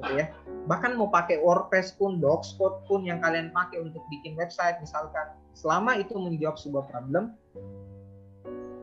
gitu 0.00 0.12
ya. 0.16 0.32
Bahkan 0.68 0.96
mau 0.96 1.08
pakai 1.08 1.40
WordPress 1.40 1.96
pun 1.96 2.20
Blogspot 2.20 2.84
pun 2.84 3.04
yang 3.04 3.20
kalian 3.20 3.52
pakai 3.52 3.80
untuk 3.80 4.04
bikin 4.12 4.36
website 4.36 4.76
misalkan. 4.80 5.32
Selama 5.56 5.98
itu 5.98 6.14
menjawab 6.14 6.56
sebuah 6.56 6.86
problem 6.88 7.34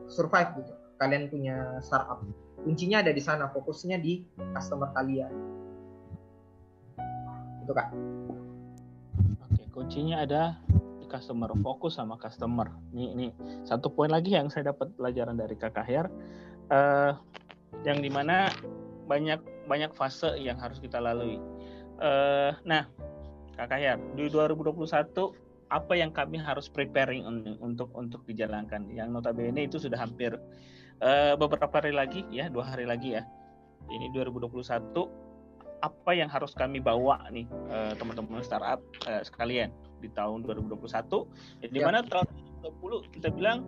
survive 0.08 0.50
gitu 0.62 0.72
kalian 0.98 1.30
punya 1.30 1.78
startup. 1.80 2.22
Kuncinya 2.66 3.00
ada 3.00 3.14
di 3.14 3.22
sana 3.22 3.46
fokusnya 3.48 4.02
di 4.02 4.26
customer 4.52 4.90
kalian. 4.92 5.32
Itu 7.62 7.72
kak. 7.72 7.88
Oke 9.46 9.62
kuncinya 9.70 10.26
ada 10.26 10.58
di 10.98 11.06
customer 11.06 11.54
fokus 11.62 11.96
sama 11.96 12.18
customer. 12.18 12.66
Ini 12.92 13.04
ini 13.14 13.26
satu 13.62 13.94
poin 13.94 14.10
lagi 14.10 14.34
yang 14.34 14.50
saya 14.50 14.74
dapat 14.74 14.90
pelajaran 14.98 15.38
dari 15.38 15.54
kakak 15.54 15.86
Her 15.86 16.06
uh, 16.68 17.12
yang 17.86 18.02
di 18.02 18.10
mana 18.10 18.50
banyak 19.08 19.40
banyak 19.68 19.92
fase 19.96 20.36
yang 20.40 20.56
harus 20.60 20.80
kita 20.80 21.00
lalui. 21.00 21.40
Uh, 21.98 22.56
nah, 22.64 22.88
Kakak 23.58 23.80
ya, 23.82 23.94
di 24.14 24.30
2021 24.30 24.86
apa 25.68 25.92
yang 25.98 26.08
kami 26.14 26.40
harus 26.40 26.70
preparing 26.70 27.26
untuk 27.60 27.90
untuk 27.92 28.22
dijalankan? 28.24 28.88
Yang 28.94 29.08
notabene 29.12 29.66
itu 29.66 29.76
sudah 29.76 30.00
hampir 30.00 30.32
uh, 31.02 31.34
beberapa 31.36 31.82
hari 31.82 31.92
lagi 31.92 32.22
ya, 32.30 32.48
dua 32.48 32.70
hari 32.70 32.86
lagi 32.86 33.18
ya. 33.18 33.26
Ini 33.88 34.14
2021 34.14 35.28
apa 35.78 36.10
yang 36.10 36.26
harus 36.26 36.54
kami 36.58 36.82
bawa 36.82 37.22
nih 37.30 37.46
uh, 37.70 37.94
teman-teman 37.94 38.42
startup 38.42 38.82
uh, 39.06 39.22
sekalian 39.22 39.70
di 40.02 40.10
tahun 40.10 40.42
2021 40.42 40.74
ya, 41.62 41.66
di 41.70 41.80
mana 41.82 42.02
tahun 42.02 42.26
2020 42.82 43.14
kita 43.14 43.30
bilang 43.30 43.62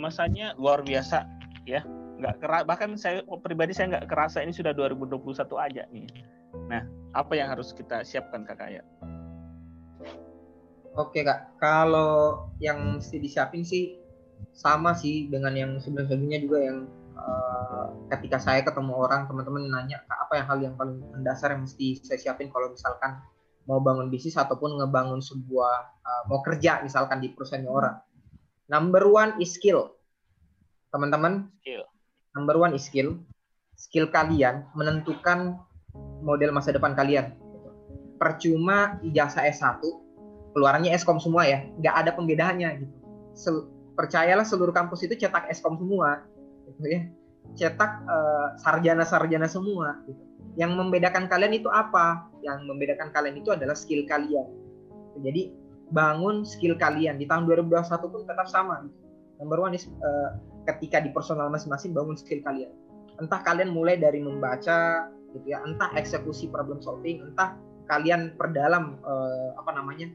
masanya 0.00 0.56
luar 0.56 0.80
biasa 0.80 1.28
ya 1.68 1.84
nggak 2.22 2.38
keras 2.38 2.62
bahkan 2.62 2.94
saya 2.94 3.26
pribadi 3.42 3.74
saya 3.74 3.98
nggak 3.98 4.06
kerasa 4.06 4.40
ini 4.40 4.54
sudah 4.54 4.70
2021 4.70 5.42
aja 5.58 5.82
nih. 5.90 6.06
Nah 6.70 6.86
apa 7.12 7.32
yang 7.34 7.50
harus 7.50 7.74
kita 7.74 8.06
siapkan 8.06 8.46
kakak 8.46 8.80
ya 8.80 8.82
oke 10.96 11.18
kak. 11.24 11.56
Kalau 11.60 12.52
yang 12.60 13.00
mesti 13.00 13.16
disiapin 13.20 13.64
sih 13.64 13.96
sama 14.52 14.92
sih 14.92 15.30
dengan 15.32 15.54
yang 15.56 15.70
sebelum-sebelumnya 15.80 16.38
juga 16.44 16.58
yang 16.60 16.78
uh, 17.16 17.86
ketika 18.12 18.36
saya 18.42 18.60
ketemu 18.66 18.92
orang 18.92 19.24
teman-teman 19.30 19.70
nanya 19.70 20.04
kak 20.04 20.18
apa 20.28 20.32
yang 20.36 20.46
hal 20.48 20.58
yang 20.60 20.74
paling 20.76 20.98
mendasar 21.14 21.54
yang 21.56 21.64
mesti 21.64 22.02
saya 22.04 22.18
siapin 22.20 22.52
kalau 22.52 22.72
misalkan 22.72 23.22
mau 23.70 23.78
bangun 23.78 24.10
bisnis 24.10 24.34
ataupun 24.34 24.82
ngebangun 24.82 25.22
sebuah 25.22 26.02
uh, 26.02 26.22
mau 26.26 26.42
kerja 26.42 26.82
misalkan 26.82 27.22
di 27.22 27.30
perusahaan 27.32 27.64
orang? 27.68 27.96
Number 28.68 29.04
one 29.06 29.38
is 29.38 29.54
skill. 29.54 29.94
Teman-teman 30.92 31.48
skill 31.62 31.91
number 32.36 32.56
one 32.56 32.76
is 32.76 32.84
skill. 32.88 33.16
Skill 33.76 34.08
kalian 34.12 34.68
menentukan 34.76 35.58
model 36.22 36.52
masa 36.54 36.72
depan 36.72 36.96
kalian. 36.96 37.36
Percuma 38.16 39.02
ijazah 39.02 39.48
S1, 39.50 39.82
keluarannya 40.54 40.94
Eskom 40.94 41.18
semua 41.18 41.42
ya, 41.48 41.66
nggak 41.82 41.94
ada 42.06 42.10
pembedaannya 42.14 42.68
gitu. 42.86 42.94
Sel 43.34 43.56
percayalah 43.98 44.46
seluruh 44.46 44.72
kampus 44.72 45.04
itu 45.04 45.18
cetak 45.18 45.50
Eskom 45.50 45.74
semua, 45.76 46.22
gitu 46.70 46.86
ya. 46.86 47.00
Cetak 47.58 48.06
uh, 48.06 48.54
sarjana-sarjana 48.62 49.50
semua. 49.50 49.98
Gitu. 50.06 50.22
Yang 50.54 50.72
membedakan 50.78 51.26
kalian 51.26 51.58
itu 51.58 51.66
apa? 51.72 52.30
Yang 52.44 52.62
membedakan 52.70 53.10
kalian 53.10 53.42
itu 53.42 53.50
adalah 53.50 53.74
skill 53.74 54.06
kalian. 54.06 54.46
Jadi 55.18 55.52
bangun 55.92 56.46
skill 56.46 56.78
kalian 56.78 57.20
di 57.20 57.28
tahun 57.28 57.44
2021 57.44 58.12
pun 58.12 58.22
tetap 58.24 58.46
sama. 58.48 58.86
Number 59.42 59.58
one 59.58 59.74
is 59.74 59.90
uh, 60.00 60.38
ketika 60.66 61.02
di 61.02 61.10
personal 61.10 61.50
masing-masing 61.50 61.90
bangun 61.94 62.14
skill 62.14 62.42
kalian. 62.42 62.70
Entah 63.18 63.42
kalian 63.42 63.70
mulai 63.74 63.98
dari 63.98 64.22
membaca 64.22 65.10
gitu 65.32 65.46
ya, 65.48 65.64
entah 65.64 65.90
eksekusi 65.96 66.48
problem 66.52 66.78
solving, 66.84 67.24
entah 67.32 67.56
kalian 67.88 68.36
perdalam 68.36 69.00
uh, 69.02 69.56
apa 69.58 69.70
namanya 69.74 70.06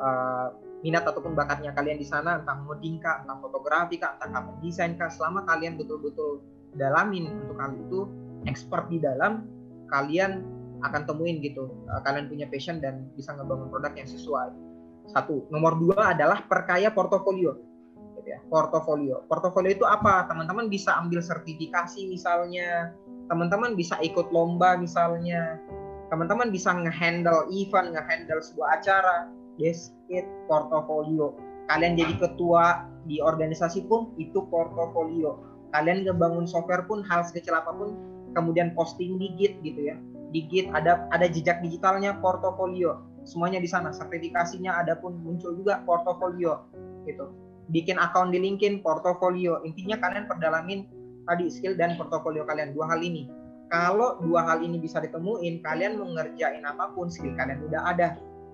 uh, 0.00 0.48
minat 0.82 1.06
ataupun 1.06 1.38
bakatnya 1.38 1.70
kalian 1.76 2.00
di 2.00 2.06
sana, 2.06 2.42
entah 2.42 2.58
ngoding 2.66 2.98
kah, 2.98 3.22
entah 3.22 3.38
fotografi 3.38 4.00
kah, 4.00 4.18
entah 4.18 4.30
kapan 4.32 4.54
desain 4.64 4.92
kah, 4.98 5.06
selama 5.12 5.46
kalian 5.46 5.78
betul-betul 5.78 6.42
dalamin 6.74 7.30
untuk 7.46 7.56
hal 7.62 7.72
itu, 7.78 8.00
expert 8.50 8.90
di 8.90 8.98
dalam, 8.98 9.46
kalian 9.92 10.42
akan 10.82 11.02
temuin 11.06 11.38
gitu, 11.38 11.70
uh, 11.86 12.02
kalian 12.02 12.26
punya 12.26 12.50
passion 12.50 12.82
dan 12.82 13.06
bisa 13.14 13.30
ngebangun 13.38 13.70
produk 13.70 13.94
yang 13.94 14.08
sesuai. 14.10 14.50
Satu, 15.14 15.46
nomor 15.54 15.78
dua 15.78 16.14
adalah 16.14 16.42
perkaya 16.46 16.90
portofolio 16.90 17.71
gitu 18.22 18.38
ya 18.38 18.38
portofolio. 18.46 19.26
Portofolio 19.26 19.74
itu 19.74 19.82
apa? 19.82 20.30
Teman-teman 20.30 20.70
bisa 20.70 20.94
ambil 20.94 21.18
sertifikasi 21.18 22.06
misalnya 22.06 22.94
teman-teman 23.26 23.74
bisa 23.74 23.98
ikut 23.98 24.30
lomba 24.30 24.78
misalnya 24.78 25.58
teman-teman 26.14 26.54
bisa 26.54 26.70
ngehandle 26.70 27.50
event 27.50 27.98
ngehandle 27.98 28.38
sebuah 28.38 28.78
acara. 28.78 29.26
That's 29.58 29.90
it 30.06 30.24
portofolio. 30.46 31.34
Kalian 31.66 31.98
jadi 31.98 32.14
ketua 32.22 32.86
di 33.10 33.18
organisasi 33.18 33.90
pun 33.90 34.14
itu 34.22 34.46
portofolio. 34.46 35.42
Kalian 35.74 36.06
ngebangun 36.06 36.46
software 36.46 36.86
pun 36.86 37.02
hal 37.10 37.26
sekecil 37.26 37.58
apa 37.58 37.74
pun 37.74 37.98
kemudian 38.38 38.72
posting 38.78 39.18
di 39.18 39.34
Git 39.34 39.58
gitu 39.66 39.90
ya. 39.92 39.98
Di 40.32 40.46
Git 40.48 40.70
ada 40.72 41.04
ada 41.10 41.26
jejak 41.28 41.60
digitalnya 41.60 42.16
portofolio. 42.22 43.02
Semuanya 43.22 43.62
di 43.62 43.70
sana 43.70 43.94
sertifikasinya 43.94 44.82
ada 44.82 44.98
pun 44.98 45.14
muncul 45.22 45.54
juga 45.54 45.80
portofolio 45.86 46.66
gitu 47.06 47.51
bikin 47.72 47.96
account 47.96 48.30
di 48.30 48.38
LinkedIn 48.38 48.84
portofolio. 48.84 49.64
Intinya 49.64 49.96
kalian 49.98 50.28
perdalamin 50.28 50.86
tadi 51.24 51.48
skill 51.48 51.74
dan 51.74 51.96
portofolio 51.96 52.44
kalian 52.44 52.76
dua 52.76 52.92
hal 52.92 53.00
ini. 53.00 53.26
Kalau 53.72 54.20
dua 54.20 54.44
hal 54.44 54.60
ini 54.60 54.76
bisa 54.76 55.00
ditemuin 55.00 55.64
kalian 55.64 55.96
mau 55.96 56.12
ngerjain 56.12 56.60
apa 56.68 56.92
pun 56.92 57.08
skill 57.08 57.32
kalian 57.34 57.64
udah 57.72 57.82
ada. 57.88 58.08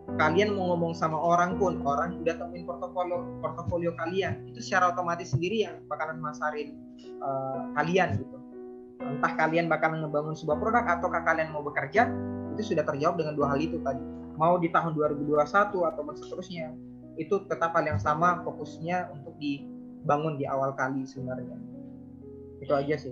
Kalian 0.09 0.57
mau 0.57 0.73
ngomong 0.73 0.97
sama 0.97 1.21
orang 1.21 1.61
pun 1.61 1.85
orang 1.85 2.17
udah 2.25 2.39
temuin 2.39 2.65
portofolio 2.65 3.27
portofolio 3.43 3.91
kalian. 3.99 4.47
Itu 4.49 4.63
secara 4.63 4.95
otomatis 4.95 5.35
sendiri 5.35 5.67
yang 5.69 5.83
bakalan 5.91 6.23
masarin 6.23 6.79
uh, 7.21 7.75
kalian 7.77 8.23
gitu. 8.23 8.37
Entah 9.03 9.35
kalian 9.35 9.67
bakalan 9.67 10.07
ngebangun 10.07 10.39
sebuah 10.39 10.57
produk 10.63 10.85
ataukah 10.87 11.27
kalian 11.27 11.51
mau 11.53 11.61
bekerja 11.67 12.09
itu 12.57 12.75
sudah 12.75 12.87
terjawab 12.87 13.21
dengan 13.21 13.35
dua 13.37 13.53
hal 13.53 13.61
itu 13.61 13.83
tadi. 13.83 14.01
Mau 14.39 14.55
di 14.57 14.71
tahun 14.71 14.95
2021 14.95 15.35
atau 15.75 16.03
seterusnya 16.15 16.71
itu 17.19 17.35
tetap 17.51 17.75
hal 17.75 17.85
yang 17.85 18.01
sama 18.01 18.41
fokusnya 18.47 19.11
untuk 19.11 19.35
dibangun 19.43 20.39
di 20.39 20.47
awal 20.47 20.73
kali 20.79 21.03
sebenarnya 21.03 21.59
itu 22.63 22.73
aja 22.73 22.95
sih 22.95 23.11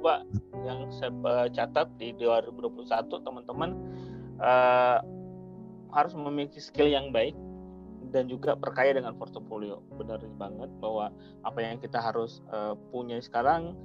Mbak 0.00 0.20
yang 0.64 0.88
saya 0.92 1.12
eh, 1.12 1.48
catat 1.52 1.88
di 2.00 2.16
2021 2.16 2.88
teman-teman 3.20 3.70
uh, 4.40 4.98
harus 5.92 6.16
memiliki 6.16 6.56
skill 6.56 6.88
yang 6.88 7.12
baik 7.12 7.36
dan 8.10 8.26
juga 8.26 8.56
perkaya 8.56 8.96
dengan 8.96 9.14
portofolio. 9.14 9.84
Benar 9.94 10.24
banget 10.40 10.70
bahwa 10.80 11.12
apa 11.44 11.58
yang 11.60 11.78
kita 11.78 12.00
harus 12.00 12.40
uh, 12.50 12.74
punya 12.90 13.20
sekarang 13.22 13.76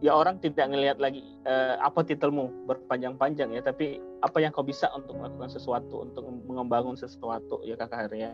ya 0.00 0.16
orang 0.16 0.40
tidak 0.40 0.72
ngelihat 0.72 0.96
lagi 0.96 1.20
uh, 1.44 1.76
apa 1.80 2.00
titelmu 2.04 2.48
berpanjang-panjang 2.64 3.52
ya, 3.52 3.60
tapi 3.60 4.00
apa 4.24 4.40
yang 4.40 4.52
kau 4.52 4.64
bisa 4.64 4.88
untuk 4.96 5.16
melakukan 5.16 5.52
sesuatu, 5.52 6.08
untuk 6.08 6.24
mengembangkan 6.48 6.96
sesuatu 6.96 7.60
ya 7.64 7.76
Kakak 7.76 8.08
Hari 8.08 8.18
ya. 8.24 8.32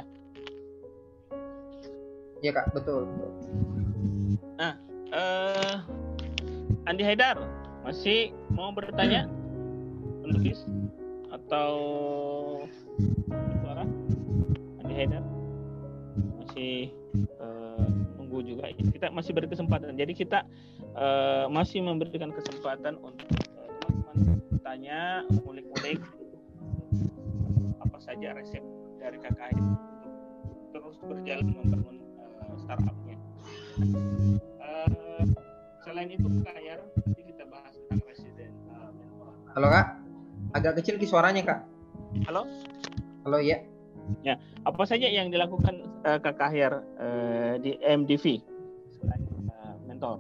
Kak, 2.54 2.70
betul. 2.70 3.10
Nah, 4.56 4.78
uh, 5.10 5.76
Andi 6.86 7.02
Haidar 7.02 7.42
masih 7.82 8.30
mau 8.54 8.70
bertanya 8.70 9.26
untuk 10.22 10.62
atau 11.34 11.70
suara 13.62 13.82
Andi 14.82 14.94
Haidar 14.94 15.24
masih 16.42 16.94
nunggu 18.36 18.52
juga. 18.52 18.68
Kita 18.68 19.08
masih 19.08 19.32
beri 19.32 19.48
kesempatan 19.48 19.96
jadi 19.96 20.12
kita 20.12 20.44
uh, 20.92 21.48
masih 21.48 21.80
memberikan 21.80 22.28
kesempatan 22.36 23.00
untuk 23.00 23.24
teman-teman 23.32 24.36
uh, 24.36 24.44
bertanya 24.52 25.24
mulik-mulik 25.40 26.04
apa 27.80 27.98
saja 28.04 28.36
resep 28.36 28.60
dari 29.00 29.16
kakak 29.24 29.56
untuk 29.56 30.12
terus 30.76 30.96
berjalan 31.00 31.48
membangun 31.48 31.96
uh, 32.20 32.56
startupnya. 32.60 33.16
Uh, 34.60 35.24
selain 35.80 36.12
itu 36.12 36.28
kayar 36.44 36.84
nanti 37.08 37.22
kita 37.24 37.48
bahas 37.48 37.72
tentang 37.72 38.04
residen 38.04 38.52
uh, 38.68 38.92
halo 39.56 39.72
kak. 39.72 39.96
Agak 40.52 40.84
kecil 40.84 41.00
ki 41.00 41.08
suaranya 41.08 41.40
kak. 41.40 41.60
Halo? 42.28 42.44
Halo 43.24 43.40
ya 43.40 43.75
ya 44.22 44.38
apa 44.66 44.82
saja 44.86 45.06
yang 45.06 45.30
dilakukan 45.30 45.86
uh, 46.06 46.18
kak 46.18 46.38
Kahir 46.38 46.82
uh, 46.98 47.54
di 47.62 47.78
MDV 47.82 48.42
selain 48.98 49.22
uh, 49.50 49.76
mentor. 49.86 50.18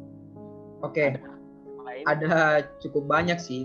Oke. 0.84 1.16
Okay. 1.16 2.02
ada, 2.04 2.60
cukup 2.84 3.08
banyak 3.08 3.40
sih. 3.40 3.64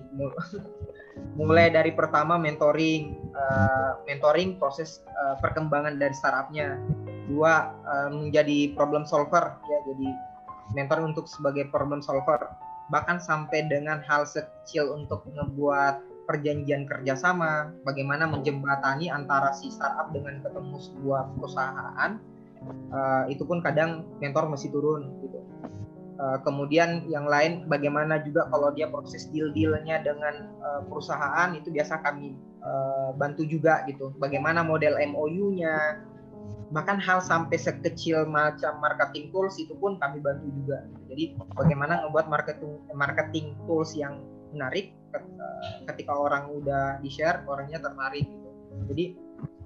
Mulai 1.40 1.70
dari 1.76 1.92
pertama 1.92 2.40
mentoring 2.40 3.14
uh, 3.36 4.00
mentoring 4.08 4.56
proses 4.56 5.04
uh, 5.20 5.36
perkembangan 5.44 6.00
dari 6.00 6.16
startupnya. 6.16 6.80
Dua 7.28 7.76
uh, 7.86 8.10
menjadi 8.12 8.72
problem 8.76 9.04
solver 9.04 9.56
ya 9.68 9.80
jadi 9.88 10.10
mentor 10.74 11.04
untuk 11.04 11.28
sebagai 11.28 11.68
problem 11.70 12.00
solver. 12.00 12.48
Bahkan 12.92 13.20
sampai 13.24 13.68
dengan 13.68 14.04
hal 14.08 14.28
sekecil 14.28 14.92
untuk 14.96 15.24
membuat 15.32 16.04
perjanjian 16.32 16.88
kerjasama 16.88 17.76
bagaimana 17.84 18.24
menjembatani 18.32 19.12
antara 19.12 19.52
si 19.52 19.68
startup 19.68 20.16
dengan 20.16 20.40
ketemu 20.40 20.80
sebuah 20.80 21.36
perusahaan 21.36 22.12
uh, 22.96 23.28
itu 23.28 23.44
pun 23.44 23.60
kadang 23.60 24.08
mentor 24.24 24.48
masih 24.48 24.72
turun 24.72 25.12
gitu 25.20 25.44
uh, 26.16 26.40
kemudian 26.48 27.04
yang 27.12 27.28
lain 27.28 27.68
bagaimana 27.68 28.24
juga 28.24 28.48
kalau 28.48 28.72
dia 28.72 28.88
proses 28.88 29.28
deal 29.36 29.52
dealnya 29.52 30.00
dengan 30.00 30.48
uh, 30.64 30.82
perusahaan 30.88 31.52
itu 31.52 31.68
biasa 31.68 32.00
kami 32.00 32.40
uh, 32.64 33.12
bantu 33.20 33.44
juga 33.44 33.84
gitu 33.92 34.16
bagaimana 34.16 34.64
model 34.64 34.96
MOU-nya 35.12 36.00
bahkan 36.72 36.96
hal 37.04 37.20
sampai 37.20 37.60
sekecil 37.60 38.24
macam 38.24 38.80
marketing 38.80 39.28
tools 39.36 39.60
itu 39.60 39.76
pun 39.76 40.00
kami 40.00 40.24
bantu 40.24 40.48
juga. 40.56 40.88
Jadi 41.12 41.36
bagaimana 41.52 42.08
membuat 42.08 42.32
marketing 42.32 42.80
marketing 42.96 43.60
tools 43.68 43.92
yang 43.92 44.24
menarik 44.56 44.96
ketika 45.90 46.14
orang 46.14 46.50
udah 46.52 46.98
di 47.04 47.10
share 47.12 47.44
orangnya 47.46 47.82
tertarik 47.84 48.26
gitu. 48.26 48.50
Jadi 48.92 49.06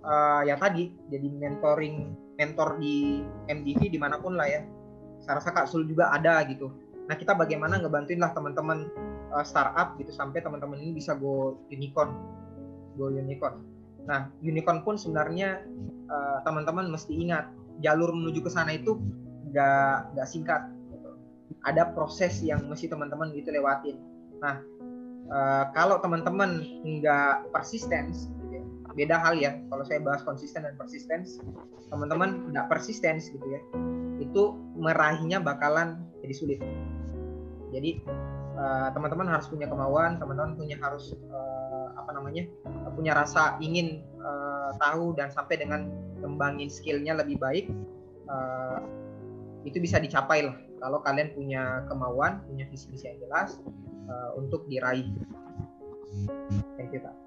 uh, 0.03 0.41
ya 0.43 0.55
tadi 0.57 0.91
jadi 1.09 1.27
mentoring 1.29 1.95
mentor 2.35 2.81
di 2.81 3.23
MDV 3.47 3.91
di 3.91 3.99
mana 3.99 4.19
pun 4.19 4.35
lah 4.35 4.47
ya. 4.49 4.61
Saya 5.23 5.41
rasa 5.41 5.55
Kak 5.55 5.71
Sul 5.71 5.87
juga 5.89 6.11
ada 6.13 6.43
gitu. 6.45 6.69
Nah 7.05 7.15
kita 7.15 7.33
bagaimana 7.33 7.81
ngebantuin 7.81 8.21
lah 8.21 8.33
teman-teman 8.33 8.89
uh, 9.33 9.45
startup 9.45 9.97
gitu 9.97 10.11
sampai 10.11 10.41
teman-teman 10.41 10.77
ini 10.77 10.97
bisa 10.97 11.17
go 11.17 11.57
unicorn, 11.71 12.11
go 12.99 13.09
unicorn. 13.09 13.61
Nah 14.05 14.29
unicorn 14.43 14.85
pun 14.85 14.99
sebenarnya 14.99 15.65
Eh, 16.05 16.39
teman-teman 16.45 16.85
uh, 16.85 16.91
mesti 16.93 17.17
ingat 17.17 17.49
jalur 17.81 18.13
menuju 18.13 18.45
ke 18.45 18.49
sana 18.53 18.77
itu 18.77 19.01
nggak 19.49 20.13
nggak 20.13 20.27
singkat 20.29 20.69
gitu. 20.93 21.17
ada 21.65 21.89
proses 21.97 22.45
yang 22.45 22.61
mesti 22.69 22.85
teman-teman 22.85 23.33
gitu 23.33 23.49
lewatin 23.49 23.97
nah 24.37 24.61
uh, 25.29 25.69
kalau 25.73 26.01
teman-teman 26.01 26.65
nggak 26.83 27.49
persisten 27.53 28.13
beda 28.95 29.19
hal 29.19 29.35
ya. 29.35 29.59
Kalau 29.67 29.83
saya 29.83 29.99
bahas 29.99 30.23
konsisten 30.23 30.63
dan 30.63 30.73
persisten 30.79 31.27
teman-teman 31.91 32.49
nggak 32.55 32.71
persisten 32.71 33.19
gitu 33.19 33.43
ya. 33.43 33.61
Itu 34.23 34.55
meraihnya 34.79 35.43
bakalan 35.43 35.99
jadi 36.23 36.33
sulit. 36.33 36.59
Jadi 37.75 37.99
uh, 38.55 38.89
teman-teman 38.95 39.27
harus 39.27 39.51
punya 39.51 39.67
kemauan 39.67 40.17
teman-teman 40.17 40.55
punya 40.55 40.79
harus 40.79 41.13
uh, 41.29 41.91
apa 41.99 42.15
namanya 42.15 42.47
punya 42.95 43.11
rasa 43.11 43.59
ingin 43.59 44.01
uh, 44.23 44.71
tahu 44.79 45.11
dan 45.19 45.27
sampai 45.31 45.59
dengan 45.59 45.91
kembangin 46.23 46.71
skillnya 46.71 47.19
lebih 47.19 47.35
baik 47.35 47.67
uh, 48.31 48.79
itu 49.67 49.83
bisa 49.83 49.99
dicapai 49.99 50.47
lah 50.47 50.55
kalau 50.85 51.01
kalian 51.01 51.33
punya 51.33 51.81
kemauan 51.89 52.45
punya 52.45 52.69
visi 52.69 52.85
misi 52.93 53.09
yang 53.09 53.17
jelas 53.25 53.57
uh, 54.05 54.37
untuk 54.37 54.69
diraih. 54.69 55.09
Thank 56.77 56.93
you 56.93 57.01
kak. 57.01 57.17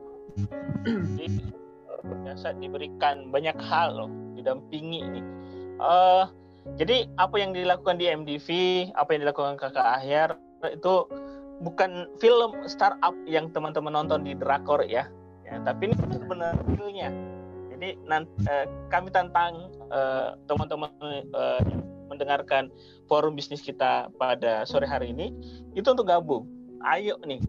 Biasa 2.22 2.54
diberikan 2.62 3.34
banyak 3.34 3.58
hal 3.58 3.98
loh 3.98 4.10
didampingi 4.38 5.02
ini. 5.02 5.22
Uh, 5.82 6.30
jadi 6.78 7.10
apa 7.18 7.34
yang 7.42 7.50
dilakukan 7.50 7.98
di 7.98 8.06
MDV 8.06 8.48
apa 8.94 9.10
yang 9.10 9.26
dilakukan 9.26 9.58
kakak 9.58 9.88
akhir 9.98 10.38
itu 10.70 11.10
bukan 11.58 12.06
film 12.22 12.54
startup 12.70 13.18
yang 13.26 13.50
teman-teman 13.50 13.90
nonton 13.90 14.22
di 14.22 14.38
drakor 14.38 14.86
ya. 14.86 15.10
Ya 15.42 15.58
tapi 15.66 15.90
ini 15.90 15.98
benar 16.30 16.54
realnya. 16.78 17.10
Jadi 17.74 17.94
nanti, 18.10 18.42
eh, 18.50 18.66
kami 18.90 19.06
tantang 19.14 19.70
teman-teman 20.50 20.90
eh, 21.30 21.62
mendengarkan 22.08 22.72
forum 23.06 23.36
bisnis 23.36 23.60
kita 23.60 24.08
pada 24.16 24.64
sore 24.64 24.88
hari 24.88 25.12
ini 25.12 25.32
itu 25.76 25.86
untuk 25.88 26.08
gabung. 26.08 26.48
Ayo 26.82 27.20
nih 27.22 27.40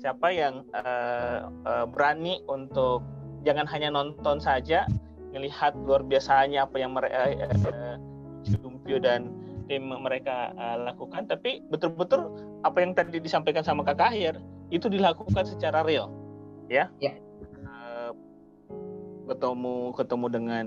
siapa 0.00 0.32
yang 0.32 0.64
eh, 0.72 1.40
eh, 1.44 1.84
berani 1.88 2.40
untuk 2.48 3.04
jangan 3.46 3.68
hanya 3.70 3.94
nonton 3.94 4.42
saja 4.42 4.88
melihat 5.36 5.76
luar 5.76 6.00
biasanya 6.02 6.64
apa 6.64 6.76
yang 6.80 6.96
mereka 6.96 7.20
eh, 7.28 7.52
eh, 7.52 7.96
Jumpio 8.46 8.98
dan 9.02 9.30
tim 9.66 9.90
mereka 9.90 10.54
uh, 10.54 10.78
lakukan 10.86 11.26
tapi 11.26 11.58
betul-betul 11.74 12.30
apa 12.62 12.78
yang 12.78 12.94
tadi 12.94 13.18
disampaikan 13.18 13.66
sama 13.66 13.82
Kak 13.82 13.98
Kahir 13.98 14.38
itu 14.70 14.86
dilakukan 14.86 15.42
secara 15.42 15.82
real. 15.82 16.10
Ya, 16.70 16.90
ya. 17.02 17.18
Ketemu 19.26 19.90
ketemu 19.98 20.26
dengan 20.30 20.64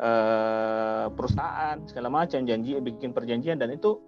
uh, 0.00 1.06
perusahaan 1.12 1.78
segala 1.86 2.08
macam 2.10 2.46
janji 2.46 2.74
bikin 2.78 3.14
perjanjian 3.14 3.60
dan 3.60 3.74
itu 3.74 3.98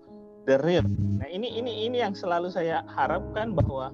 the 0.47 0.59
real. 0.63 0.87
Nah 1.19 1.29
ini 1.29 1.51
ini 1.59 1.91
ini 1.91 2.01
yang 2.01 2.15
selalu 2.15 2.49
saya 2.51 2.87
harapkan 2.87 3.53
bahwa 3.53 3.93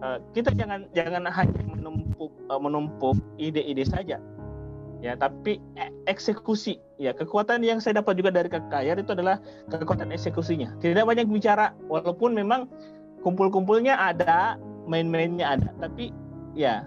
uh, 0.00 0.18
kita 0.32 0.52
jangan 0.56 0.88
jangan 0.96 1.28
hanya 1.28 1.62
menumpuk 1.68 2.32
uh, 2.48 2.60
menumpuk 2.60 3.16
ide-ide 3.36 3.84
saja, 3.84 4.18
ya 5.04 5.12
tapi 5.16 5.60
e- 5.76 5.94
eksekusi. 6.08 6.80
Ya 6.96 7.12
kekuatan 7.12 7.60
yang 7.62 7.78
saya 7.78 8.00
dapat 8.00 8.18
juga 8.18 8.32
dari 8.32 8.48
KKR 8.48 9.04
itu 9.04 9.12
adalah 9.12 9.38
kekuatan 9.68 10.10
eksekusinya. 10.10 10.80
Tidak 10.80 11.04
banyak 11.04 11.28
bicara 11.28 11.76
walaupun 11.86 12.32
memang 12.32 12.66
kumpul-kumpulnya 13.22 13.94
ada 13.94 14.58
main-mainnya 14.90 15.58
ada 15.58 15.70
tapi 15.78 16.10
ya 16.58 16.86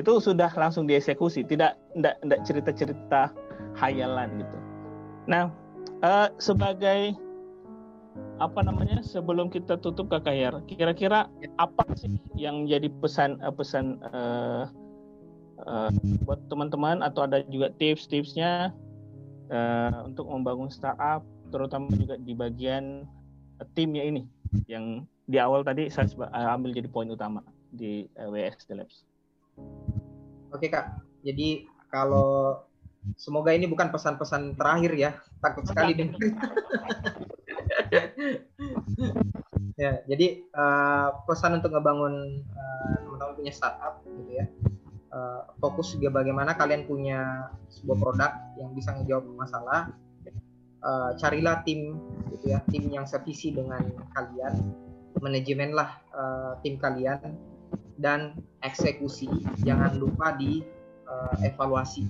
itu 0.00 0.08
sudah 0.22 0.48
langsung 0.56 0.88
dieksekusi. 0.88 1.44
Tidak 1.44 1.72
tidak 1.98 2.14
tidak 2.24 2.40
cerita-cerita 2.48 3.22
hayalan 3.76 4.40
gitu. 4.40 4.58
Nah 5.28 5.50
eh, 6.02 6.28
sebagai 6.38 7.16
apa 8.36 8.60
namanya 8.60 9.00
sebelum 9.00 9.48
kita 9.48 9.80
tutup 9.80 10.12
KKR 10.12 10.68
kira-kira 10.68 11.32
apa 11.56 11.84
sih 11.96 12.20
yang 12.36 12.68
jadi 12.68 12.90
pesan 13.00 13.40
eh, 13.40 13.54
pesan 13.54 14.02
eh, 14.12 14.64
uh, 15.64 15.90
buat 16.26 16.40
teman-teman? 16.50 17.00
Atau 17.00 17.24
ada 17.24 17.40
juga 17.48 17.70
tips-tipsnya 17.78 18.74
uh, 19.52 20.08
untuk 20.08 20.26
membangun 20.28 20.68
startup 20.72 21.22
terutama 21.52 21.92
juga 21.94 22.16
di 22.16 22.32
bagian 22.32 23.04
uh, 23.60 23.66
timnya 23.76 24.02
ini 24.02 24.24
yang 24.68 25.04
di 25.28 25.38
awal 25.38 25.62
tadi 25.62 25.88
saya 25.88 26.08
ambil 26.52 26.74
jadi 26.74 26.88
poin 26.90 27.08
utama 27.08 27.40
di 27.72 28.08
uh, 28.18 28.28
WS 28.28 28.68
The 28.68 28.74
Labs. 28.82 28.96
Oke 30.52 30.68
kak, 30.68 31.00
jadi 31.24 31.64
kalau 31.88 32.60
semoga 33.18 33.50
ini 33.50 33.66
bukan 33.66 33.90
pesan-pesan 33.90 34.54
terakhir 34.54 34.92
ya, 34.94 35.10
takut 35.42 35.66
sekali 35.66 35.92
dengar. 35.94 36.18
ya, 39.82 40.02
jadi 40.06 40.46
uh, 40.54 41.22
pesan 41.26 41.58
untuk 41.58 41.74
ngebangun 41.74 42.46
uh, 42.54 42.94
teman-teman 43.02 43.34
punya 43.38 43.52
startup 43.52 44.02
gitu 44.06 44.32
ya. 44.38 44.46
Uh, 45.12 45.44
fokus 45.60 45.92
juga 45.92 46.24
bagaimana 46.24 46.56
kalian 46.56 46.88
punya 46.88 47.52
sebuah 47.68 47.98
produk 48.00 48.32
yang 48.56 48.72
bisa 48.72 48.96
ngejawab 48.96 49.26
masalah. 49.36 49.92
Uh, 50.82 51.14
carilah 51.14 51.62
tim 51.62 51.94
gitu 52.34 52.50
ya 52.50 52.58
tim 52.74 52.90
yang 52.90 53.06
sevisi 53.06 53.54
dengan 53.54 53.86
kalian. 54.18 54.72
Manajemenlah 55.20 55.90
uh, 56.14 56.52
tim 56.64 56.78
kalian. 56.78 57.38
Dan 58.00 58.34
eksekusi. 58.66 59.28
Jangan 59.62 59.94
lupa 60.00 60.34
di 60.34 60.64
uh, 61.06 61.36
evaluasi 61.44 62.08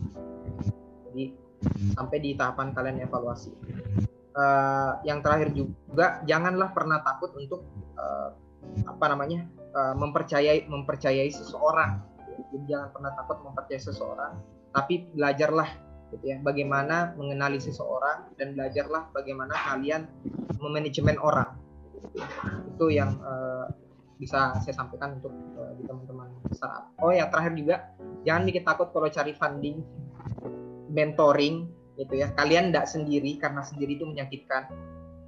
jadi 1.13 1.25
sampai 1.95 2.19
di 2.19 2.31
tahapan 2.35 2.75
kalian 2.75 3.05
evaluasi. 3.05 3.53
Uh, 4.33 4.97
yang 5.05 5.21
terakhir 5.21 5.53
juga 5.53 6.25
janganlah 6.25 6.73
pernah 6.73 7.05
takut 7.05 7.37
untuk 7.37 7.69
uh, 8.01 8.33
apa 8.89 9.05
namanya 9.13 9.45
uh, 9.77 9.93
mempercayai 9.93 10.67
mempercayai 10.67 11.29
seseorang. 11.29 12.01
Jadi 12.49 12.65
jangan 12.65 12.89
pernah 12.97 13.13
takut 13.13 13.45
mempercayai 13.45 13.83
seseorang 13.83 14.33
tapi 14.73 15.05
belajarlah 15.13 15.69
gitu 16.17 16.33
ya 16.33 16.41
bagaimana 16.41 17.13
mengenali 17.17 17.61
seseorang 17.61 18.33
dan 18.41 18.57
belajarlah 18.57 19.13
bagaimana 19.13 19.53
kalian 19.53 20.09
memanajemen 20.57 21.21
orang. 21.21 21.53
Itu 22.73 22.89
yang 22.89 23.21
uh, 23.21 23.69
bisa 24.17 24.55
saya 24.63 24.75
sampaikan 24.79 25.19
untuk 25.19 25.35
uh, 25.59 25.75
di 25.75 25.83
teman-teman 25.83 26.31
startup 26.55 26.95
oh 27.03 27.11
ya 27.11 27.27
terakhir 27.27 27.59
juga 27.59 27.91
jangan 28.23 28.47
bikin 28.47 28.63
takut 28.63 28.95
kalau 28.95 29.11
cari 29.11 29.35
funding 29.35 29.83
mentoring 30.93 31.67
gitu 31.97 32.25
ya 32.25 32.33
kalian 32.37 32.73
tidak 32.73 32.87
sendiri 32.89 33.37
karena 33.37 33.61
sendiri 33.65 34.01
itu 34.01 34.05
menyakitkan 34.09 34.69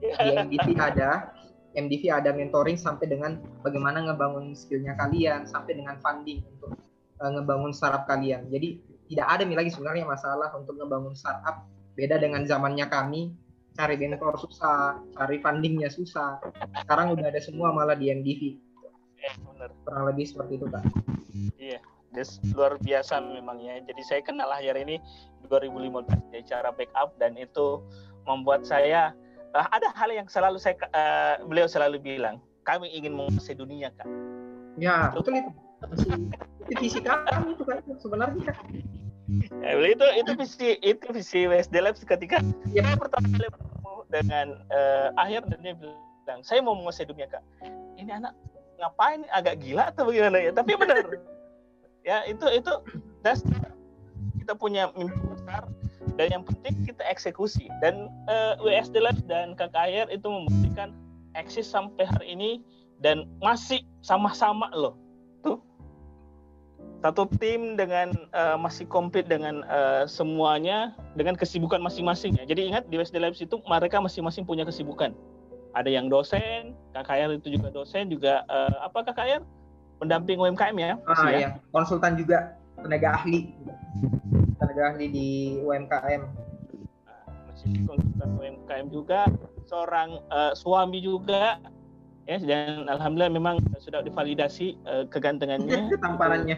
di 0.00 0.12
MDV 0.12 0.68
ada 0.76 1.32
MDV 1.74 2.02
ada 2.12 2.30
mentoring 2.30 2.78
sampai 2.78 3.10
dengan 3.10 3.42
bagaimana 3.66 4.06
ngebangun 4.06 4.54
skillnya 4.54 4.94
kalian 4.94 5.42
sampai 5.44 5.74
dengan 5.74 5.98
funding 5.98 6.46
untuk 6.54 6.78
uh, 7.18 7.30
ngebangun 7.34 7.74
startup 7.74 8.06
kalian. 8.06 8.46
Jadi 8.48 8.78
tidak 9.10 9.26
ada 9.26 9.42
lagi 9.44 9.70
sebenarnya 9.74 10.06
masalah 10.06 10.54
untuk 10.54 10.78
ngebangun 10.78 11.18
startup. 11.18 11.66
Beda 11.94 12.18
dengan 12.18 12.46
zamannya 12.46 12.86
kami, 12.90 13.34
cari 13.74 13.94
mentor 13.98 14.38
susah, 14.38 15.02
cari 15.14 15.38
fundingnya 15.42 15.90
susah. 15.90 16.38
Sekarang 16.82 17.14
udah 17.14 17.26
ada 17.30 17.42
semua 17.42 17.74
malah 17.74 17.98
di 17.98 18.10
MDV. 18.10 18.42
Eh, 19.24 19.34
benar. 19.40 19.70
Kurang 19.86 20.04
lebih 20.10 20.24
seperti 20.26 20.52
itu, 20.58 20.66
Kak. 20.70 20.84
Iya, 21.58 21.78
Des, 22.14 22.38
luar 22.54 22.78
biasa 22.78 23.18
memangnya. 23.18 23.82
Jadi 23.84 24.02
saya 24.06 24.20
kenal 24.22 24.48
akhir 24.48 24.78
ini 24.78 25.02
2015 25.50 26.30
ya, 26.30 26.40
cara 26.46 26.70
backup 26.70 27.18
dan 27.18 27.34
itu 27.34 27.82
membuat 28.24 28.62
saya 28.62 29.12
uh, 29.52 29.66
ada 29.74 29.90
hal 29.92 30.14
yang 30.14 30.30
selalu 30.30 30.62
saya 30.62 30.78
uh, 30.94 31.42
beliau 31.44 31.66
selalu 31.66 31.98
bilang, 31.98 32.38
kami 32.62 32.88
ingin 32.94 33.12
menguasai 33.12 33.58
dunia, 33.58 33.90
Kak. 33.98 34.06
Ya, 34.78 35.10
betul 35.10 35.38
itu 35.38 35.50
itu 36.64 36.80
visi 36.80 37.00
kami 37.04 37.52
itu 37.52 37.64
kan 37.66 37.78
sebenarnya 38.00 38.52
ya, 39.60 39.70
itu 39.84 40.06
itu 40.16 40.32
visi 40.36 40.68
itu 40.80 41.06
visi 41.12 41.40
WSD 41.44 41.74
Labs 41.84 42.02
ketika 42.04 42.40
ya. 42.72 42.84
saya 42.84 42.96
pertama 42.96 43.26
kali 43.36 43.46
bertemu 43.52 43.94
dengan 44.08 44.46
uh, 44.72 45.08
akhir 45.20 45.44
dan 45.52 45.58
dia 45.60 45.74
bilang 45.76 46.40
saya 46.40 46.64
mau 46.64 46.72
menguasai 46.76 47.04
dunia 47.04 47.28
kak 47.28 47.44
ini 48.00 48.10
anak 48.10 48.32
ngapain 48.80 49.22
agak 49.30 49.60
gila 49.60 49.92
atau 49.92 50.08
bagaimana 50.08 50.40
ya 50.40 50.50
tapi 50.56 50.72
benar 50.74 51.04
ya 52.04 52.22
itu 52.28 52.46
itu 52.52 52.72
das 53.24 53.40
kita 54.38 54.52
punya 54.54 54.92
mimpi 54.92 55.16
besar 55.24 55.64
dan 56.20 56.26
yang 56.30 56.44
penting 56.44 56.84
kita 56.84 57.02
eksekusi 57.08 57.66
dan 57.80 58.12
uh, 58.28 58.54
eh, 58.60 58.78
WSD 58.78 59.00
Labs 59.00 59.24
dan 59.26 59.56
KKR 59.56 60.12
itu 60.12 60.28
membuktikan 60.28 60.92
eksis 61.34 61.66
sampai 61.66 62.06
hari 62.06 62.36
ini 62.36 62.50
dan 63.00 63.26
masih 63.40 63.82
sama-sama 64.04 64.70
loh 64.76 64.94
satu 67.04 67.28
tim 67.36 67.76
dengan 67.76 68.16
uh, 68.32 68.56
masih 68.56 68.88
komplit 68.88 69.28
dengan 69.28 69.60
uh, 69.68 70.08
semuanya 70.08 70.96
dengan 71.20 71.36
kesibukan 71.36 71.76
masing-masing 71.76 72.32
ya. 72.40 72.48
Jadi 72.48 72.72
ingat 72.72 72.88
di 72.88 72.96
WSD 72.96 73.20
Labs 73.20 73.44
itu 73.44 73.60
mereka 73.68 74.00
masing-masing 74.00 74.48
punya 74.48 74.64
kesibukan. 74.64 75.12
Ada 75.76 75.92
yang 75.92 76.08
dosen, 76.08 76.72
KKR 76.96 77.36
itu 77.36 77.60
juga 77.60 77.68
dosen 77.68 78.08
juga 78.08 78.48
uh, 78.48 78.88
apa 78.88 79.04
KKR? 79.04 79.44
Pendamping 80.02 80.38
UMKM 80.40 80.76
ya? 80.76 80.92
Ah 81.06 81.30
ya. 81.30 81.38
iya, 81.38 81.48
konsultan 81.70 82.18
juga 82.18 82.58
tenaga 82.80 83.20
ahli. 83.20 83.54
Tenaga 84.58 84.82
ahli 84.94 85.06
di 85.08 85.28
UMKM. 85.62 86.22
Masih 87.50 87.72
konsultan 87.86 88.30
UMKM 88.36 88.86
juga, 88.90 89.30
seorang 89.68 90.20
uh, 90.28 90.52
suami 90.52 91.00
juga 91.00 91.56
ya 92.24 92.40
dan 92.40 92.88
alhamdulillah 92.88 93.36
memang 93.36 93.60
sudah 93.76 94.00
divalidasi 94.00 94.80
uh, 94.88 95.04
kegantengannya 95.12 95.92
tamparannya 96.04 96.56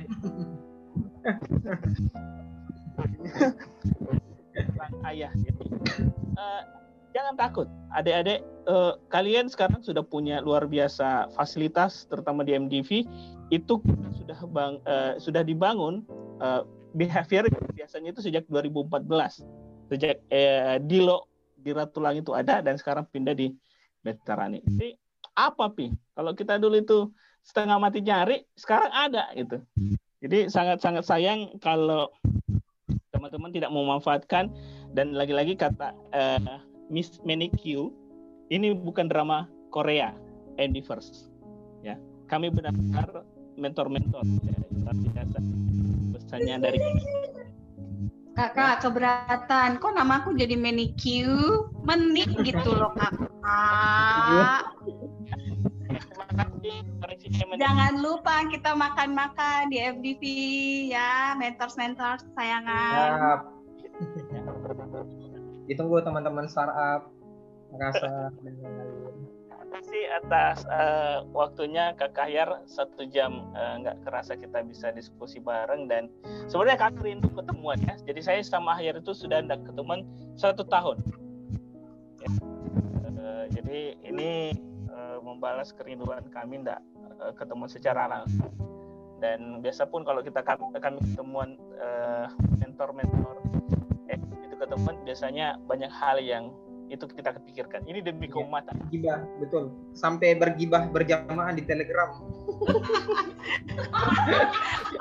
ayah 5.11 5.34
jadi 5.34 5.66
uh, 6.39 6.62
jangan 7.16 7.34
takut. 7.40 7.64
Adik-adik 7.96 8.44
uh, 8.68 9.00
kalian 9.08 9.48
sekarang 9.48 9.80
sudah 9.80 10.04
punya 10.04 10.44
luar 10.44 10.68
biasa 10.68 11.32
fasilitas 11.32 12.04
terutama 12.12 12.44
di 12.44 12.52
MDV 12.52 13.08
itu 13.48 13.80
sudah 14.20 14.38
bang 14.52 14.76
uh, 14.84 15.16
sudah 15.16 15.40
dibangun 15.40 16.04
uh, 16.44 16.60
behavior 16.92 17.48
biasanya 17.72 18.12
itu 18.12 18.20
sejak 18.20 18.44
2014 18.52 19.08
sejak 19.88 20.20
uh, 20.28 20.76
Dilo 20.84 21.32
di 21.56 21.74
itu 22.20 22.30
ada 22.36 22.62
dan 22.62 22.78
sekarang 22.78 23.08
pindah 23.10 23.34
di 23.34 23.50
Veterani. 24.04 24.62
Jadi 24.62 24.94
apa 25.34 25.66
pi? 25.74 25.90
Kalau 26.14 26.30
kita 26.36 26.62
dulu 26.62 26.78
itu 26.78 26.98
setengah 27.42 27.78
mati 27.82 28.06
nyari 28.06 28.46
sekarang 28.54 28.92
ada 28.94 29.34
gitu. 29.34 29.58
Jadi 30.22 30.46
sangat-sangat 30.46 31.02
sayang 31.02 31.58
kalau 31.58 32.14
teman-teman 33.10 33.50
tidak 33.50 33.70
memanfaatkan. 33.74 34.52
Dan 34.94 35.12
lagi-lagi 35.12 35.58
kata 35.58 35.92
uh, 35.92 36.62
Miss 36.87 37.18
Manicure 37.26 37.91
ini 38.51 38.74
bukan 38.74 39.11
drama 39.11 39.51
Korea 39.74 40.14
Endeavors 40.57 41.28
ya 41.82 41.99
kami 42.26 42.51
benar-benar 42.51 43.26
mentor-mentor 43.57 44.22
ya, 44.45 44.59
biasa 45.14 45.39
pesannya 46.12 46.57
dari 46.61 46.78
Kakak 48.37 48.84
keberatan, 48.84 49.80
kok 49.80 49.97
nama 49.97 50.20
aku 50.20 50.37
jadi 50.37 50.61
manicure? 50.61 51.72
Menik 51.89 52.37
gitu 52.45 52.68
loh 52.68 52.93
kakak. 52.93 54.76
Jangan 57.57 58.05
lupa 58.05 58.45
kita 58.53 58.76
makan-makan 58.76 59.72
di 59.72 59.80
FDV 59.80 60.22
ya, 60.93 61.32
mentors-mentors 61.41 62.28
sayangan. 62.37 63.55
Ditunggu 65.66 65.98
teman-teman 66.02 66.46
startup, 66.46 67.10
merasa 67.74 68.30
kasih 69.76 70.08
atas 70.24 70.64
uh, 70.72 71.28
waktunya 71.36 71.92
Kak 72.00 72.16
Kahyar 72.16 72.64
satu 72.64 73.04
jam 73.12 73.44
uh, 73.52 73.76
nggak 73.84 74.08
kerasa 74.08 74.32
kita 74.32 74.64
bisa 74.64 74.88
diskusi 74.88 75.36
bareng 75.36 75.84
dan 75.84 76.08
sebenarnya 76.48 76.88
kami 76.88 77.12
rindu 77.12 77.28
ketemuan 77.36 77.76
ya. 77.84 77.94
Jadi 78.08 78.20
saya 78.24 78.40
sama 78.40 78.78
Ahyar 78.78 78.96
itu 78.96 79.12
sudah 79.12 79.44
tidak 79.44 79.68
ketemuan 79.68 80.08
satu 80.32 80.64
tahun. 80.64 80.96
Ya. 82.24 82.30
Uh, 83.04 83.44
jadi 83.52 84.00
ini 84.00 84.56
uh, 84.88 85.20
membalas 85.20 85.76
kerinduan 85.76 86.24
kami 86.32 86.64
tidak 86.64 86.80
uh, 87.20 87.36
ketemu 87.36 87.64
secara 87.68 88.08
langsung. 88.08 88.52
dan 89.16 89.64
biasa 89.64 89.88
pun 89.88 90.04
kalau 90.04 90.20
kita 90.20 90.44
kami, 90.44 90.76
ketemuan 90.76 91.56
uh, 91.80 92.28
mentor-mentor 92.60 93.40
eh 94.57 94.64
itu 94.64 94.64
ketemuan 94.64 94.96
biasanya 95.04 95.61
banyak 95.68 95.92
hal 95.92 96.16
yang 96.16 96.48
itu 96.86 97.04
kita 97.11 97.34
kepikirkan. 97.34 97.82
Ini 97.84 97.98
demi 97.98 98.30
iya. 98.30 98.32
keumatan. 98.32 98.74
Gibah, 98.88 99.20
betul. 99.42 99.74
Sampai 99.92 100.38
bergibah 100.38 100.86
berjamaah 100.88 101.52
di 101.52 101.66
Telegram. 101.66 102.14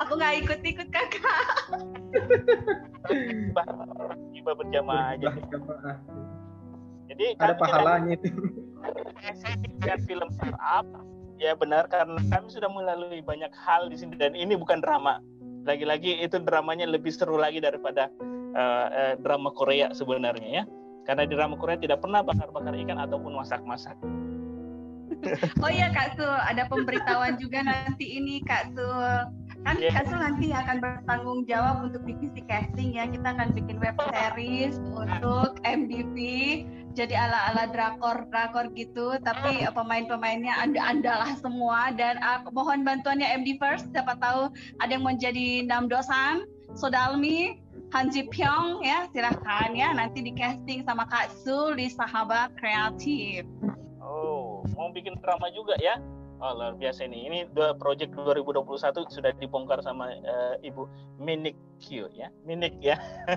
Aku 0.03 0.11
nggak 0.17 0.33
ikut-ikut 0.43 0.89
kakak. 0.89 1.45
gibah, 3.07 3.67
gibah 4.33 4.55
berjamaah 4.57 5.13
aja. 5.13 5.29
Jadi 7.05 7.25
ada 7.37 7.53
pahalanya 7.53 8.17
itu. 8.17 8.33
Saya 9.37 9.55
lihat 9.85 10.01
film 10.09 10.29
startup, 10.33 10.85
ya 11.37 11.53
benar 11.53 11.85
karena 11.87 12.17
kami 12.33 12.49
sudah 12.49 12.69
melalui 12.69 13.21
banyak 13.21 13.53
hal 13.53 13.93
di 13.93 13.97
sini 14.01 14.17
dan 14.17 14.33
ini 14.33 14.57
bukan 14.57 14.81
drama. 14.81 15.21
Lagi-lagi 15.69 16.21
itu 16.21 16.41
dramanya 16.41 16.89
lebih 16.89 17.13
seru 17.13 17.37
lagi 17.37 17.61
daripada 17.61 18.09
uh, 18.55 18.87
uh, 18.89 19.13
drama 19.19 19.51
Korea 19.51 19.91
sebenarnya 19.91 20.63
ya 20.63 20.65
karena 21.05 21.23
di 21.29 21.33
drama 21.37 21.55
Korea 21.55 21.77
tidak 21.77 22.01
pernah 22.01 22.25
bakar-bakar 22.25 22.73
ikan 22.73 22.97
ataupun 22.97 23.37
masak-masak. 23.37 23.95
Oh 25.63 25.71
iya 25.71 25.89
Kak 25.89 26.17
Sul, 26.17 26.29
ada 26.29 26.69
pemberitahuan 26.69 27.37
juga 27.41 27.65
nanti 27.65 28.17
ini 28.17 28.41
Kak 28.45 28.77
Sul. 28.77 29.09
Kan 29.65 29.81
yeah. 29.81 29.89
Kak 29.89 30.05
Sul 30.09 30.21
nanti 30.21 30.53
akan 30.53 30.77
bertanggung 30.77 31.49
jawab 31.49 31.89
untuk 31.89 32.05
divisi 32.05 32.45
casting 32.45 32.93
ya. 32.93 33.09
Kita 33.09 33.33
akan 33.33 33.57
bikin 33.57 33.81
web 33.81 33.97
series 34.13 34.77
untuk 34.93 35.57
MDV. 35.65 36.17
Jadi 36.93 37.11
ala-ala 37.11 37.67
drakor-drakor 37.73 38.71
gitu, 38.77 39.19
tapi 39.19 39.67
pemain-pemainnya 39.67 40.55
anda-andalah 40.61 41.35
semua 41.41 41.91
dan 41.91 42.15
uh, 42.23 42.45
mohon 42.53 42.87
bantuannya 42.87 43.25
MD 43.41 43.59
First. 43.59 43.91
Siapa 43.91 44.15
tahu 44.21 44.53
ada 44.79 44.91
yang 44.93 45.03
menjadi 45.03 45.65
Nam 45.67 45.91
Dosan, 45.91 46.47
Sodalmi, 46.77 47.64
Han 47.95 48.11
Ji 48.11 48.27
Pyong 48.27 48.83
ya 48.83 49.07
silahkan 49.15 49.71
ya 49.71 49.95
nanti 49.95 50.19
di 50.19 50.35
casting 50.35 50.83
sama 50.83 51.07
Kak 51.07 51.31
Sul 51.31 51.79
di 51.79 51.87
Sahabat 51.87 52.51
Kreatif. 52.59 53.47
Oh, 54.03 54.67
mau 54.75 54.91
bikin 54.91 55.15
drama 55.23 55.47
juga 55.55 55.79
ya? 55.79 55.95
Oh, 56.43 56.51
luar 56.59 56.75
biasa 56.75 57.07
ini. 57.07 57.23
Ini 57.31 57.39
dua 57.55 57.71
project 57.79 58.11
2021 58.11 58.67
sudah 59.07 59.31
dibongkar 59.39 59.79
sama 59.79 60.11
uh, 60.11 60.59
Ibu 60.59 60.83
Minik 61.23 61.55
Q 61.79 62.11
ya. 62.11 62.27
Minik 62.43 62.75
ya. 62.83 62.99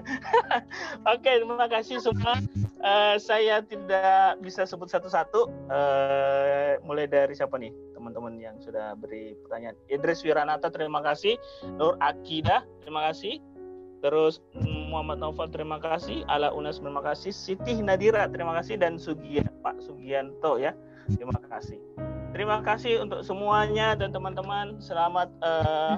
Oke, 1.07 1.23
okay, 1.23 1.35
terima 1.39 1.71
kasih 1.71 2.03
semua. 2.03 2.43
Uh, 2.83 3.15
saya 3.15 3.63
tidak 3.63 4.43
bisa 4.43 4.67
sebut 4.67 4.91
satu-satu. 4.91 5.47
Uh, 5.71 6.83
mulai 6.83 7.07
dari 7.07 7.39
siapa 7.39 7.55
nih? 7.63 7.71
Teman-teman 7.95 8.35
yang 8.43 8.59
sudah 8.59 8.99
beri 8.99 9.39
pertanyaan. 9.47 9.79
Idris 9.87 10.27
Wiranata, 10.27 10.67
terima 10.67 10.99
kasih. 10.99 11.39
Nur 11.79 11.95
Akidah, 12.03 12.67
terima 12.83 13.07
kasih. 13.07 13.39
Terus 13.99 14.39
Muhammad 14.63 15.19
Naufal 15.19 15.51
terima 15.51 15.83
kasih, 15.83 16.23
Ala 16.31 16.55
Unas 16.55 16.79
terima 16.79 17.03
kasih, 17.03 17.35
Siti 17.35 17.83
Nadira 17.83 18.31
terima 18.31 18.55
kasih 18.55 18.79
dan 18.79 18.95
Sugian 18.95 19.51
Pak 19.61 19.83
Sugianto 19.83 20.59
ya 20.63 20.71
terima 21.11 21.35
kasih. 21.51 21.83
Terima 22.31 22.61
kasih 22.61 23.03
untuk 23.03 23.25
semuanya 23.25 23.97
dan 23.97 24.13
teman-teman 24.13 24.77
selamat 24.79 25.33
uh, 25.41 25.97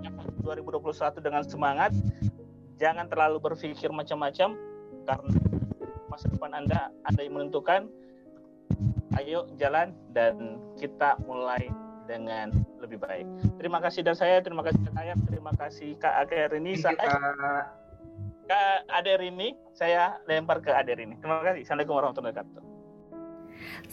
eh, 0.00 0.10
2021 0.46 1.20
dengan 1.20 1.42
semangat. 1.44 1.90
Jangan 2.78 3.10
terlalu 3.10 3.42
berpikir 3.42 3.90
macam-macam 3.90 4.56
karena 5.04 5.34
masa 6.08 6.30
depan 6.30 6.54
Anda 6.54 6.94
Anda 7.04 7.20
yang 7.20 7.34
menentukan. 7.36 7.90
Ayo 9.14 9.46
jalan 9.60 9.94
dan 10.10 10.58
kita 10.74 11.14
mulai 11.22 11.70
dengan 12.04 12.52
lebih 12.80 13.00
baik. 13.00 13.26
Terima 13.56 13.80
kasih 13.80 14.04
dari 14.04 14.18
saya, 14.18 14.36
terima 14.44 14.60
kasih 14.60 14.80
Kak 14.84 14.94
Ayam, 15.00 15.18
terima 15.28 15.52
kasih 15.56 15.90
Kak 15.96 16.14
Ager 16.28 16.50
ini. 16.56 16.72
Saya, 16.76 16.96
Kak 18.44 18.84
Ader 18.92 19.20
ini, 19.24 19.56
saya 19.72 20.20
lempar 20.28 20.60
ke 20.60 20.68
Ader 20.68 21.00
ini. 21.00 21.16
Terima 21.16 21.40
kasih. 21.40 21.64
Assalamualaikum 21.64 21.96
warahmatullahi 21.96 22.34
wabarakatuh. 22.36 22.64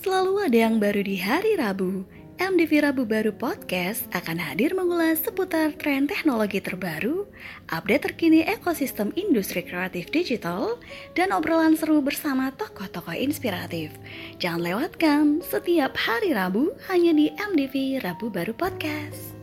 Selalu 0.02 0.34
ada 0.44 0.58
yang 0.58 0.76
baru 0.82 1.02
di 1.06 1.16
hari 1.20 1.56
Rabu. 1.56 2.04
MDV 2.42 2.82
Rabu 2.82 3.06
Baru 3.06 3.30
Podcast 3.38 4.10
akan 4.18 4.42
hadir 4.42 4.74
mengulas 4.74 5.22
seputar 5.22 5.78
tren 5.78 6.10
teknologi 6.10 6.58
terbaru, 6.58 7.30
update 7.70 8.10
terkini 8.10 8.42
ekosistem 8.42 9.14
industri 9.14 9.62
kreatif 9.62 10.10
digital, 10.10 10.82
dan 11.14 11.30
obrolan 11.38 11.78
seru 11.78 12.02
bersama 12.02 12.50
tokoh-tokoh 12.58 13.14
inspiratif. 13.14 13.94
Jangan 14.42 14.66
lewatkan 14.66 15.46
setiap 15.46 15.94
hari 15.94 16.34
Rabu 16.34 16.74
hanya 16.90 17.14
di 17.14 17.30
MDV 17.30 18.02
Rabu 18.02 18.34
Baru 18.34 18.58
Podcast. 18.58 19.41